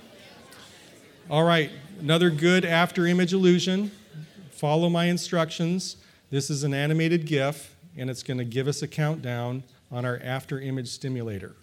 All 1.29 1.43
right, 1.43 1.69
another 1.99 2.31
good 2.31 2.65
after 2.65 3.09
image 3.09 3.33
illusion. 3.33 3.91
Follow 4.53 4.89
my 4.89 5.07
instructions. 5.07 5.97
This 6.31 6.49
is 6.49 6.63
an 6.63 6.73
animated 6.73 7.27
GIF, 7.27 7.75
and 7.97 8.09
it's 8.09 8.23
going 8.23 8.39
to 8.39 8.45
give 8.45 8.69
us 8.69 8.83
a 8.83 8.89
countdown 8.89 9.65
on 9.91 10.05
our 10.05 10.21
after 10.23 10.61
image 10.61 10.89
stimulator. 10.89 11.57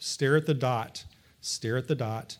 Stare 0.00 0.34
at 0.34 0.46
the 0.46 0.54
dot, 0.54 1.04
stare 1.40 1.76
at 1.76 1.86
the 1.86 1.94
dot, 1.94 2.38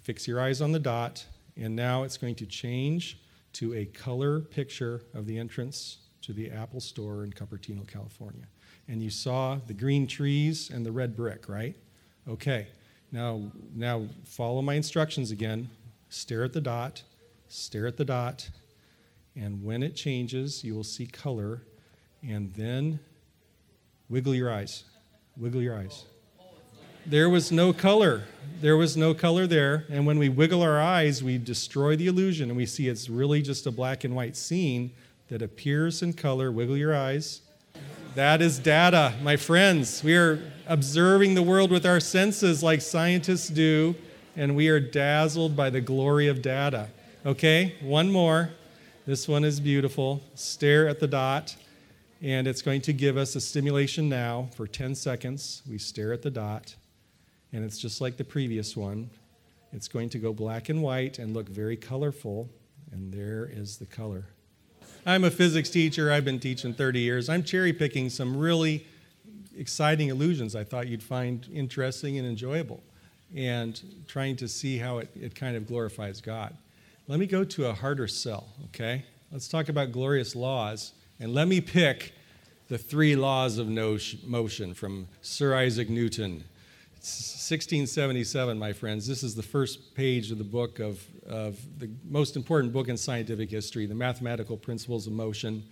fix 0.00 0.28
your 0.28 0.40
eyes 0.40 0.60
on 0.60 0.70
the 0.70 0.78
dot, 0.78 1.24
and 1.60 1.76
now 1.76 2.02
it's 2.02 2.16
going 2.16 2.34
to 2.36 2.46
change 2.46 3.20
to 3.52 3.74
a 3.74 3.84
color 3.84 4.40
picture 4.40 5.02
of 5.14 5.26
the 5.26 5.38
entrance 5.38 5.98
to 6.22 6.32
the 6.32 6.50
Apple 6.50 6.80
store 6.80 7.24
in 7.24 7.32
Cupertino, 7.32 7.86
California. 7.86 8.46
And 8.88 9.02
you 9.02 9.10
saw 9.10 9.58
the 9.66 9.74
green 9.74 10.06
trees 10.06 10.70
and 10.70 10.84
the 10.84 10.92
red 10.92 11.16
brick, 11.16 11.48
right? 11.48 11.76
Okay. 12.28 12.68
Now, 13.12 13.42
now 13.74 14.06
follow 14.24 14.62
my 14.62 14.74
instructions 14.74 15.30
again. 15.30 15.68
Stare 16.08 16.44
at 16.44 16.52
the 16.52 16.60
dot, 16.60 17.02
stare 17.48 17.86
at 17.86 17.96
the 17.96 18.04
dot, 18.04 18.48
and 19.36 19.62
when 19.62 19.82
it 19.82 19.94
changes, 19.94 20.64
you 20.64 20.74
will 20.74 20.84
see 20.84 21.06
color, 21.06 21.62
and 22.22 22.52
then 22.54 22.98
wiggle 24.08 24.34
your 24.34 24.52
eyes. 24.52 24.84
Wiggle 25.36 25.62
your 25.62 25.76
eyes. 25.76 26.04
There 27.06 27.28
was 27.28 27.50
no 27.50 27.72
color. 27.72 28.24
There 28.60 28.76
was 28.76 28.96
no 28.96 29.14
color 29.14 29.46
there. 29.46 29.86
And 29.90 30.06
when 30.06 30.18
we 30.18 30.28
wiggle 30.28 30.62
our 30.62 30.80
eyes, 30.80 31.22
we 31.22 31.38
destroy 31.38 31.96
the 31.96 32.06
illusion 32.06 32.50
and 32.50 32.56
we 32.56 32.66
see 32.66 32.88
it's 32.88 33.08
really 33.08 33.42
just 33.42 33.66
a 33.66 33.70
black 33.70 34.04
and 34.04 34.14
white 34.14 34.36
scene 34.36 34.92
that 35.28 35.42
appears 35.42 36.02
in 36.02 36.12
color. 36.12 36.52
Wiggle 36.52 36.76
your 36.76 36.94
eyes. 36.94 37.40
That 38.16 38.42
is 38.42 38.58
data, 38.58 39.14
my 39.22 39.36
friends. 39.36 40.02
We 40.02 40.16
are 40.16 40.40
observing 40.66 41.34
the 41.34 41.42
world 41.42 41.70
with 41.70 41.86
our 41.86 42.00
senses 42.00 42.60
like 42.62 42.80
scientists 42.80 43.48
do, 43.48 43.94
and 44.36 44.56
we 44.56 44.68
are 44.68 44.80
dazzled 44.80 45.56
by 45.56 45.70
the 45.70 45.80
glory 45.80 46.26
of 46.26 46.42
data. 46.42 46.88
Okay, 47.24 47.76
one 47.80 48.10
more. 48.10 48.50
This 49.06 49.28
one 49.28 49.44
is 49.44 49.60
beautiful. 49.60 50.22
Stare 50.34 50.88
at 50.88 50.98
the 50.98 51.06
dot, 51.06 51.54
and 52.20 52.48
it's 52.48 52.62
going 52.62 52.80
to 52.82 52.92
give 52.92 53.16
us 53.16 53.36
a 53.36 53.40
stimulation 53.40 54.08
now 54.08 54.48
for 54.56 54.66
10 54.66 54.96
seconds. 54.96 55.62
We 55.70 55.78
stare 55.78 56.12
at 56.12 56.22
the 56.22 56.30
dot, 56.32 56.74
and 57.52 57.64
it's 57.64 57.78
just 57.78 58.00
like 58.00 58.16
the 58.16 58.24
previous 58.24 58.76
one. 58.76 59.10
It's 59.72 59.88
going 59.88 60.08
to 60.10 60.18
go 60.18 60.32
black 60.32 60.68
and 60.68 60.82
white 60.82 61.18
and 61.18 61.34
look 61.34 61.48
very 61.48 61.76
colorful, 61.76 62.48
and 62.92 63.12
there 63.12 63.48
is 63.52 63.78
the 63.78 63.86
color. 63.86 64.26
I'm 65.06 65.24
a 65.24 65.30
physics 65.30 65.70
teacher. 65.70 66.12
I've 66.12 66.24
been 66.24 66.40
teaching 66.40 66.74
30 66.74 67.00
years. 67.00 67.28
I'm 67.28 67.42
cherry 67.42 67.72
picking 67.72 68.10
some 68.10 68.36
really 68.36 68.86
exciting 69.56 70.08
illusions 70.08 70.54
I 70.54 70.64
thought 70.64 70.88
you'd 70.88 71.02
find 71.02 71.46
interesting 71.52 72.18
and 72.18 72.26
enjoyable 72.26 72.82
and 73.34 73.80
trying 74.08 74.36
to 74.36 74.48
see 74.48 74.78
how 74.78 74.98
it, 74.98 75.08
it 75.14 75.34
kind 75.34 75.56
of 75.56 75.66
glorifies 75.66 76.20
God. 76.20 76.56
Let 77.06 77.20
me 77.20 77.26
go 77.26 77.44
to 77.44 77.66
a 77.66 77.72
harder 77.72 78.08
cell, 78.08 78.48
okay? 78.66 79.04
Let's 79.30 79.48
talk 79.48 79.68
about 79.68 79.92
glorious 79.92 80.34
laws 80.34 80.92
and 81.18 81.34
let 81.34 81.48
me 81.48 81.60
pick 81.60 82.12
the 82.68 82.78
three 82.78 83.16
laws 83.16 83.58
of 83.58 83.68
motion 83.68 84.74
from 84.74 85.08
Sir 85.22 85.54
Isaac 85.54 85.88
Newton 85.90 86.44
1677, 87.00 88.58
my 88.58 88.74
friends. 88.74 89.06
This 89.06 89.22
is 89.22 89.34
the 89.34 89.42
first 89.42 89.94
page 89.94 90.30
of 90.30 90.36
the 90.36 90.44
book 90.44 90.80
of, 90.80 91.02
of 91.26 91.58
the 91.78 91.88
most 92.06 92.36
important 92.36 92.74
book 92.74 92.88
in 92.88 92.98
scientific 92.98 93.50
history, 93.50 93.86
The 93.86 93.94
Mathematical 93.94 94.58
Principles 94.58 95.06
of 95.06 95.14
Motion, 95.14 95.64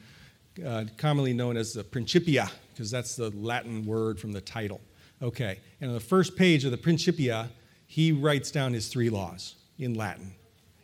uh, 0.65 0.87
commonly 0.97 1.35
known 1.35 1.59
as 1.59 1.75
the 1.75 1.85
Principia, 1.85 2.51
because 2.73 2.91
that's 2.91 3.15
the 3.15 3.29
Latin 3.37 3.85
word 3.85 4.19
from 4.19 4.33
the 4.33 4.41
title. 4.41 4.81
Okay, 5.21 5.61
and 5.83 5.91
on 5.91 5.95
the 5.95 6.01
first 6.01 6.35
page 6.35 6.65
of 6.65 6.71
the 6.71 6.79
Principia, 6.79 7.51
he 7.87 8.11
writes 8.11 8.51
down 8.51 8.73
his 8.73 8.89
three 8.89 9.11
laws 9.11 9.57
in 9.79 9.93
Latin. 9.93 10.33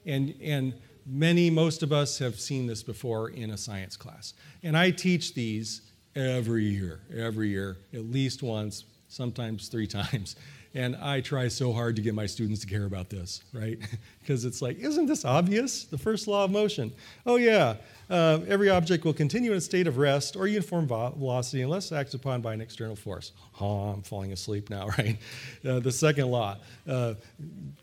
And, 0.04 0.34
and 0.42 0.74
many, 1.06 1.48
most 1.48 1.82
of 1.82 1.90
us 1.90 2.18
have 2.18 2.38
seen 2.38 2.66
this 2.66 2.82
before 2.82 3.30
in 3.30 3.50
a 3.52 3.56
science 3.56 3.96
class. 3.96 4.34
And 4.62 4.76
I 4.76 4.90
teach 4.90 5.32
these 5.32 5.80
every 6.14 6.64
year, 6.64 7.00
every 7.16 7.48
year, 7.48 7.78
at 7.94 8.04
least 8.04 8.42
once, 8.42 8.84
sometimes 9.14 9.68
three 9.68 9.86
times. 10.00 10.36
And 10.76 10.96
I 10.96 11.20
try 11.20 11.46
so 11.46 11.72
hard 11.72 11.94
to 11.96 12.02
get 12.02 12.14
my 12.14 12.26
students 12.26 12.60
to 12.62 12.66
care 12.66 12.84
about 12.84 13.08
this, 13.08 13.44
right? 13.52 13.78
because 14.20 14.44
it's 14.44 14.60
like, 14.60 14.80
isn't 14.80 15.06
this 15.06 15.24
obvious? 15.24 15.84
The 15.84 15.98
first 15.98 16.26
law 16.26 16.44
of 16.44 16.50
motion. 16.50 16.92
Oh, 17.24 17.36
yeah. 17.36 17.76
Uh, 18.10 18.40
every 18.48 18.70
object 18.70 19.04
will 19.04 19.12
continue 19.12 19.52
in 19.52 19.58
a 19.58 19.60
state 19.60 19.86
of 19.86 19.98
rest 19.98 20.34
or 20.34 20.48
uniform 20.48 20.88
velocity 20.88 21.62
unless 21.62 21.92
acted 21.92 22.20
upon 22.20 22.40
by 22.40 22.54
an 22.54 22.60
external 22.60 22.96
force. 22.96 23.30
Oh, 23.60 23.90
I'm 23.90 24.02
falling 24.02 24.32
asleep 24.32 24.68
now, 24.68 24.88
right? 24.98 25.16
Uh, 25.64 25.78
the 25.78 25.92
second 25.92 26.26
law, 26.32 26.56
uh, 26.88 27.14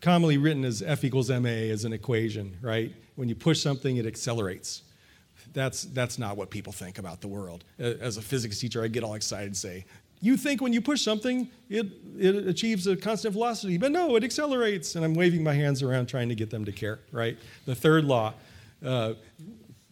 commonly 0.02 0.36
written 0.36 0.62
as 0.62 0.82
F 0.82 1.02
equals 1.02 1.30
ma 1.30 1.48
as 1.48 1.86
an 1.86 1.94
equation, 1.94 2.58
right? 2.60 2.94
When 3.16 3.28
you 3.28 3.34
push 3.34 3.62
something, 3.62 3.96
it 3.96 4.04
accelerates 4.04 4.82
that's 5.52 5.84
that's 5.84 6.18
not 6.18 6.36
what 6.36 6.50
people 6.50 6.72
think 6.72 6.98
about 6.98 7.20
the 7.20 7.28
world. 7.28 7.64
As 7.78 8.16
a 8.16 8.22
physics 8.22 8.58
teacher, 8.58 8.82
I 8.82 8.88
get 8.88 9.04
all 9.04 9.14
excited 9.14 9.46
and 9.46 9.56
say, 9.56 9.84
you 10.22 10.36
think 10.36 10.62
when 10.62 10.72
you 10.72 10.80
push 10.80 11.02
something, 11.02 11.50
it, 11.68 11.86
it 12.16 12.46
achieves 12.46 12.86
a 12.86 12.96
constant 12.96 13.34
velocity, 13.34 13.76
but 13.76 13.90
no, 13.90 14.14
it 14.14 14.22
accelerates. 14.22 14.94
And 14.94 15.04
I'm 15.04 15.14
waving 15.14 15.42
my 15.42 15.52
hands 15.52 15.82
around 15.82 16.06
trying 16.06 16.28
to 16.28 16.36
get 16.36 16.48
them 16.48 16.64
to 16.64 16.72
care, 16.72 17.00
right? 17.10 17.36
The 17.66 17.74
third 17.74 18.04
law, 18.04 18.32
uh, 18.86 19.14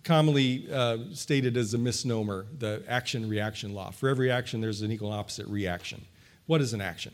commonly 0.04 0.68
uh, 0.72 0.98
stated 1.12 1.56
as 1.56 1.74
a 1.74 1.78
misnomer, 1.78 2.46
the 2.58 2.82
action 2.88 3.28
reaction 3.28 3.74
law. 3.74 3.90
For 3.90 4.08
every 4.08 4.30
action, 4.30 4.60
there's 4.60 4.82
an 4.82 4.92
equal 4.92 5.10
and 5.10 5.18
opposite 5.18 5.48
reaction. 5.48 6.00
What 6.46 6.60
is 6.60 6.72
an 6.74 6.80
action? 6.80 7.12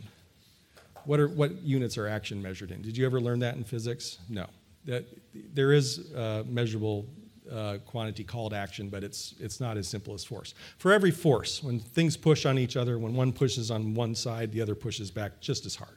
What, 1.07 1.19
are, 1.19 1.29
what 1.29 1.63
units 1.63 1.97
are 1.97 2.07
action 2.07 2.43
measured 2.43 2.71
in? 2.71 2.83
Did 2.83 2.99
you 2.99 3.07
ever 3.07 3.19
learn 3.19 3.39
that 3.39 3.57
in 3.57 3.65
physics? 3.65 4.19
No. 4.29 4.47
That, 4.85 5.07
there 5.55 5.73
is 5.73 6.13
uh, 6.13 6.45
measurable 6.47 7.07
uh, 7.53 7.79
quantity 7.87 8.25
called 8.25 8.53
action, 8.53 8.89
but 8.89 9.05
it's, 9.05 9.35
it's 9.39 9.61
not 9.61 9.77
as 9.77 9.89
simple 9.89 10.15
as 10.15 10.25
force. 10.25 10.55
For 10.79 10.93
every 10.93 11.11
force, 11.11 11.63
when 11.63 11.79
things 11.81 12.17
push 12.17 12.47
on 12.47 12.59
each 12.59 12.77
other, 12.77 12.99
when 12.99 13.15
one 13.15 13.33
pushes 13.33 13.71
on 13.71 13.95
one 13.95 14.15
side, 14.15 14.53
the 14.53 14.61
other 14.61 14.75
pushes 14.75 15.11
back 15.11 15.41
just 15.41 15.67
as 15.67 15.77
hard. 15.77 15.97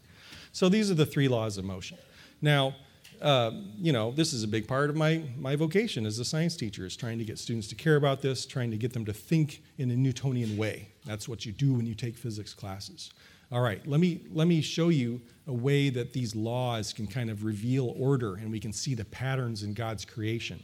So 0.51 0.69
these 0.69 0.89
are 0.89 0.95
the 0.95 1.05
three 1.05 1.27
laws 1.27 1.57
of 1.57 1.65
motion. 1.65 1.97
Now, 2.41 2.75
uh, 3.21 3.51
you 3.77 3.91
know, 3.91 4.11
this 4.11 4.31
is 4.31 4.43
a 4.43 4.47
big 4.47 4.67
part 4.67 4.89
of 4.89 4.95
my, 4.95 5.21
my 5.37 5.55
vocation 5.55 6.05
as 6.05 6.19
a 6.19 6.25
science 6.25 6.55
teacher 6.55 6.85
is 6.85 6.95
trying 6.95 7.17
to 7.17 7.25
get 7.25 7.37
students 7.37 7.67
to 7.67 7.75
care 7.75 7.97
about 7.97 8.21
this, 8.21 8.45
trying 8.45 8.71
to 8.71 8.77
get 8.77 8.93
them 8.93 9.05
to 9.05 9.13
think 9.13 9.61
in 9.77 9.91
a 9.91 9.95
Newtonian 9.95 10.57
way. 10.57 10.89
That's 11.05 11.27
what 11.27 11.45
you 11.45 11.51
do 11.51 11.73
when 11.73 11.85
you 11.85 11.95
take 11.95 12.17
physics 12.17 12.53
classes. 12.53 13.11
All 13.51 13.61
right, 13.61 13.85
let 13.87 13.99
me, 13.99 14.21
let 14.31 14.47
me 14.47 14.61
show 14.61 14.89
you 14.89 15.19
a 15.47 15.53
way 15.53 15.89
that 15.89 16.13
these 16.13 16.35
laws 16.35 16.93
can 16.93 17.07
kind 17.07 17.29
of 17.29 17.43
reveal 17.43 17.93
order 17.97 18.35
and 18.35 18.51
we 18.51 18.59
can 18.59 18.71
see 18.71 18.93
the 18.93 19.05
patterns 19.05 19.63
in 19.63 19.73
God's 19.73 20.05
creation 20.05 20.61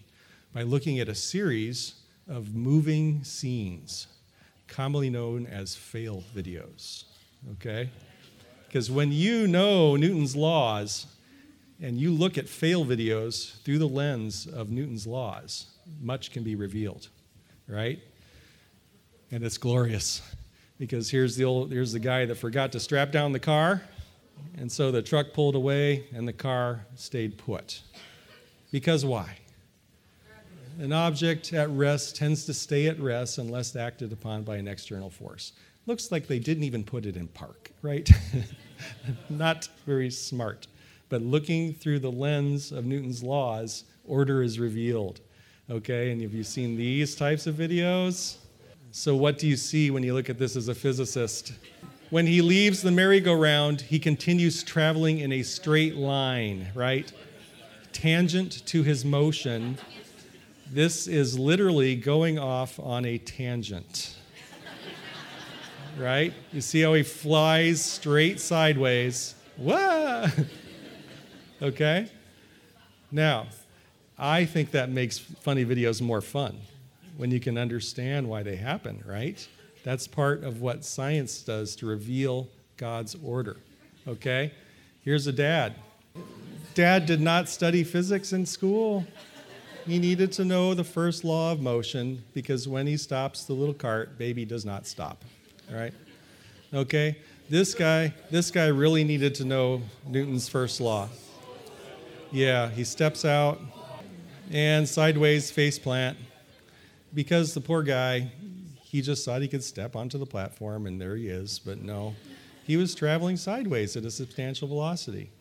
by 0.56 0.64
looking 0.64 1.02
at 1.02 1.10
a 1.10 1.14
series 1.14 1.96
of 2.30 2.56
moving 2.56 3.22
scenes, 3.26 4.08
commonly 4.70 5.10
known 5.10 5.46
as 5.46 5.76
fail 5.76 6.24
videos. 6.34 7.04
Okay? 7.52 7.90
Because 8.66 8.90
when 8.90 9.12
you 9.12 9.48
know 9.48 9.98
Newton's 9.98 10.34
laws 10.34 11.08
and 11.82 12.00
you 12.00 12.10
look 12.10 12.38
at 12.38 12.48
fail 12.48 12.86
videos 12.86 13.62
through 13.64 13.80
the 13.80 13.88
lens 13.88 14.48
of 14.48 14.72
Newton's 14.72 15.06
laws, 15.06 15.68
much 16.02 16.32
can 16.32 16.42
be 16.42 16.56
revealed, 16.56 17.10
right? 17.68 18.00
And 19.32 19.44
it's 19.44 19.58
glorious 19.58 20.22
because 20.80 21.12
here's 21.12 21.36
the 21.36 21.44
old 21.44 21.72
here's 21.72 21.92
the 21.92 22.00
guy 22.00 22.26
that 22.26 22.36
forgot 22.36 22.72
to 22.72 22.80
strap 22.80 23.12
down 23.12 23.34
the 23.34 23.40
car 23.40 23.82
and 24.58 24.72
so 24.72 24.90
the 24.90 25.02
truck 25.02 25.34
pulled 25.34 25.56
away 25.56 26.06
and 26.14 26.26
the 26.26 26.34
car 26.34 26.86
stayed 26.96 27.38
put. 27.38 27.82
Because 28.72 29.04
why? 29.04 29.40
An 30.80 30.92
object 30.92 31.54
at 31.54 31.70
rest 31.70 32.16
tends 32.16 32.46
to 32.46 32.54
stay 32.54 32.88
at 32.88 33.00
rest 33.00 33.38
unless 33.38 33.76
acted 33.76 34.12
upon 34.12 34.44
by 34.44 34.58
an 34.58 34.68
external 34.68 35.10
force. 35.10 35.54
Looks 35.86 36.12
like 36.12 36.28
they 36.28 36.40
didn't 36.40 36.64
even 36.64 36.84
put 36.84 37.06
it 37.06 37.16
in 37.16 37.28
park, 37.28 37.72
right? 37.82 38.10
Not 39.30 39.70
very 39.86 40.10
smart. 40.10 40.68
But 41.10 41.22
looking 41.22 41.74
through 41.74 42.00
the 42.00 42.12
lens 42.12 42.72
of 42.72 42.86
Newton's 42.86 43.24
laws, 43.24 43.86
order 44.04 44.44
is 44.44 44.60
revealed. 44.60 45.22
Okay, 45.70 46.12
and 46.12 46.22
have 46.22 46.34
you 46.34 46.44
seen 46.44 46.76
these 46.76 47.16
types 47.16 47.48
of 47.48 47.56
videos? 47.56 48.38
So, 48.92 49.16
what 49.16 49.38
do 49.38 49.48
you 49.48 49.56
see 49.56 49.92
when 49.92 50.04
you 50.04 50.14
look 50.14 50.30
at 50.30 50.38
this 50.38 50.56
as 50.56 50.68
a 50.68 50.76
physicist? 50.76 51.54
when 52.10 52.28
he 52.28 52.42
leaves 52.42 52.82
the 52.82 52.92
merry-go-round, 52.92 53.82
he 53.82 54.00
continues 54.00 54.64
traveling 54.64 55.20
in 55.20 55.32
a 55.32 55.44
straight 55.44 55.96
line, 55.96 56.68
right? 56.76 57.12
Tangent 57.92 58.66
to 58.68 58.84
his 58.84 59.04
motion. 59.04 59.78
This 60.76 61.08
is 61.08 61.40
literally 61.40 61.96
going 61.96 62.38
off 62.38 62.82
on 62.82 63.06
a 63.06 63.18
tangent. 63.18 64.14
right? 65.98 66.34
You 66.52 66.60
see 66.60 66.82
how 66.82 66.96
he 66.96 67.04
flies 67.04 67.80
straight 67.82 68.42
sideways. 68.42 69.36
Whoa! 69.56 70.26
okay? 71.62 72.12
Now, 73.10 73.48
I 74.20 74.44
think 74.44 74.72
that 74.72 74.90
makes 74.90 75.18
funny 75.18 75.64
videos 75.64 76.02
more 76.02 76.20
fun 76.20 76.58
when 77.16 77.32
you 77.32 77.40
can 77.40 77.58
understand 77.58 78.28
why 78.28 78.44
they 78.44 78.58
happen, 78.58 79.02
right? 79.08 79.48
That's 79.86 80.10
part 80.10 80.44
of 80.44 80.60
what 80.60 80.84
science 80.84 81.42
does 81.42 81.78
to 81.78 81.86
reveal 81.86 82.50
God's 82.76 83.16
order. 83.24 83.56
Okay? 84.06 84.52
Here's 85.04 85.26
a 85.26 85.32
dad. 85.32 85.76
Dad 86.74 87.06
did 87.06 87.22
not 87.22 87.48
study 87.48 87.86
physics 87.86 88.34
in 88.34 88.46
school. 88.46 89.06
He 89.86 90.00
needed 90.00 90.32
to 90.34 90.46
know 90.46 90.74
the 90.74 90.84
first 90.84 91.24
law 91.24 91.52
of 91.52 91.62
motion 91.62 92.24
because 92.34 92.68
when 92.68 92.88
he 92.88 92.98
stops 92.98 93.44
the 93.44 93.54
little 93.54 93.74
cart, 93.74 94.18
baby 94.18 94.46
does 94.46 94.66
not 94.66 94.88
stop. 94.88 95.24
All 95.70 95.78
right? 95.78 95.94
Okay? 96.74 97.18
This 97.50 97.76
guy, 97.76 98.14
this 98.32 98.50
guy 98.50 98.68
really 98.68 99.04
needed 99.04 99.36
to 99.36 99.46
know 99.46 99.82
Newton's 100.08 100.50
first 100.50 100.82
law. 100.82 101.10
Yeah, 102.32 102.70
he 102.70 102.84
steps 102.84 103.24
out 103.24 103.62
and 104.52 104.90
sideways 104.90 105.52
face 105.52 105.78
plant 105.78 106.18
because 107.14 107.54
the 107.54 107.62
poor 107.62 107.84
guy 107.84 108.32
he 108.96 109.02
just 109.02 109.26
thought 109.26 109.42
he 109.42 109.50
could 109.50 109.62
step 109.62 109.94
onto 109.98 110.18
the 110.18 110.26
platform, 110.26 110.88
and 110.88 111.02
there 111.02 111.18
he 111.18 111.28
is. 111.28 111.60
But 111.60 111.82
no, 111.82 112.16
he 112.64 112.78
was 112.78 112.96
traveling 112.96 113.36
sideways 113.36 113.98
at 113.98 114.06
a 114.06 114.10
substantial 114.10 114.70
velocity. 114.70 115.32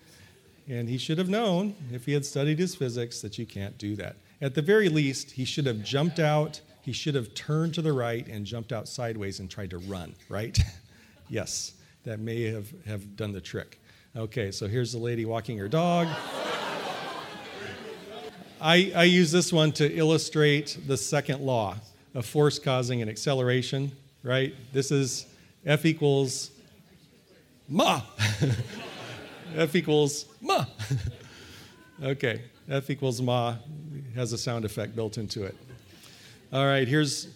And 0.68 0.88
he 0.88 0.98
should 0.98 1.18
have 1.18 1.28
known, 1.28 1.76
if 1.92 2.04
he 2.04 2.14
had 2.14 2.26
studied 2.26 2.58
his 2.58 2.74
physics, 2.74 3.20
that 3.20 3.38
you 3.38 3.46
can't 3.46 3.78
do 3.78 3.94
that. 3.94 4.16
At 4.44 4.52
the 4.52 4.60
very 4.60 4.90
least, 4.90 5.30
he 5.30 5.46
should 5.46 5.64
have 5.64 5.82
jumped 5.82 6.18
out, 6.18 6.60
he 6.82 6.92
should 6.92 7.14
have 7.14 7.32
turned 7.32 7.72
to 7.76 7.80
the 7.80 7.94
right 7.94 8.28
and 8.28 8.44
jumped 8.44 8.74
out 8.74 8.86
sideways 8.86 9.40
and 9.40 9.50
tried 9.50 9.70
to 9.70 9.78
run, 9.78 10.14
right? 10.28 10.58
yes, 11.30 11.72
that 12.02 12.20
may 12.20 12.42
have, 12.50 12.68
have 12.84 13.16
done 13.16 13.32
the 13.32 13.40
trick. 13.40 13.80
Okay, 14.14 14.50
so 14.50 14.68
here's 14.68 14.92
the 14.92 14.98
lady 14.98 15.24
walking 15.24 15.56
her 15.56 15.66
dog. 15.66 16.08
I, 18.60 18.92
I 18.94 19.04
use 19.04 19.32
this 19.32 19.50
one 19.50 19.72
to 19.72 19.90
illustrate 19.90 20.76
the 20.86 20.98
second 20.98 21.40
law 21.40 21.76
of 22.12 22.26
force 22.26 22.58
causing 22.58 23.00
an 23.00 23.08
acceleration, 23.08 23.92
right? 24.22 24.54
This 24.74 24.90
is 24.90 25.24
F 25.64 25.86
equals 25.86 26.50
ma. 27.66 28.02
F 29.56 29.74
equals 29.74 30.26
ma. 30.42 30.66
okay, 32.02 32.42
F 32.68 32.90
equals 32.90 33.22
ma 33.22 33.56
has 34.14 34.32
a 34.32 34.38
sound 34.38 34.64
effect 34.64 34.94
built 34.94 35.18
into 35.18 35.44
it. 35.44 35.56
All 36.52 36.66
right, 36.66 36.86
here's, 36.86 37.28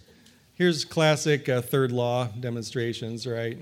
here's 0.54 0.84
classic 0.84 1.48
uh, 1.48 1.60
third 1.60 1.92
law 1.92 2.26
demonstrations, 2.40 3.26
right? 3.26 3.58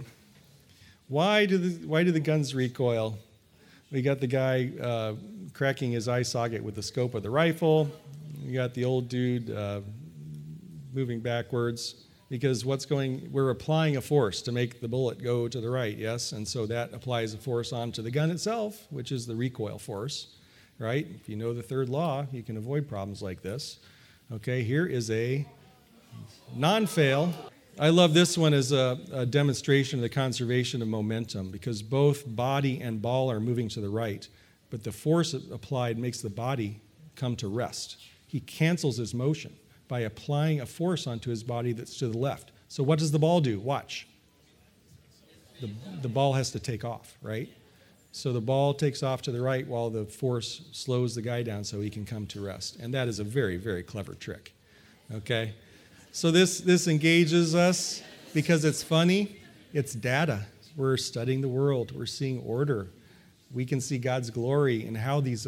Why 1.09 1.47
do, 1.47 1.59
the, 1.59 1.87
why 1.87 2.05
do 2.05 2.13
the 2.13 2.21
guns 2.21 2.55
recoil? 2.55 3.19
We 3.91 4.03
got 4.03 4.21
the 4.21 4.27
guy 4.27 4.71
uh, 4.81 5.15
cracking 5.55 5.93
his 5.93 6.09
eye 6.09 6.23
socket 6.23 6.63
with 6.63 6.75
the 6.75 6.83
scope 6.83 7.15
of 7.15 7.23
the 7.23 7.31
rifle. 7.31 7.91
We 8.45 8.53
got 8.53 8.75
the 8.75 8.85
old 8.85 9.09
dude 9.09 9.51
uh, 9.51 9.81
moving 10.93 11.21
backwards 11.21 12.07
because 12.29 12.65
what's 12.65 12.85
going 12.85 13.29
we're 13.31 13.51
applying 13.51 13.97
a 13.97 14.01
force 14.01 14.43
to 14.43 14.53
make 14.53 14.81
the 14.81 14.89
bullet 14.89 15.23
go 15.23 15.47
to 15.47 15.61
the 15.61 15.71
right 15.71 15.97
yes 15.97 16.33
and 16.33 16.47
so 16.47 16.67
that 16.67 16.93
applies 16.93 17.35
a 17.35 17.37
force 17.37 17.73
onto 17.73 18.03
the 18.03 18.11
gun 18.11 18.31
itself 18.31 18.87
which 18.91 19.13
is 19.13 19.27
the 19.27 19.35
recoil 19.35 19.79
force 19.79 20.36
right 20.79 21.07
if 21.21 21.29
you 21.29 21.37
know 21.37 21.53
the 21.53 21.63
third 21.63 21.89
law 21.89 22.27
you 22.33 22.43
can 22.43 22.57
avoid 22.57 22.89
problems 22.89 23.23
like 23.23 23.43
this 23.43 23.79
okay 24.33 24.63
here 24.63 24.87
is 24.87 25.11
a 25.11 25.47
non-fail 26.55 27.33
i 27.79 27.89
love 27.89 28.15
this 28.15 28.37
one 28.37 28.55
as 28.55 28.73
a, 28.73 28.99
a 29.13 29.27
demonstration 29.27 29.99
of 29.99 30.03
the 30.03 30.09
conservation 30.09 30.83
of 30.83 30.89
momentum 30.89 31.51
because 31.51 31.83
both 31.83 32.25
body 32.37 32.81
and 32.81 33.01
ball 33.01 33.31
are 33.31 33.41
moving 33.41 33.69
to 33.69 33.81
the 33.81 33.89
right 33.89 34.29
but 34.71 34.83
the 34.85 34.93
force 34.93 35.35
applied 35.35 35.99
makes 35.99 36.21
the 36.21 36.31
body 36.31 36.81
come 37.15 37.37
to 37.37 37.49
rest 37.49 37.99
he 38.27 38.41
cancels 38.41 38.97
his 38.97 39.15
motion 39.15 39.57
by 39.89 40.01
applying 40.01 40.61
a 40.61 40.67
force 40.67 41.07
onto 41.07 41.31
his 41.31 41.43
body 41.43 41.73
that's 41.73 41.97
to 41.99 42.09
the 42.09 42.19
left. 42.19 42.53
So, 42.69 42.83
what 42.83 42.99
does 42.99 43.13
the 43.13 43.19
ball 43.19 43.41
do? 43.41 43.59
Watch. 43.61 44.07
The, 45.61 45.71
the 46.03 46.09
ball 46.09 46.35
has 46.35 46.51
to 46.51 46.61
take 46.61 46.85
off, 46.85 47.17
right? 47.23 47.49
So 48.17 48.33
the 48.33 48.41
ball 48.41 48.73
takes 48.73 49.03
off 49.03 49.21
to 49.23 49.31
the 49.31 49.43
right 49.43 49.67
while 49.69 49.91
the 49.91 50.07
force 50.07 50.63
slows 50.73 51.15
the 51.15 51.21
guy 51.21 51.43
down 51.43 51.65
so 51.65 51.83
he 51.83 51.91
can 51.91 52.07
come 52.07 52.27
to 52.29 52.43
rest. 52.43 52.77
And 52.77 52.95
that 52.95 53.09
is 53.09 53.19
a 53.19 53.25
very, 53.25 53.59
very 53.59 53.83
clever 53.83 54.15
trick. 54.15 54.55
Okay? 55.17 55.53
So 56.13 56.31
this, 56.31 56.61
this 56.61 56.89
engages 56.89 57.55
us 57.55 58.03
because 58.33 58.65
it's 58.65 58.83
funny. 58.83 59.37
It's 59.75 59.93
data. 59.93 60.47
We're 60.77 60.97
studying 60.97 61.43
the 61.43 61.49
world, 61.49 61.93
we're 61.95 62.07
seeing 62.07 62.41
order. 62.41 62.89
We 63.53 63.67
can 63.67 63.83
see 63.83 63.99
God's 63.99 64.31
glory 64.31 64.87
and 64.87 64.97
how 64.97 65.21
these 65.21 65.47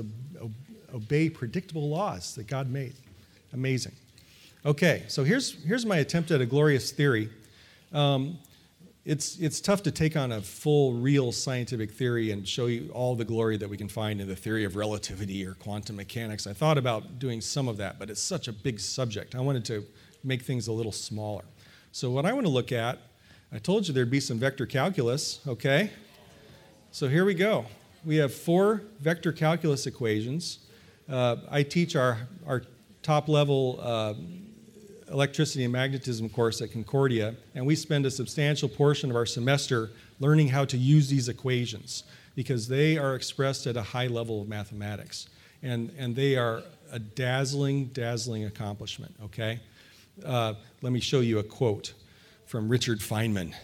obey 0.95 1.31
predictable 1.31 1.89
laws 1.89 2.35
that 2.35 2.49
God 2.49 2.71
made. 2.71 2.93
Amazing. 3.55 3.95
Okay, 4.66 5.05
so 5.09 5.25
here's, 5.25 5.55
here's 5.64 5.87
my 5.87 5.97
attempt 5.97 6.31
at 6.33 6.43
a 6.43 6.47
glorious 6.47 6.91
theory. 6.91 7.31
Um, 7.95 8.39
it's, 9.09 9.39
it's 9.39 9.63
tough 9.63 9.83
to 9.85 9.91
take 9.91 10.19
on 10.19 10.33
a 10.33 10.43
full, 10.43 10.93
real 10.93 11.33
scientific 11.33 11.93
theory 11.93 12.31
and 12.31 12.47
show 12.47 12.67
you 12.67 12.91
all 12.93 13.17
the 13.17 13.25
glory 13.25 13.57
that 13.57 13.67
we 13.67 13.79
can 13.79 13.89
find 13.89 14.21
in 14.21 14.29
the 14.29 14.37
theory 14.37 14.65
of 14.65 14.77
relativity 14.77 15.47
or 15.47 15.55
quantum 15.55 15.97
mechanics. 15.97 16.47
I 16.47 16.53
thought 16.53 16.77
about 16.77 17.19
doing 17.19 17.41
some 17.41 17.69
of 17.69 17.79
that, 17.79 17.99
but 17.99 18.11
it's 18.11 18.21
such 18.21 18.49
a 18.49 18.53
big 18.53 18.79
subject. 18.79 19.35
I 19.35 19.41
wanted 19.41 19.65
to 19.65 19.87
make 20.23 20.43
things 20.43 20.69
a 20.69 20.73
little 20.73 20.93
smaller. 20.93 21.45
So, 21.91 22.11
what 22.11 22.27
I 22.27 22.35
want 22.35 22.45
to 22.45 22.53
look 22.53 22.71
at, 22.71 22.99
I 23.51 23.59
told 23.59 23.89
you 23.89 23.95
there'd 23.95 24.11
be 24.11 24.21
some 24.21 24.39
vector 24.39 24.67
calculus, 24.67 25.41
okay? 25.49 25.89
So, 26.93 27.09
here 27.09 27.25
we 27.25 27.33
go. 27.33 27.65
We 28.05 28.17
have 28.17 28.35
four 28.35 28.83
vector 29.01 29.33
calculus 29.33 29.87
equations. 29.87 30.59
Uh, 31.09 31.37
I 31.51 31.63
teach 31.63 31.97
our, 31.97 32.29
our 32.47 32.63
top 33.03 33.31
level. 33.31 33.81
Uh, 33.83 34.15
electricity 35.11 35.65
and 35.65 35.73
magnetism 35.73 36.29
course 36.29 36.61
at 36.61 36.73
Concordia, 36.73 37.35
and 37.55 37.67
we 37.67 37.75
spend 37.75 38.07
a 38.07 38.11
substantial 38.11 38.69
portion 38.69 39.11
of 39.11 39.17
our 39.17 39.27
semester 39.27 39.91
learning 40.21 40.49
how 40.49 40.65
to 40.65 40.77
use 40.77 41.09
these 41.09 41.29
equations 41.29 42.05
because 42.35 42.69
they 42.69 42.97
are 42.99 43.15
expressed 43.15 43.67
at 43.67 43.77
a 43.77 43.83
high 43.83 44.07
level 44.07 44.41
of 44.43 44.49
mathematics. 44.49 45.29
And, 45.63 45.93
and 45.99 46.15
they 46.15 46.37
are 46.37 46.63
a 46.93 46.99
dazzling, 46.99 47.87
dazzling 47.87 48.45
accomplishment, 48.45 49.15
okay? 49.25 49.61
Uh, 50.25 50.55
let 50.83 50.93
me 50.93 51.01
show 51.01 51.21
you 51.21 51.39
a 51.39 51.43
quote 51.43 51.95
from 52.47 52.69
Richard 52.69 53.01
Feynman, 53.01 53.55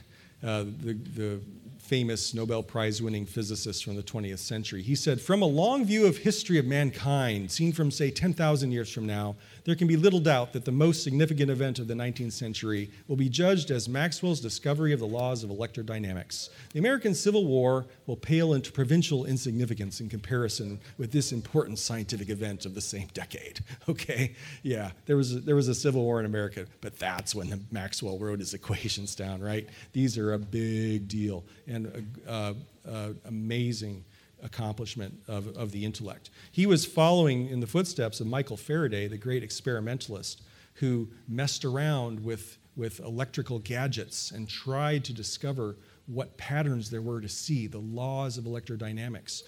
uh, 0.43 0.65
the, 0.65 0.95
the 1.15 1.41
famous 1.79 2.33
Nobel 2.33 2.63
Prize 2.63 3.03
winning 3.03 3.27
physicist 3.27 3.85
from 3.85 3.95
the 3.95 4.03
20th 4.03 4.39
century. 4.39 4.83
He 4.83 4.95
said, 4.95 5.21
From 5.21 5.43
a 5.43 5.47
long 5.47 5.85
view 5.85 6.07
of 6.07 6.17
history 6.17 6.59
of 6.59 6.65
mankind, 6.65 7.51
seen 7.51 7.73
from, 7.73 7.91
say, 7.91 8.11
10,000 8.11 8.73
years 8.73 8.91
from 8.91 9.07
now, 9.07 9.37
there 9.65 9.75
can 9.75 9.89
be 9.89 9.97
little 9.97 10.21
doubt 10.21 10.53
that 10.53 10.65
the 10.65 10.73
most 10.73 11.03
significant 11.03 11.51
event 11.51 11.79
of 11.79 11.89
the 11.89 11.95
19th 11.95 12.33
century 12.33 12.91
will 13.09 13.17
be 13.17 13.29
judged 13.29 13.71
as 13.71 13.89
Maxwell's 13.89 14.41
discovery 14.41 14.93
of 14.93 15.01
the 15.01 15.07
laws 15.07 15.43
of 15.43 15.51
electrodynamics. 15.51 16.51
The 16.73 16.79
American 16.79 17.15
Civil 17.15 17.47
War 17.47 17.87
will 18.07 18.17
pale 18.17 18.53
into 18.53 18.71
provincial 18.71 19.25
insignificance 19.25 20.01
in 20.01 20.09
comparison 20.09 20.81
with 20.99 21.13
this 21.13 21.33
important 21.33 21.79
scientific 21.79 22.29
event 22.29 22.67
of 22.67 22.75
the 22.75 22.81
same 22.81 23.09
decade. 23.15 23.61
Okay, 23.87 24.35
yeah, 24.63 24.91
there 25.07 25.17
was 25.17 25.37
a, 25.37 25.41
there 25.41 25.55
was 25.55 25.69
a 25.69 25.75
civil 25.75 26.03
war 26.03 26.19
in 26.19 26.27
America, 26.27 26.67
but 26.81 26.99
that's 26.99 27.35
when 27.35 27.67
Maxwell 27.71 28.19
wrote 28.19 28.41
his 28.41 28.55
equations 28.55 29.15
down, 29.15 29.41
right? 29.41 29.69
These 29.93 30.17
are 30.17 30.33
a 30.33 30.39
big 30.39 31.07
deal 31.07 31.45
and 31.67 32.11
uh, 32.27 32.55
uh, 32.89 33.11
amazing 33.27 34.05
accomplishment 34.45 35.15
of, 35.27 35.49
of 35.57 35.73
the 35.73 35.85
intellect. 35.85 36.31
He 36.53 36.67
was 36.67 36.85
following 36.85 37.49
in 37.49 37.61
the 37.61 37.67
footsteps 37.67 38.21
of 38.21 38.27
Michael 38.27 38.57
Faraday, 38.57 39.09
the 39.09 39.19
great 39.19 39.43
experimentalist, 39.43 40.43
who 40.75 41.09
messed 41.27 41.65
around 41.65 42.25
with, 42.25 42.59
with 42.77 43.01
electrical 43.01 43.59
gadgets 43.59 44.31
and 44.31 44.49
tried 44.49 45.05
to 45.05 45.13
discover 45.13 45.77
what 46.07 46.37
patterns 46.37 46.91
there 46.91 47.03
were 47.03 47.21
to 47.21 47.29
see, 47.29 47.67
the 47.67 47.79
laws 47.79 48.37
of 48.37 48.45
electrodynamics. 48.45 49.43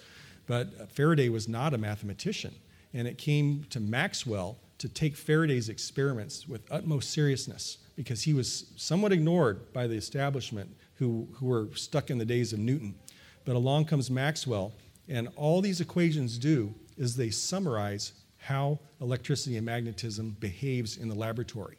But 0.47 0.69
uh, 0.79 0.85
Faraday 0.87 1.29
was 1.29 1.47
not 1.47 1.73
a 1.73 1.77
mathematician, 1.77 2.55
and 2.93 3.07
it 3.07 3.17
came 3.17 3.65
to 3.69 3.79
Maxwell 3.79 4.57
to 4.79 4.89
take 4.89 5.15
Faraday's 5.15 5.69
experiments 5.69 6.47
with 6.47 6.61
utmost 6.71 7.11
seriousness 7.11 7.77
because 7.95 8.23
he 8.23 8.33
was 8.33 8.71
somewhat 8.75 9.11
ignored 9.11 9.73
by 9.73 9.87
the 9.87 9.95
establishment 9.95 10.69
who, 10.95 11.27
who 11.33 11.47
were 11.47 11.67
stuck 11.75 12.09
in 12.09 12.17
the 12.17 12.25
days 12.25 12.53
of 12.53 12.59
Newton. 12.59 12.95
But 13.43 13.55
along 13.55 13.85
comes 13.85 14.09
Maxwell 14.09 14.73
and 15.07 15.29
all 15.35 15.61
these 15.61 15.81
equations 15.81 16.37
do 16.37 16.73
is 16.97 17.15
they 17.15 17.29
summarize 17.29 18.13
how 18.37 18.79
electricity 19.01 19.57
and 19.57 19.65
magnetism 19.65 20.35
behaves 20.39 20.97
in 20.97 21.09
the 21.09 21.15
laboratory. 21.15 21.77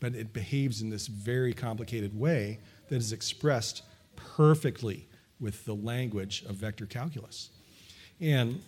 But 0.00 0.14
it 0.14 0.32
behaves 0.32 0.82
in 0.82 0.90
this 0.90 1.06
very 1.06 1.52
complicated 1.52 2.18
way 2.18 2.58
that 2.88 2.96
is 2.96 3.12
expressed 3.12 3.82
perfectly 4.16 5.06
with 5.40 5.64
the 5.64 5.74
language 5.74 6.44
of 6.48 6.56
vector 6.56 6.86
calculus. 6.86 7.50
And 8.20 8.60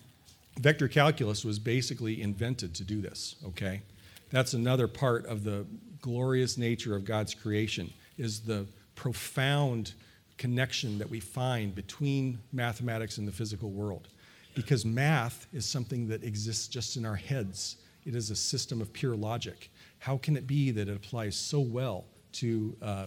vector 0.58 0.88
calculus 0.88 1.44
was 1.44 1.58
basically 1.58 2.22
invented 2.22 2.74
to 2.74 2.84
do 2.84 3.00
this, 3.00 3.36
okay? 3.46 3.82
That's 4.30 4.54
another 4.54 4.88
part 4.88 5.26
of 5.26 5.44
the 5.44 5.66
glorious 6.00 6.58
nature 6.58 6.94
of 6.94 7.04
God's 7.04 7.34
creation 7.34 7.92
is 8.18 8.40
the 8.40 8.66
profound 8.94 9.94
connection 10.36 10.98
that 10.98 11.08
we 11.08 11.20
find 11.20 11.74
between 11.74 12.38
mathematics 12.52 13.18
and 13.18 13.26
the 13.26 13.32
physical 13.32 13.70
world. 13.70 14.08
Because 14.54 14.84
math 14.84 15.46
is 15.52 15.66
something 15.66 16.08
that 16.08 16.22
exists 16.22 16.68
just 16.68 16.96
in 16.96 17.04
our 17.04 17.16
heads. 17.16 17.76
It 18.04 18.14
is 18.14 18.30
a 18.30 18.36
system 18.36 18.80
of 18.80 18.92
pure 18.92 19.16
logic. 19.16 19.70
How 19.98 20.18
can 20.18 20.36
it 20.36 20.46
be 20.46 20.70
that 20.70 20.88
it 20.88 20.96
applies 20.96 21.36
so 21.36 21.60
well 21.60 22.04
to 22.32 22.76
uh, 22.82 23.06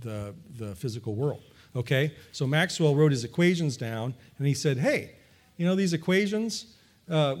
the, 0.00 0.34
the 0.56 0.74
physical 0.74 1.14
world? 1.14 1.42
Okay, 1.74 2.12
so 2.32 2.46
Maxwell 2.46 2.94
wrote 2.94 3.12
his 3.12 3.24
equations 3.24 3.76
down 3.76 4.14
and 4.38 4.46
he 4.46 4.52
said, 4.52 4.76
hey, 4.76 5.12
you 5.56 5.64
know, 5.64 5.74
these 5.74 5.94
equations, 5.94 6.74
uh, 7.08 7.36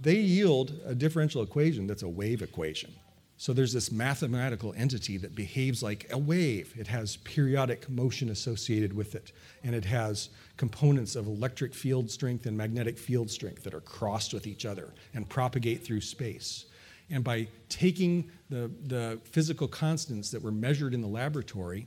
they 0.00 0.16
yield 0.16 0.80
a 0.84 0.94
differential 0.94 1.42
equation 1.42 1.86
that's 1.86 2.02
a 2.02 2.08
wave 2.08 2.42
equation. 2.42 2.92
So 3.38 3.52
there's 3.52 3.72
this 3.72 3.92
mathematical 3.92 4.72
entity 4.76 5.18
that 5.18 5.34
behaves 5.34 5.82
like 5.82 6.06
a 6.10 6.16
wave. 6.16 6.72
It 6.78 6.86
has 6.86 7.18
periodic 7.18 7.88
motion 7.90 8.30
associated 8.30 8.94
with 8.94 9.14
it, 9.14 9.32
and 9.62 9.74
it 9.74 9.84
has 9.84 10.30
components 10.56 11.16
of 11.16 11.26
electric 11.26 11.74
field 11.74 12.10
strength 12.10 12.46
and 12.46 12.56
magnetic 12.56 12.98
field 12.98 13.30
strength 13.30 13.62
that 13.64 13.74
are 13.74 13.80
crossed 13.80 14.32
with 14.32 14.46
each 14.46 14.64
other 14.64 14.94
and 15.12 15.28
propagate 15.28 15.84
through 15.84 16.00
space. 16.00 16.64
And 17.10 17.22
by 17.22 17.48
taking 17.68 18.30
the, 18.48 18.70
the 18.86 19.20
physical 19.24 19.68
constants 19.68 20.30
that 20.30 20.42
were 20.42 20.50
measured 20.50 20.94
in 20.94 21.02
the 21.02 21.06
laboratory 21.06 21.86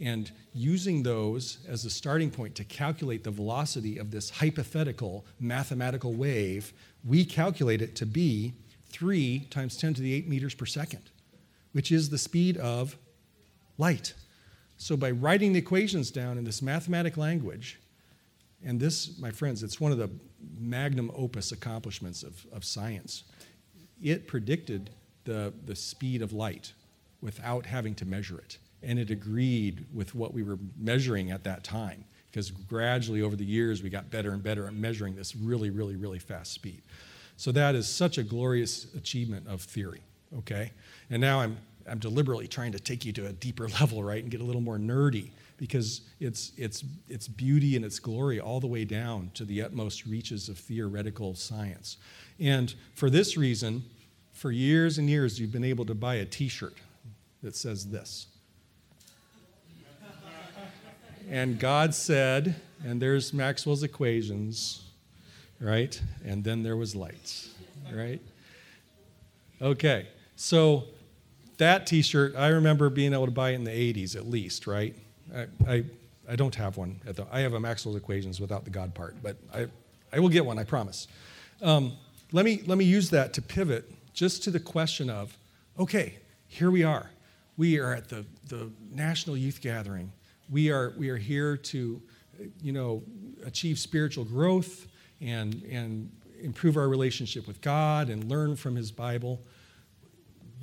and 0.00 0.30
using 0.54 1.02
those 1.02 1.58
as 1.66 1.84
a 1.84 1.90
starting 1.90 2.30
point 2.30 2.54
to 2.56 2.64
calculate 2.64 3.24
the 3.24 3.30
velocity 3.30 3.98
of 3.98 4.10
this 4.10 4.30
hypothetical 4.30 5.24
mathematical 5.38 6.12
wave, 6.12 6.72
we 7.04 7.24
calculate 7.24 7.82
it 7.82 7.96
to 7.96 8.06
be 8.06 8.54
3 8.90 9.46
times 9.50 9.76
10 9.76 9.94
to 9.94 10.02
the 10.02 10.12
8 10.14 10.28
meters 10.28 10.54
per 10.54 10.66
second, 10.66 11.02
which 11.72 11.92
is 11.92 12.10
the 12.10 12.18
speed 12.18 12.56
of 12.56 12.96
light. 13.78 14.14
So, 14.76 14.96
by 14.96 15.10
writing 15.10 15.52
the 15.52 15.58
equations 15.58 16.10
down 16.10 16.38
in 16.38 16.44
this 16.44 16.62
mathematical 16.62 17.22
language, 17.22 17.78
and 18.64 18.80
this, 18.80 19.18
my 19.18 19.30
friends, 19.30 19.62
it's 19.62 19.80
one 19.80 19.92
of 19.92 19.98
the 19.98 20.10
magnum 20.58 21.10
opus 21.14 21.52
accomplishments 21.52 22.22
of, 22.22 22.46
of 22.52 22.64
science, 22.64 23.24
it 24.02 24.26
predicted 24.26 24.90
the, 25.24 25.52
the 25.66 25.76
speed 25.76 26.22
of 26.22 26.32
light 26.32 26.72
without 27.20 27.66
having 27.66 27.94
to 27.94 28.06
measure 28.06 28.38
it 28.38 28.58
and 28.82 28.98
it 28.98 29.10
agreed 29.10 29.84
with 29.92 30.14
what 30.14 30.32
we 30.32 30.42
were 30.42 30.58
measuring 30.78 31.30
at 31.30 31.44
that 31.44 31.64
time 31.64 32.04
because 32.30 32.50
gradually 32.50 33.22
over 33.22 33.36
the 33.36 33.44
years 33.44 33.82
we 33.82 33.90
got 33.90 34.10
better 34.10 34.32
and 34.32 34.42
better 34.42 34.66
at 34.66 34.74
measuring 34.74 35.16
this 35.16 35.34
really, 35.34 35.70
really, 35.70 35.96
really 35.96 36.18
fast 36.18 36.52
speed. 36.52 36.80
So 37.40 37.52
that 37.52 37.74
is 37.74 37.88
such 37.88 38.18
a 38.18 38.22
glorious 38.22 38.86
achievement 38.94 39.48
of 39.48 39.62
theory, 39.62 40.02
okay? 40.40 40.72
And 41.08 41.22
now 41.22 41.40
I'm, 41.40 41.56
I'm 41.88 41.98
deliberately 41.98 42.46
trying 42.46 42.72
to 42.72 42.78
take 42.78 43.06
you 43.06 43.14
to 43.14 43.28
a 43.28 43.32
deeper 43.32 43.66
level, 43.80 44.04
right, 44.04 44.22
and 44.22 44.30
get 44.30 44.42
a 44.42 44.44
little 44.44 44.60
more 44.60 44.76
nerdy 44.76 45.30
because 45.56 46.02
it's, 46.20 46.52
it's, 46.58 46.84
it's 47.08 47.28
beauty 47.28 47.76
and 47.76 47.84
its 47.86 47.98
glory 47.98 48.40
all 48.40 48.60
the 48.60 48.66
way 48.66 48.84
down 48.84 49.30
to 49.32 49.46
the 49.46 49.62
utmost 49.62 50.04
reaches 50.04 50.50
of 50.50 50.58
theoretical 50.58 51.34
science. 51.34 51.96
And 52.38 52.74
for 52.94 53.08
this 53.08 53.38
reason, 53.38 53.84
for 54.34 54.50
years 54.50 54.98
and 54.98 55.08
years, 55.08 55.40
you've 55.40 55.50
been 55.50 55.64
able 55.64 55.86
to 55.86 55.94
buy 55.94 56.16
a 56.16 56.26
t 56.26 56.46
shirt 56.46 56.74
that 57.42 57.56
says 57.56 57.88
this 57.88 58.26
and 61.30 61.58
God 61.58 61.94
said, 61.94 62.54
and 62.84 63.00
there's 63.00 63.32
Maxwell's 63.32 63.82
equations, 63.82 64.89
right? 65.60 66.00
And 66.24 66.42
then 66.42 66.62
there 66.62 66.76
was 66.76 66.94
lights, 66.94 67.50
right? 67.92 68.20
Okay, 69.60 70.06
so 70.36 70.84
that 71.58 71.86
t 71.86 72.02
shirt, 72.02 72.34
I 72.36 72.48
remember 72.48 72.88
being 72.90 73.12
able 73.12 73.26
to 73.26 73.32
buy 73.32 73.50
it 73.50 73.54
in 73.56 73.64
the 73.64 73.70
80s 73.70 74.16
at 74.16 74.28
least, 74.28 74.66
right? 74.66 74.94
I, 75.34 75.46
I, 75.68 75.84
I 76.28 76.36
don't 76.36 76.54
have 76.54 76.76
one. 76.76 77.00
The, 77.04 77.26
I 77.30 77.40
have 77.40 77.52
a 77.52 77.60
Maxwell's 77.60 77.96
equations 77.96 78.40
without 78.40 78.64
the 78.64 78.70
God 78.70 78.94
part, 78.94 79.16
but 79.22 79.36
I, 79.52 79.66
I 80.12 80.18
will 80.20 80.28
get 80.28 80.44
one, 80.44 80.58
I 80.58 80.64
promise. 80.64 81.06
Um, 81.62 81.92
let, 82.32 82.44
me, 82.44 82.62
let 82.66 82.78
me 82.78 82.84
use 82.84 83.10
that 83.10 83.34
to 83.34 83.42
pivot 83.42 83.90
just 84.14 84.42
to 84.44 84.50
the 84.50 84.60
question 84.60 85.10
of 85.10 85.36
okay, 85.78 86.18
here 86.46 86.70
we 86.70 86.82
are. 86.82 87.10
We 87.56 87.78
are 87.78 87.94
at 87.94 88.08
the, 88.08 88.24
the 88.48 88.70
National 88.92 89.36
Youth 89.36 89.60
Gathering 89.60 90.12
we 90.50 90.70
are, 90.70 90.92
we 90.96 91.08
are 91.10 91.16
here 91.16 91.56
to, 91.56 92.02
you 92.60 92.72
know, 92.72 93.02
achieve 93.46 93.78
spiritual 93.78 94.24
growth 94.24 94.86
and, 95.20 95.62
and 95.64 96.10
improve 96.40 96.76
our 96.76 96.88
relationship 96.88 97.46
with 97.46 97.60
God 97.60 98.08
and 98.08 98.24
learn 98.24 98.56
from 98.56 98.76
His 98.76 98.90
Bible. 98.90 99.40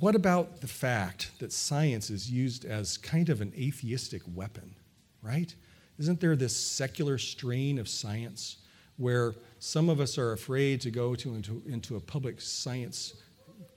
What 0.00 0.14
about 0.14 0.60
the 0.60 0.68
fact 0.68 1.32
that 1.40 1.52
science 1.52 2.10
is 2.10 2.30
used 2.30 2.64
as 2.64 2.98
kind 2.98 3.28
of 3.28 3.40
an 3.40 3.52
atheistic 3.56 4.22
weapon, 4.34 4.74
right? 5.22 5.54
Isn't 5.98 6.20
there 6.20 6.36
this 6.36 6.56
secular 6.56 7.18
strain 7.18 7.78
of 7.78 7.88
science 7.88 8.58
where 8.96 9.34
some 9.58 9.88
of 9.88 10.00
us 10.00 10.18
are 10.18 10.32
afraid 10.32 10.80
to 10.82 10.90
go 10.90 11.14
to 11.16 11.34
into, 11.34 11.62
into 11.66 11.96
a 11.96 12.00
public 12.00 12.40
science 12.40 13.14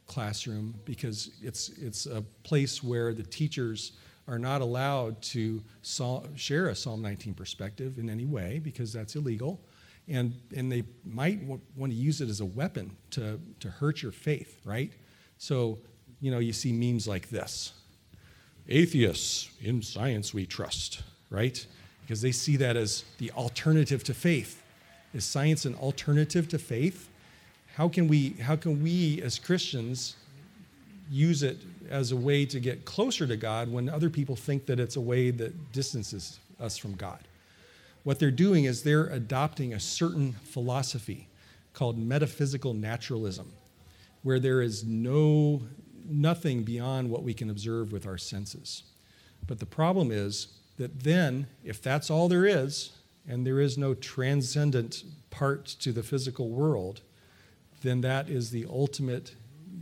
classroom 0.08 0.76
because 0.86 1.32
it's, 1.42 1.70
it's 1.70 2.06
a 2.06 2.22
place 2.44 2.84
where 2.84 3.14
the 3.14 3.24
teachers 3.24 3.94
are 4.28 4.38
not 4.38 4.62
allowed 4.62 5.22
to 5.22 5.64
share 6.36 6.68
a 6.68 6.76
Psalm 6.76 7.02
19 7.02 7.34
perspective 7.34 7.98
in 7.98 8.10
any 8.10 8.26
way 8.26 8.60
because 8.60 8.94
that's 8.94 9.16
illegal. 9.16 9.60
And, 10.08 10.34
and 10.56 10.72
they 10.72 10.84
might 11.06 11.42
w- 11.42 11.62
want 11.76 11.92
to 11.92 11.98
use 11.98 12.22
it 12.22 12.30
as 12.30 12.42
a 12.42 12.46
weapon 12.46 12.96
to, 13.12 13.40
to 13.60 13.70
hurt 13.70 14.02
your 14.02 14.12
faith, 14.12 14.60
right? 14.66 14.92
So, 15.38 15.80
you 16.20 16.32
know, 16.32 16.40
you 16.40 16.54
see 16.54 16.74
memes 16.74 17.08
like 17.08 17.30
this 17.30 17.74
Atheists, 18.68 19.50
in 19.62 19.82
science 19.82 20.34
we 20.34 20.46
trust, 20.46 21.04
right? 21.30 21.66
Because 22.02 22.22
they 22.22 22.32
see 22.32 22.58
that 22.58 22.76
as 22.76 23.04
the 23.18 23.32
alternative 23.32 24.04
to 24.06 24.14
faith. 24.14 24.64
Is 25.14 25.26
science 25.26 25.66
an 25.66 25.76
alternative 25.76 26.48
to 26.50 26.60
faith? 26.60 27.10
How 27.76 27.90
can 27.90 28.08
we, 28.08 28.30
how 28.42 28.56
can 28.56 28.82
we 28.82 29.22
as 29.22 29.40
Christians 29.40 30.16
use 31.12 31.44
it 31.44 31.58
as 31.90 32.14
a 32.14 32.16
way 32.16 32.46
to 32.46 32.60
get 32.60 32.86
closer 32.86 33.28
to 33.28 33.36
God 33.36 33.70
when 33.70 33.90
other 33.90 34.10
people 34.10 34.36
think 34.36 34.66
that 34.66 34.80
it's 34.80 34.96
a 34.96 35.02
way 35.02 35.30
that 35.30 35.74
distances 35.74 36.40
us 36.60 36.78
from 36.78 36.96
God. 36.96 37.20
What 38.04 38.20
they're 38.20 38.32
doing 38.32 38.66
is 38.66 38.84
they're 38.84 39.08
adopting 39.08 39.74
a 39.74 39.80
certain 39.80 40.34
philosophy 40.34 41.28
called 41.74 41.98
metaphysical 41.98 42.74
naturalism, 42.74 43.52
where 44.24 44.40
there 44.40 44.62
is 44.62 44.84
no 44.84 45.62
nothing 46.06 46.64
beyond 46.64 47.10
what 47.10 47.24
we 47.24 47.34
can 47.34 47.50
observe 47.50 47.92
with 47.92 48.06
our 48.06 48.18
senses. 48.18 48.84
But 49.48 49.60
the 49.60 49.66
problem 49.66 50.12
is 50.12 50.48
that 50.78 51.04
then, 51.04 51.48
if 51.64 51.82
that's 51.82 52.10
all 52.10 52.28
there 52.28 52.46
is, 52.46 52.92
and 53.28 53.46
there 53.46 53.60
is 53.60 53.78
no 53.78 53.94
transcendent 53.94 55.04
part 55.30 55.66
to 55.66 55.92
the 55.92 56.04
physical 56.04 56.50
world, 56.50 57.02
then 57.82 58.02
that 58.02 58.30
is 58.30 58.50
the 58.50 58.66
ultimate 58.70 59.36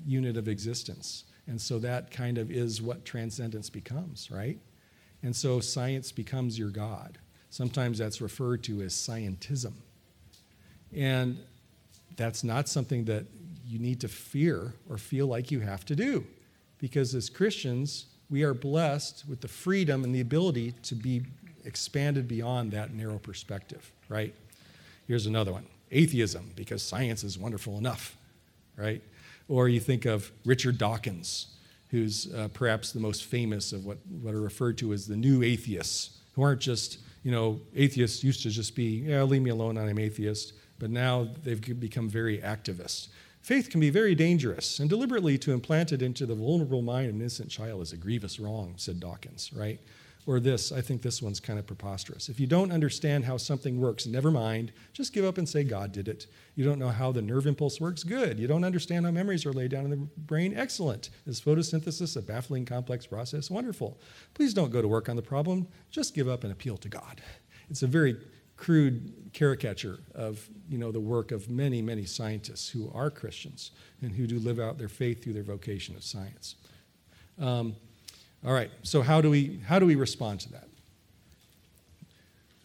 unit 0.05 0.38
of 0.38 0.47
existence. 0.47 1.24
And 1.47 1.59
so 1.59 1.80
that 1.80 2.11
kind 2.11 2.38
of 2.38 2.51
is 2.51 2.82
what 2.82 3.05
transcendence 3.05 3.70
becomes, 3.70 4.30
right? 4.30 4.59
And 5.24 5.36
so 5.36 5.59
science 5.59 6.11
becomes 6.11 6.59
your 6.59 6.70
God. 6.70 7.17
Sometimes 7.50 7.97
that's 7.97 8.22
referred 8.22 8.64
to 8.64 8.82
as 8.82 8.93
scientism. 8.93 9.74
And 10.95 11.38
that's 12.16 12.43
not 12.43 12.68
something 12.68 13.06
that 13.06 13.26
you 13.66 13.80
need 13.80 14.02
to 14.02 14.08
fear 14.08 14.74
or 14.89 14.97
feel 14.97 15.28
like 15.28 15.52
you 15.52 15.60
have 15.60 15.86
to 15.86 15.95
do. 15.95 16.26
Because 16.80 17.14
as 17.14 17.30
Christians, 17.30 18.08
we 18.30 18.43
are 18.43 18.54
blessed 18.54 19.26
with 19.28 19.41
the 19.41 19.47
freedom 19.47 20.04
and 20.04 20.14
the 20.14 20.22
ability 20.22 20.74
to 20.84 20.95
be 20.95 21.24
expanded 21.66 22.28
beyond 22.28 22.72
that 22.72 22.93
narrow 22.93 23.18
perspective, 23.20 23.91
right? 24.08 24.34
Here's 25.08 25.26
another 25.26 25.52
one 25.52 25.66
atheism, 25.91 26.52
because 26.56 26.84
science 26.84 27.24
is 27.24 27.38
wonderful 27.38 27.78
enough, 27.78 28.16
right? 28.78 29.02
Or 29.47 29.68
you 29.68 29.80
think 29.80 30.06
of 30.06 30.32
Richard 30.45 30.78
Dawkins, 30.78 31.47
who's 31.89 32.32
uh, 32.34 32.50
perhaps 32.54 32.91
the 32.91 33.00
most 33.00 33.26
famous 33.26 33.74
of 33.74 33.86
what, 33.86 33.97
what 34.22 34.36
are 34.36 34.41
referred 34.41 34.78
to 34.80 34.93
as 34.93 35.08
the 35.08 35.18
new 35.18 35.41
atheists, 35.41 36.20
who 36.34 36.43
aren't 36.43 36.62
just, 36.62 37.00
you 37.24 37.32
know, 37.32 37.59
atheists 37.76 38.24
used 38.24 38.43
to 38.43 38.49
just 38.49 38.76
be, 38.76 39.03
yeah, 39.07 39.24
leave 39.24 39.41
me 39.41 39.49
alone, 39.49 39.78
I'm 39.78 39.99
atheist, 39.99 40.53
but 40.80 40.89
now 40.89 41.28
they've 41.43 41.80
become 41.80 42.09
very 42.09 42.39
activist. 42.39 43.09
Faith 43.41 43.70
can 43.70 43.80
be 43.80 43.89
very 43.89 44.15
dangerous, 44.15 44.80
and 44.80 44.89
deliberately 44.89 45.38
to 45.38 45.51
implant 45.51 45.91
it 45.91 46.01
into 46.01 46.26
the 46.26 46.36
vulnerable 46.36 46.82
mind 46.82 47.09
of 47.09 47.15
an 47.15 47.22
innocent 47.22 47.49
child 47.49 47.82
is 47.82 47.93
a 47.93 47.97
grievous 47.97 48.39
wrong, 48.39 48.74
said 48.78 48.99
Dawkins, 48.99 49.51
right? 49.53 49.80
Or 50.26 50.39
this, 50.39 50.72
I 50.72 50.82
think 50.82 51.01
this 51.01 51.22
one's 51.22 51.39
kind 51.39 51.57
of 51.57 51.65
preposterous. 51.65 52.30
If 52.30 52.39
you 52.39 52.45
don't 52.45 52.72
understand 52.72 53.26
how 53.26 53.38
something 53.38 53.80
works, 53.80 54.05
never 54.05 54.30
mind, 54.30 54.72
just 54.93 55.13
give 55.13 55.26
up 55.26 55.38
and 55.38 55.47
say 55.47 55.63
God 55.63 55.91
did 55.91 56.07
it. 56.07 56.28
You 56.55 56.65
don't 56.65 56.78
know 56.78 56.89
how 56.89 57.11
the 57.11 57.22
nerve 57.22 57.47
impulse 57.47 57.80
works? 57.80 58.03
Good. 58.03 58.38
You 58.38 58.47
don't 58.47 58.63
understand 58.63 59.05
how 59.05 59.11
memories 59.11 59.45
are 59.45 59.53
laid 59.53 59.72
down 59.72 59.86
in 59.86 59.89
the 59.89 60.07
brain? 60.17 60.53
Excellent. 60.55 61.09
Is 61.26 61.41
photosynthesis 61.41 62.15
a 62.15 62.22
baffling, 62.22 62.65
complex 62.65 63.07
process? 63.07 63.49
Wonderful. 63.49 63.97
Please 64.34 64.53
don't 64.53 64.72
go 64.72 64.82
to 64.82 64.88
work 64.88 65.09
on 65.09 65.15
the 65.15 65.22
problem. 65.22 65.67
Just 65.89 66.13
give 66.13 66.28
up 66.28 66.43
and 66.43 66.51
appeal 66.51 66.78
to 66.78 66.89
God. 66.89 67.22
It's 67.70 67.82
a 67.82 67.88
very 67.88 68.17
crude 68.59 69.32
caricature 69.32 69.99
of 70.13 70.49
you 70.67 70.78
know 70.78 70.91
the 70.91 70.99
work 70.99 71.32
of 71.32 71.49
many 71.49 71.82
many 71.82 72.03
scientists 72.03 72.67
who 72.67 72.91
are 72.93 73.09
christians 73.09 73.72
and 74.01 74.11
who 74.11 74.28
do 74.28 74.38
live 74.38 74.59
out 74.59 74.78
their 74.78 74.89
faith 74.89 75.24
through 75.24 75.32
their 75.32 75.43
vocation 75.43 75.95
of 75.95 76.03
science 76.03 76.55
um, 77.39 77.74
all 78.46 78.54
right, 78.54 78.72
so 78.84 79.02
how 79.02 79.22
do 79.22 79.30
we 79.30 79.60
how 79.66 79.80
do 79.80 79.86
we 79.86 79.96
respond 79.96 80.40
to 80.42 80.52
that? 80.54 80.70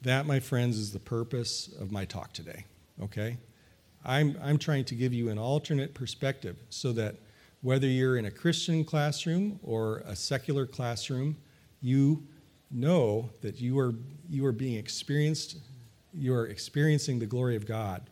That, 0.03 0.27
my 0.27 0.39
friends, 0.39 0.79
is 0.79 0.93
the 0.93 0.99
purpose 0.99 1.71
of 1.81 1.91
my 1.91 2.05
talk 2.05 2.33
today. 2.33 2.67
Okay? 3.03 3.39
I'm, 4.05 4.39
I'm 4.43 4.59
trying 4.59 4.85
to 4.87 4.95
give 4.95 5.15
you 5.15 5.31
an 5.31 5.39
alternate 5.39 5.95
perspective 5.95 6.57
so 6.69 6.93
that 6.93 7.17
whether 7.63 7.87
you're 7.87 8.19
in 8.19 8.27
a 8.27 8.31
Christian 8.31 8.85
classroom 8.85 9.59
or 9.63 10.03
a 10.05 10.15
secular 10.15 10.67
classroom, 10.67 11.37
you 11.81 12.23
know 12.71 13.31
that 13.41 13.61
you 13.61 13.79
are, 13.79 13.95
you 14.29 14.45
are 14.45 14.53
being 14.53 14.77
experienced, 14.77 15.57
you 16.13 16.35
are 16.35 16.49
experiencing 16.49 17.19
the 17.19 17.27
glory 17.27 17.57
of 17.57 17.67
God 17.67 18.03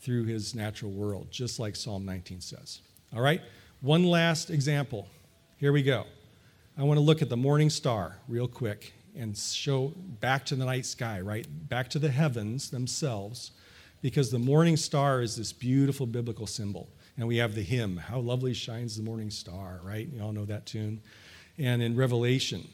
through 0.00 0.24
his 0.24 0.52
natural 0.52 0.90
world, 0.90 1.28
just 1.30 1.60
like 1.60 1.76
Psalm 1.76 2.04
19 2.04 2.40
says. 2.40 2.80
All 3.14 3.22
right? 3.22 3.40
One 3.80 4.04
last 4.04 4.50
example. 4.50 5.06
Here 5.58 5.72
we 5.72 5.84
go. 5.84 6.06
I 6.78 6.82
want 6.82 6.98
to 6.98 7.02
look 7.02 7.22
at 7.22 7.30
the 7.30 7.38
morning 7.38 7.70
star 7.70 8.18
real 8.28 8.46
quick 8.46 8.92
and 9.16 9.34
show 9.34 9.94
back 10.20 10.44
to 10.46 10.54
the 10.54 10.66
night 10.66 10.84
sky, 10.84 11.22
right? 11.22 11.46
Back 11.70 11.88
to 11.90 11.98
the 11.98 12.10
heavens 12.10 12.68
themselves, 12.68 13.52
because 14.02 14.30
the 14.30 14.38
morning 14.38 14.76
star 14.76 15.22
is 15.22 15.36
this 15.36 15.54
beautiful 15.54 16.04
biblical 16.04 16.46
symbol. 16.46 16.90
And 17.16 17.26
we 17.26 17.38
have 17.38 17.54
the 17.54 17.62
hymn, 17.62 17.96
How 17.96 18.18
Lovely 18.18 18.52
Shines 18.52 18.94
the 18.94 19.02
Morning 19.02 19.30
Star, 19.30 19.80
right? 19.82 20.06
You 20.12 20.20
all 20.22 20.32
know 20.32 20.44
that 20.44 20.66
tune. 20.66 21.00
And 21.56 21.82
in 21.82 21.96
Revelation, 21.96 22.68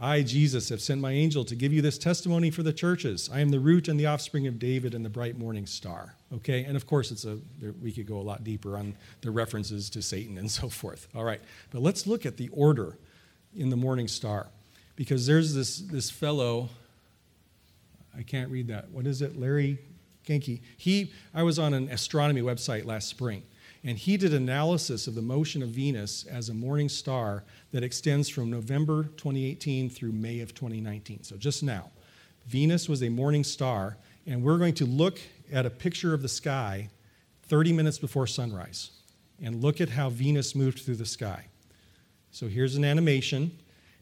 I, 0.00 0.22
Jesus, 0.22 0.68
have 0.70 0.80
sent 0.80 1.00
my 1.00 1.12
angel 1.12 1.44
to 1.44 1.54
give 1.54 1.72
you 1.72 1.80
this 1.80 1.98
testimony 1.98 2.50
for 2.50 2.64
the 2.64 2.72
churches. 2.72 3.30
I 3.32 3.38
am 3.38 3.50
the 3.50 3.60
root 3.60 3.86
and 3.86 3.98
the 3.98 4.06
offspring 4.06 4.48
of 4.48 4.58
David 4.58 4.92
and 4.92 5.04
the 5.04 5.08
bright 5.08 5.38
morning 5.38 5.66
star. 5.66 6.16
Okay, 6.34 6.64
and 6.64 6.76
of 6.76 6.88
course, 6.88 7.12
it's 7.12 7.24
a 7.24 7.38
we 7.80 7.92
could 7.92 8.06
go 8.06 8.18
a 8.18 8.26
lot 8.26 8.42
deeper 8.42 8.76
on 8.76 8.96
the 9.20 9.30
references 9.30 9.88
to 9.90 10.02
Satan 10.02 10.36
and 10.36 10.50
so 10.60 10.68
forth. 10.68 11.06
All 11.14 11.22
right, 11.22 11.40
but 11.70 11.80
let's 11.80 12.08
look 12.08 12.26
at 12.26 12.36
the 12.36 12.48
order 12.48 12.98
in 13.56 13.70
the 13.70 13.76
Morning 13.76 14.08
Star. 14.08 14.48
Because 14.94 15.26
there's 15.26 15.54
this, 15.54 15.78
this 15.78 16.10
fellow, 16.10 16.68
I 18.16 18.22
can't 18.22 18.50
read 18.50 18.68
that. 18.68 18.90
What 18.90 19.06
is 19.06 19.22
it? 19.22 19.38
Larry 19.38 19.78
Genke. 20.26 20.60
He, 20.76 21.12
I 21.34 21.42
was 21.42 21.58
on 21.58 21.74
an 21.74 21.88
astronomy 21.88 22.42
website 22.42 22.84
last 22.84 23.08
spring, 23.08 23.42
and 23.84 23.96
he 23.96 24.16
did 24.16 24.34
analysis 24.34 25.06
of 25.06 25.14
the 25.14 25.22
motion 25.22 25.62
of 25.62 25.68
Venus 25.70 26.24
as 26.24 26.48
a 26.48 26.54
morning 26.54 26.88
star 26.88 27.44
that 27.72 27.84
extends 27.84 28.28
from 28.28 28.50
November 28.50 29.04
2018 29.16 29.88
through 29.90 30.12
May 30.12 30.40
of 30.40 30.54
2019. 30.54 31.22
So 31.22 31.36
just 31.36 31.62
now. 31.62 31.90
Venus 32.46 32.88
was 32.88 33.02
a 33.02 33.08
morning 33.08 33.44
star, 33.44 33.96
and 34.26 34.42
we're 34.42 34.58
going 34.58 34.74
to 34.74 34.86
look 34.86 35.18
at 35.52 35.66
a 35.66 35.70
picture 35.70 36.14
of 36.14 36.22
the 36.22 36.28
sky 36.28 36.88
30 37.48 37.72
minutes 37.72 37.98
before 37.98 38.26
sunrise 38.26 38.90
and 39.42 39.62
look 39.62 39.80
at 39.80 39.90
how 39.90 40.10
Venus 40.10 40.54
moved 40.54 40.80
through 40.80 40.96
the 40.96 41.06
sky. 41.06 41.46
So 42.36 42.48
here's 42.48 42.76
an 42.76 42.84
animation, 42.84 43.50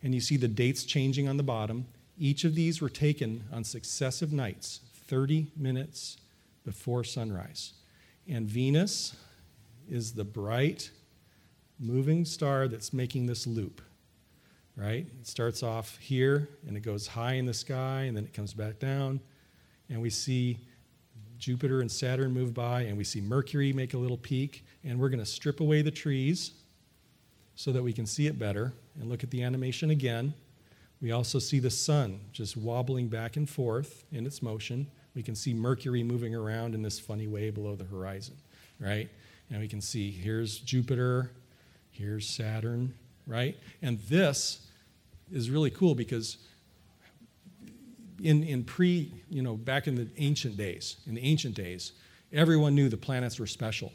and 0.02 0.12
you 0.12 0.20
see 0.20 0.36
the 0.36 0.48
dates 0.48 0.82
changing 0.82 1.28
on 1.28 1.36
the 1.36 1.44
bottom. 1.44 1.86
Each 2.18 2.42
of 2.42 2.56
these 2.56 2.80
were 2.80 2.88
taken 2.88 3.44
on 3.52 3.62
successive 3.62 4.32
nights, 4.32 4.80
30 5.06 5.52
minutes 5.56 6.16
before 6.64 7.04
sunrise. 7.04 7.74
And 8.28 8.48
Venus 8.48 9.14
is 9.88 10.14
the 10.14 10.24
bright, 10.24 10.90
moving 11.78 12.24
star 12.24 12.66
that's 12.66 12.92
making 12.92 13.26
this 13.26 13.46
loop, 13.46 13.80
right? 14.76 15.06
It 15.20 15.28
starts 15.28 15.62
off 15.62 15.96
here, 15.98 16.48
and 16.66 16.76
it 16.76 16.80
goes 16.80 17.06
high 17.06 17.34
in 17.34 17.46
the 17.46 17.54
sky, 17.54 18.06
and 18.08 18.16
then 18.16 18.24
it 18.24 18.32
comes 18.32 18.52
back 18.52 18.80
down. 18.80 19.20
And 19.88 20.02
we 20.02 20.10
see 20.10 20.58
Jupiter 21.38 21.82
and 21.82 21.92
Saturn 21.92 22.32
move 22.32 22.52
by, 22.52 22.80
and 22.80 22.98
we 22.98 23.04
see 23.04 23.20
Mercury 23.20 23.72
make 23.72 23.94
a 23.94 23.98
little 23.98 24.18
peak. 24.18 24.64
And 24.82 24.98
we're 24.98 25.08
going 25.08 25.20
to 25.20 25.24
strip 25.24 25.60
away 25.60 25.82
the 25.82 25.92
trees 25.92 26.50
so 27.56 27.72
that 27.72 27.82
we 27.82 27.92
can 27.92 28.06
see 28.06 28.26
it 28.26 28.38
better 28.38 28.72
and 29.00 29.08
look 29.08 29.22
at 29.22 29.30
the 29.30 29.42
animation 29.42 29.90
again. 29.90 30.34
We 31.00 31.12
also 31.12 31.38
see 31.38 31.58
the 31.58 31.70
sun 31.70 32.20
just 32.32 32.56
wobbling 32.56 33.08
back 33.08 33.36
and 33.36 33.48
forth 33.48 34.04
in 34.10 34.26
its 34.26 34.42
motion. 34.42 34.86
We 35.14 35.22
can 35.22 35.34
see 35.34 35.54
Mercury 35.54 36.02
moving 36.02 36.34
around 36.34 36.74
in 36.74 36.82
this 36.82 36.98
funny 36.98 37.26
way 37.26 37.50
below 37.50 37.76
the 37.76 37.84
horizon, 37.84 38.36
right? 38.80 39.08
And 39.50 39.60
we 39.60 39.68
can 39.68 39.80
see 39.80 40.10
here's 40.10 40.58
Jupiter, 40.58 41.30
here's 41.90 42.28
Saturn, 42.28 42.94
right? 43.26 43.56
And 43.82 44.00
this 44.00 44.66
is 45.30 45.50
really 45.50 45.70
cool 45.70 45.94
because 45.94 46.38
in, 48.22 48.42
in 48.42 48.64
pre, 48.64 49.12
you 49.28 49.42
know, 49.42 49.56
back 49.56 49.86
in 49.86 49.94
the 49.94 50.08
ancient 50.16 50.56
days, 50.56 50.96
in 51.06 51.14
the 51.14 51.22
ancient 51.22 51.54
days, 51.54 51.92
everyone 52.32 52.74
knew 52.74 52.88
the 52.88 52.96
planets 52.96 53.38
were 53.38 53.46
special 53.46 53.92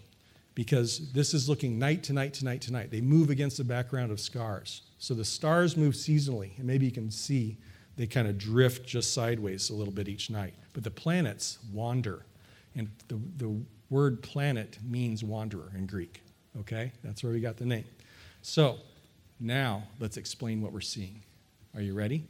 because 0.59 1.09
this 1.13 1.33
is 1.33 1.47
looking 1.47 1.79
night 1.79 2.03
to 2.03 2.11
night 2.11 2.33
to 2.33 2.43
night 2.43 2.59
to 2.59 2.73
night. 2.73 2.91
They 2.91 2.99
move 2.99 3.29
against 3.29 3.55
the 3.55 3.63
background 3.63 4.11
of 4.11 4.19
stars. 4.19 4.81
So 4.97 5.13
the 5.13 5.23
stars 5.23 5.77
move 5.77 5.93
seasonally, 5.93 6.57
and 6.57 6.67
maybe 6.67 6.85
you 6.85 6.91
can 6.91 7.09
see 7.09 7.55
they 7.95 8.05
kind 8.05 8.27
of 8.27 8.37
drift 8.37 8.85
just 8.85 9.13
sideways 9.13 9.69
a 9.69 9.73
little 9.73 9.93
bit 9.93 10.09
each 10.09 10.29
night. 10.29 10.53
But 10.73 10.83
the 10.83 10.91
planets 10.91 11.59
wander. 11.71 12.25
And 12.75 12.89
the, 13.07 13.21
the 13.37 13.55
word 13.89 14.21
planet 14.21 14.77
means 14.83 15.23
wanderer 15.23 15.71
in 15.77 15.85
Greek. 15.85 16.23
Okay? 16.59 16.91
That's 17.05 17.23
where 17.23 17.31
we 17.31 17.39
got 17.39 17.55
the 17.55 17.65
name. 17.65 17.85
So 18.41 18.79
now 19.39 19.83
let's 20.01 20.17
explain 20.17 20.61
what 20.61 20.73
we're 20.73 20.81
seeing. 20.81 21.21
Are 21.73 21.81
you 21.81 21.93
ready? 21.93 22.25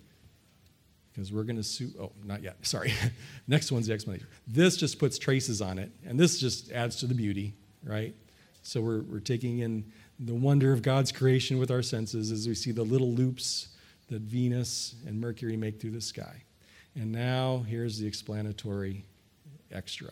Because 1.12 1.34
we're 1.34 1.46
going 1.46 1.56
to 1.56 1.64
sue. 1.64 1.90
Oh, 2.00 2.12
not 2.24 2.44
yet. 2.44 2.58
Sorry. 2.62 2.94
Next 3.48 3.72
one's 3.72 3.88
the 3.88 3.94
explanation. 3.94 4.28
This 4.46 4.78
just 4.78 5.00
puts 5.00 5.18
traces 5.18 5.64
on 5.64 5.80
it, 5.80 5.90
and 6.06 6.20
this 6.20 6.40
just 6.40 6.72
adds 6.72 6.98
to 6.98 7.08
the 7.08 7.16
beauty 7.16 7.56
right? 7.84 8.14
So 8.64 8.82
we're, 8.82 9.02
we're 9.02 9.20
taking 9.20 9.60
in 9.60 9.86
the 10.20 10.36
wonder 10.36 10.74
of 10.74 10.82
God's 10.82 11.12
creation 11.12 11.60
with 11.60 11.72
our 11.72 11.82
senses 11.82 12.32
as 12.32 12.48
we 12.48 12.54
see 12.54 12.72
the 12.72 12.84
little 12.84 13.12
loops 13.12 13.70
that 14.10 14.22
Venus 14.22 14.96
and 15.08 15.20
Mercury 15.20 15.56
make 15.56 15.80
through 15.80 15.92
the 15.92 16.02
sky. 16.02 16.44
And 16.96 17.12
now 17.12 17.64
here's 17.68 18.00
the 18.00 18.08
explanatory 18.08 19.06
extra. 19.72 20.12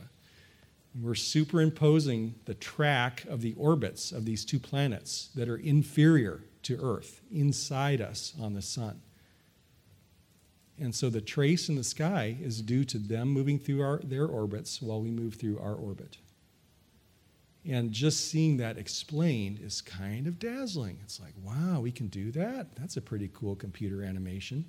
We're 1.01 1.15
superimposing 1.15 2.35
the 2.45 2.53
track 2.53 3.25
of 3.25 3.41
the 3.41 3.53
orbits 3.57 4.11
of 4.11 4.25
these 4.25 4.45
two 4.45 4.59
planets 4.59 5.29
that 5.35 5.49
are 5.49 5.57
inferior 5.57 6.41
to 6.63 6.79
Earth 6.81 7.21
inside 7.31 8.01
us 8.01 8.33
on 8.39 8.53
the 8.53 8.61
sun. 8.61 9.01
And 10.79 10.93
so 10.93 11.09
the 11.09 11.21
trace 11.21 11.69
in 11.69 11.75
the 11.75 11.83
sky 11.83 12.37
is 12.41 12.61
due 12.61 12.83
to 12.85 12.97
them 12.97 13.29
moving 13.29 13.59
through 13.59 13.81
our, 13.81 13.99
their 14.03 14.25
orbits 14.25 14.81
while 14.81 15.01
we 15.01 15.09
move 15.09 15.35
through 15.35 15.59
our 15.59 15.73
orbit. 15.73 16.17
And 17.67 17.91
just 17.91 18.31
seeing 18.31 18.57
that 18.57 18.77
explained 18.77 19.59
is 19.61 19.81
kind 19.81 20.25
of 20.25 20.39
dazzling. 20.39 20.99
It's 21.03 21.19
like, 21.19 21.33
wow, 21.43 21.81
we 21.81 21.91
can 21.91 22.07
do 22.07 22.31
that? 22.31 22.73
That's 22.77 22.95
a 22.95 23.01
pretty 23.01 23.29
cool 23.33 23.55
computer 23.57 24.03
animation. 24.03 24.63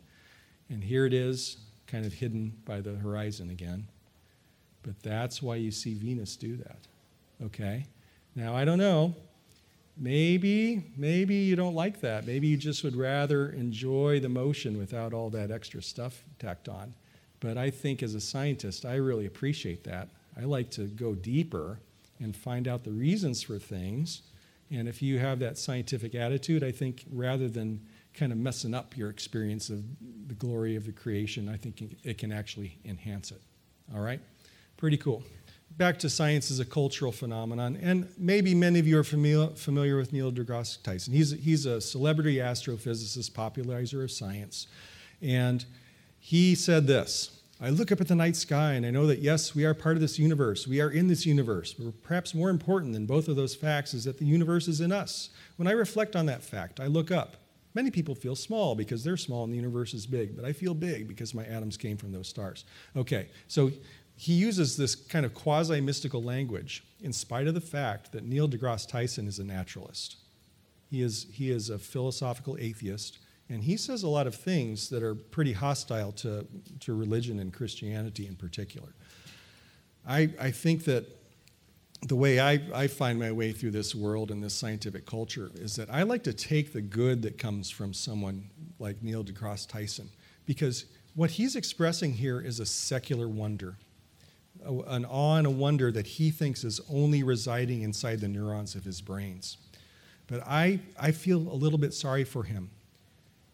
And 0.68 0.82
here 0.82 1.06
it 1.06 1.14
is, 1.14 1.58
kind 1.86 2.04
of 2.04 2.12
hidden 2.12 2.52
by 2.64 2.80
the 2.80 2.96
horizon 2.96 3.50
again. 3.50 3.86
But 4.82 5.00
that's 5.02 5.40
why 5.40 5.56
you 5.56 5.70
see 5.70 5.94
Venus 5.94 6.34
do 6.34 6.56
that. 6.56 6.78
Okay? 7.44 7.86
Now, 8.34 8.56
I 8.56 8.64
don't 8.64 8.78
know. 8.78 9.14
Maybe, 9.96 10.84
maybe 10.96 11.36
you 11.36 11.54
don't 11.54 11.74
like 11.74 12.00
that. 12.00 12.26
Maybe 12.26 12.48
you 12.48 12.56
just 12.56 12.82
would 12.82 12.96
rather 12.96 13.50
enjoy 13.50 14.18
the 14.20 14.28
motion 14.28 14.76
without 14.76 15.12
all 15.12 15.30
that 15.30 15.50
extra 15.52 15.82
stuff 15.82 16.24
tacked 16.38 16.68
on. 16.68 16.94
But 17.40 17.56
I 17.58 17.70
think 17.70 18.02
as 18.02 18.14
a 18.14 18.20
scientist, 18.20 18.84
I 18.84 18.96
really 18.96 19.26
appreciate 19.26 19.84
that. 19.84 20.08
I 20.36 20.44
like 20.44 20.70
to 20.72 20.86
go 20.86 21.14
deeper 21.14 21.78
and 22.20 22.36
find 22.36 22.66
out 22.68 22.84
the 22.84 22.90
reasons 22.90 23.42
for 23.42 23.58
things. 23.58 24.22
And 24.70 24.88
if 24.88 25.00
you 25.00 25.18
have 25.18 25.38
that 25.38 25.56
scientific 25.56 26.14
attitude, 26.14 26.62
I 26.62 26.70
think 26.72 27.04
rather 27.10 27.48
than 27.48 27.80
kind 28.14 28.32
of 28.32 28.38
messing 28.38 28.74
up 28.74 28.96
your 28.96 29.10
experience 29.10 29.70
of 29.70 29.82
the 30.26 30.34
glory 30.34 30.76
of 30.76 30.84
the 30.84 30.92
creation, 30.92 31.48
I 31.48 31.56
think 31.56 31.96
it 32.02 32.18
can 32.18 32.32
actually 32.32 32.78
enhance 32.84 33.30
it. 33.30 33.40
All 33.94 34.00
right? 34.00 34.20
Pretty 34.76 34.96
cool. 34.96 35.22
Back 35.76 35.98
to 36.00 36.10
science 36.10 36.50
as 36.50 36.60
a 36.60 36.64
cultural 36.64 37.12
phenomenon, 37.12 37.78
and 37.80 38.08
maybe 38.18 38.54
many 38.54 38.80
of 38.80 38.86
you 38.86 38.98
are 38.98 39.04
familiar, 39.04 39.54
familiar 39.54 39.96
with 39.96 40.12
Neil 40.12 40.32
deGrasse 40.32 40.82
Tyson. 40.82 41.14
He's, 41.14 41.30
he's 41.30 41.66
a 41.66 41.80
celebrity 41.80 42.36
astrophysicist, 42.36 43.32
popularizer 43.32 44.02
of 44.02 44.10
science, 44.10 44.66
and 45.22 45.64
he 46.18 46.54
said 46.54 46.86
this 46.86 47.37
I 47.60 47.70
look 47.70 47.90
up 47.90 48.00
at 48.00 48.08
the 48.08 48.14
night 48.14 48.36
sky 48.36 48.74
and 48.74 48.86
I 48.86 48.90
know 48.90 49.06
that, 49.06 49.20
yes, 49.20 49.54
we 49.54 49.64
are 49.64 49.74
part 49.74 49.96
of 49.96 50.00
this 50.00 50.18
universe. 50.18 50.68
We 50.68 50.80
are 50.80 50.90
in 50.90 51.08
this 51.08 51.26
universe. 51.26 51.72
But 51.72 52.02
perhaps 52.02 52.34
more 52.34 52.50
important 52.50 52.92
than 52.92 53.06
both 53.06 53.26
of 53.26 53.36
those 53.36 53.56
facts 53.56 53.94
is 53.94 54.04
that 54.04 54.18
the 54.18 54.24
universe 54.24 54.68
is 54.68 54.80
in 54.80 54.92
us. 54.92 55.30
When 55.56 55.66
I 55.66 55.72
reflect 55.72 56.14
on 56.14 56.26
that 56.26 56.42
fact, 56.42 56.78
I 56.78 56.86
look 56.86 57.10
up 57.10 57.36
Many 57.74 57.92
people 57.92 58.14
feel 58.14 58.34
small 58.34 58.74
because 58.74 59.04
they're 59.04 59.16
small 59.16 59.44
and 59.44 59.52
the 59.52 59.56
universe 59.56 59.94
is 59.94 60.06
big, 60.06 60.34
but 60.34 60.44
I 60.44 60.52
feel 60.52 60.74
big 60.74 61.06
because 61.06 61.34
my 61.34 61.44
atoms 61.44 61.76
came 61.76 61.96
from 61.96 62.10
those 62.10 62.28
stars. 62.28 62.64
Okay, 62.96 63.28
so 63.46 63.70
he 64.16 64.32
uses 64.32 64.76
this 64.76 64.94
kind 64.94 65.24
of 65.24 65.34
quasi 65.34 65.80
mystical 65.80 66.22
language 66.22 66.82
in 67.00 67.12
spite 67.12 67.46
of 67.46 67.54
the 67.54 67.60
fact 67.60 68.10
that 68.10 68.24
Neil 68.24 68.48
deGrasse 68.48 68.88
Tyson 68.88 69.28
is 69.28 69.38
a 69.38 69.44
naturalist. 69.44 70.16
He 70.90 71.02
is, 71.02 71.26
he 71.30 71.50
is 71.50 71.70
a 71.70 71.78
philosophical 71.78 72.56
atheist, 72.58 73.18
and 73.50 73.62
he 73.62 73.76
says 73.76 74.02
a 74.02 74.08
lot 74.08 74.26
of 74.26 74.34
things 74.34 74.90
that 74.90 75.02
are 75.02 75.14
pretty 75.14 75.52
hostile 75.52 76.12
to, 76.12 76.46
to 76.80 76.94
religion 76.94 77.38
and 77.38 77.52
Christianity 77.52 78.26
in 78.26 78.36
particular. 78.36 78.88
I, 80.06 80.30
I 80.38 80.50
think 80.50 80.84
that 80.84 81.06
the 82.02 82.16
way 82.16 82.38
I, 82.38 82.60
I 82.74 82.86
find 82.86 83.18
my 83.18 83.32
way 83.32 83.52
through 83.52 83.72
this 83.72 83.94
world 83.94 84.30
and 84.30 84.42
this 84.42 84.54
scientific 84.54 85.06
culture 85.06 85.50
is 85.54 85.76
that 85.76 85.90
I 85.90 86.02
like 86.02 86.22
to 86.24 86.32
take 86.32 86.72
the 86.72 86.80
good 86.80 87.22
that 87.22 87.38
comes 87.38 87.70
from 87.70 87.92
someone 87.92 88.50
like 88.78 89.02
Neil 89.02 89.24
deGrasse 89.24 89.66
Tyson 89.68 90.08
because 90.46 90.84
what 91.14 91.30
he's 91.30 91.56
expressing 91.56 92.12
here 92.12 92.40
is 92.40 92.60
a 92.60 92.66
secular 92.66 93.28
wonder, 93.28 93.76
an 94.64 95.04
awe 95.06 95.36
and 95.36 95.46
a 95.46 95.50
wonder 95.50 95.90
that 95.90 96.06
he 96.06 96.30
thinks 96.30 96.64
is 96.64 96.80
only 96.92 97.22
residing 97.22 97.82
inside 97.82 98.20
the 98.20 98.28
neurons 98.28 98.74
of 98.74 98.84
his 98.84 99.00
brains. 99.00 99.56
But 100.28 100.46
I, 100.46 100.80
I 101.00 101.10
feel 101.12 101.38
a 101.38 101.56
little 101.56 101.78
bit 101.78 101.94
sorry 101.94 102.24
for 102.24 102.44
him 102.44 102.70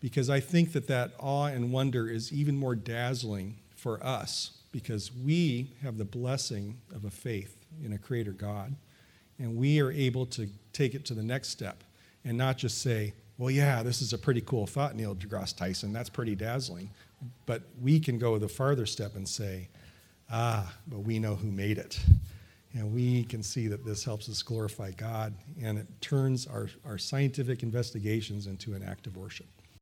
because 0.05 0.29
I 0.29 0.39
think 0.39 0.73
that 0.73 0.87
that 0.89 1.13
awe 1.19 1.47
and 1.47 1.73
wonder 1.73 2.11
is 2.11 2.31
even 2.31 2.59
more 2.59 2.75
dazzling 2.75 3.57
for 3.75 4.05
us 4.05 4.51
because 4.71 5.11
we 5.11 5.71
have 5.83 5.97
the 5.97 6.05
blessing 6.05 6.77
of 6.95 7.07
a 7.07 7.11
faith 7.11 7.65
in 7.83 7.95
a 7.95 7.97
creator 7.97 8.33
God. 8.33 8.75
And 9.39 9.57
we 9.57 9.81
are 9.81 9.91
able 9.91 10.27
to 10.27 10.51
take 10.75 10.95
it 10.95 11.07
to 11.07 11.15
the 11.15 11.23
next 11.23 11.49
step 11.49 11.83
and 12.23 12.37
not 12.37 12.59
just 12.59 12.83
say, 12.83 13.15
well, 13.39 13.51
yeah, 13.51 13.83
this 13.83 14.03
is 14.03 14.13
a 14.13 14.19
pretty 14.19 14.43
cool 14.43 14.67
thought, 14.67 14.95
Neil 14.95 15.15
deGrasse 15.15 15.57
Tyson. 15.57 15.95
That's 15.95 16.11
pretty 16.11 16.35
dazzling. 16.35 16.91
But 17.47 17.63
we 17.81 17.99
can 17.99 18.19
go 18.19 18.37
the 18.37 18.47
farther 18.47 18.85
step 18.85 19.17
and 19.17 19.27
say, 19.27 19.71
ah, 20.31 20.71
but 20.87 20.99
we 20.99 21.19
know 21.19 21.35
who 21.35 21.51
made 21.51 21.79
it. 21.79 21.99
And 22.75 22.93
we 22.93 23.25
can 23.25 23.43
see 23.43 23.69
that 23.69 23.87
this 23.87 24.05
helps 24.05 24.29
us 24.29 24.43
glorify 24.43 24.91
God 24.91 25.33
and 25.63 25.79
it 25.79 25.87
turns 26.03 26.47
our, 26.47 26.69
our 26.85 26.99
scientific 26.99 27.63
investigations 27.63 28.47
into 28.47 28.75
an 28.75 28.83
act 28.83 29.07
of 29.07 29.17
worship. 29.17 29.47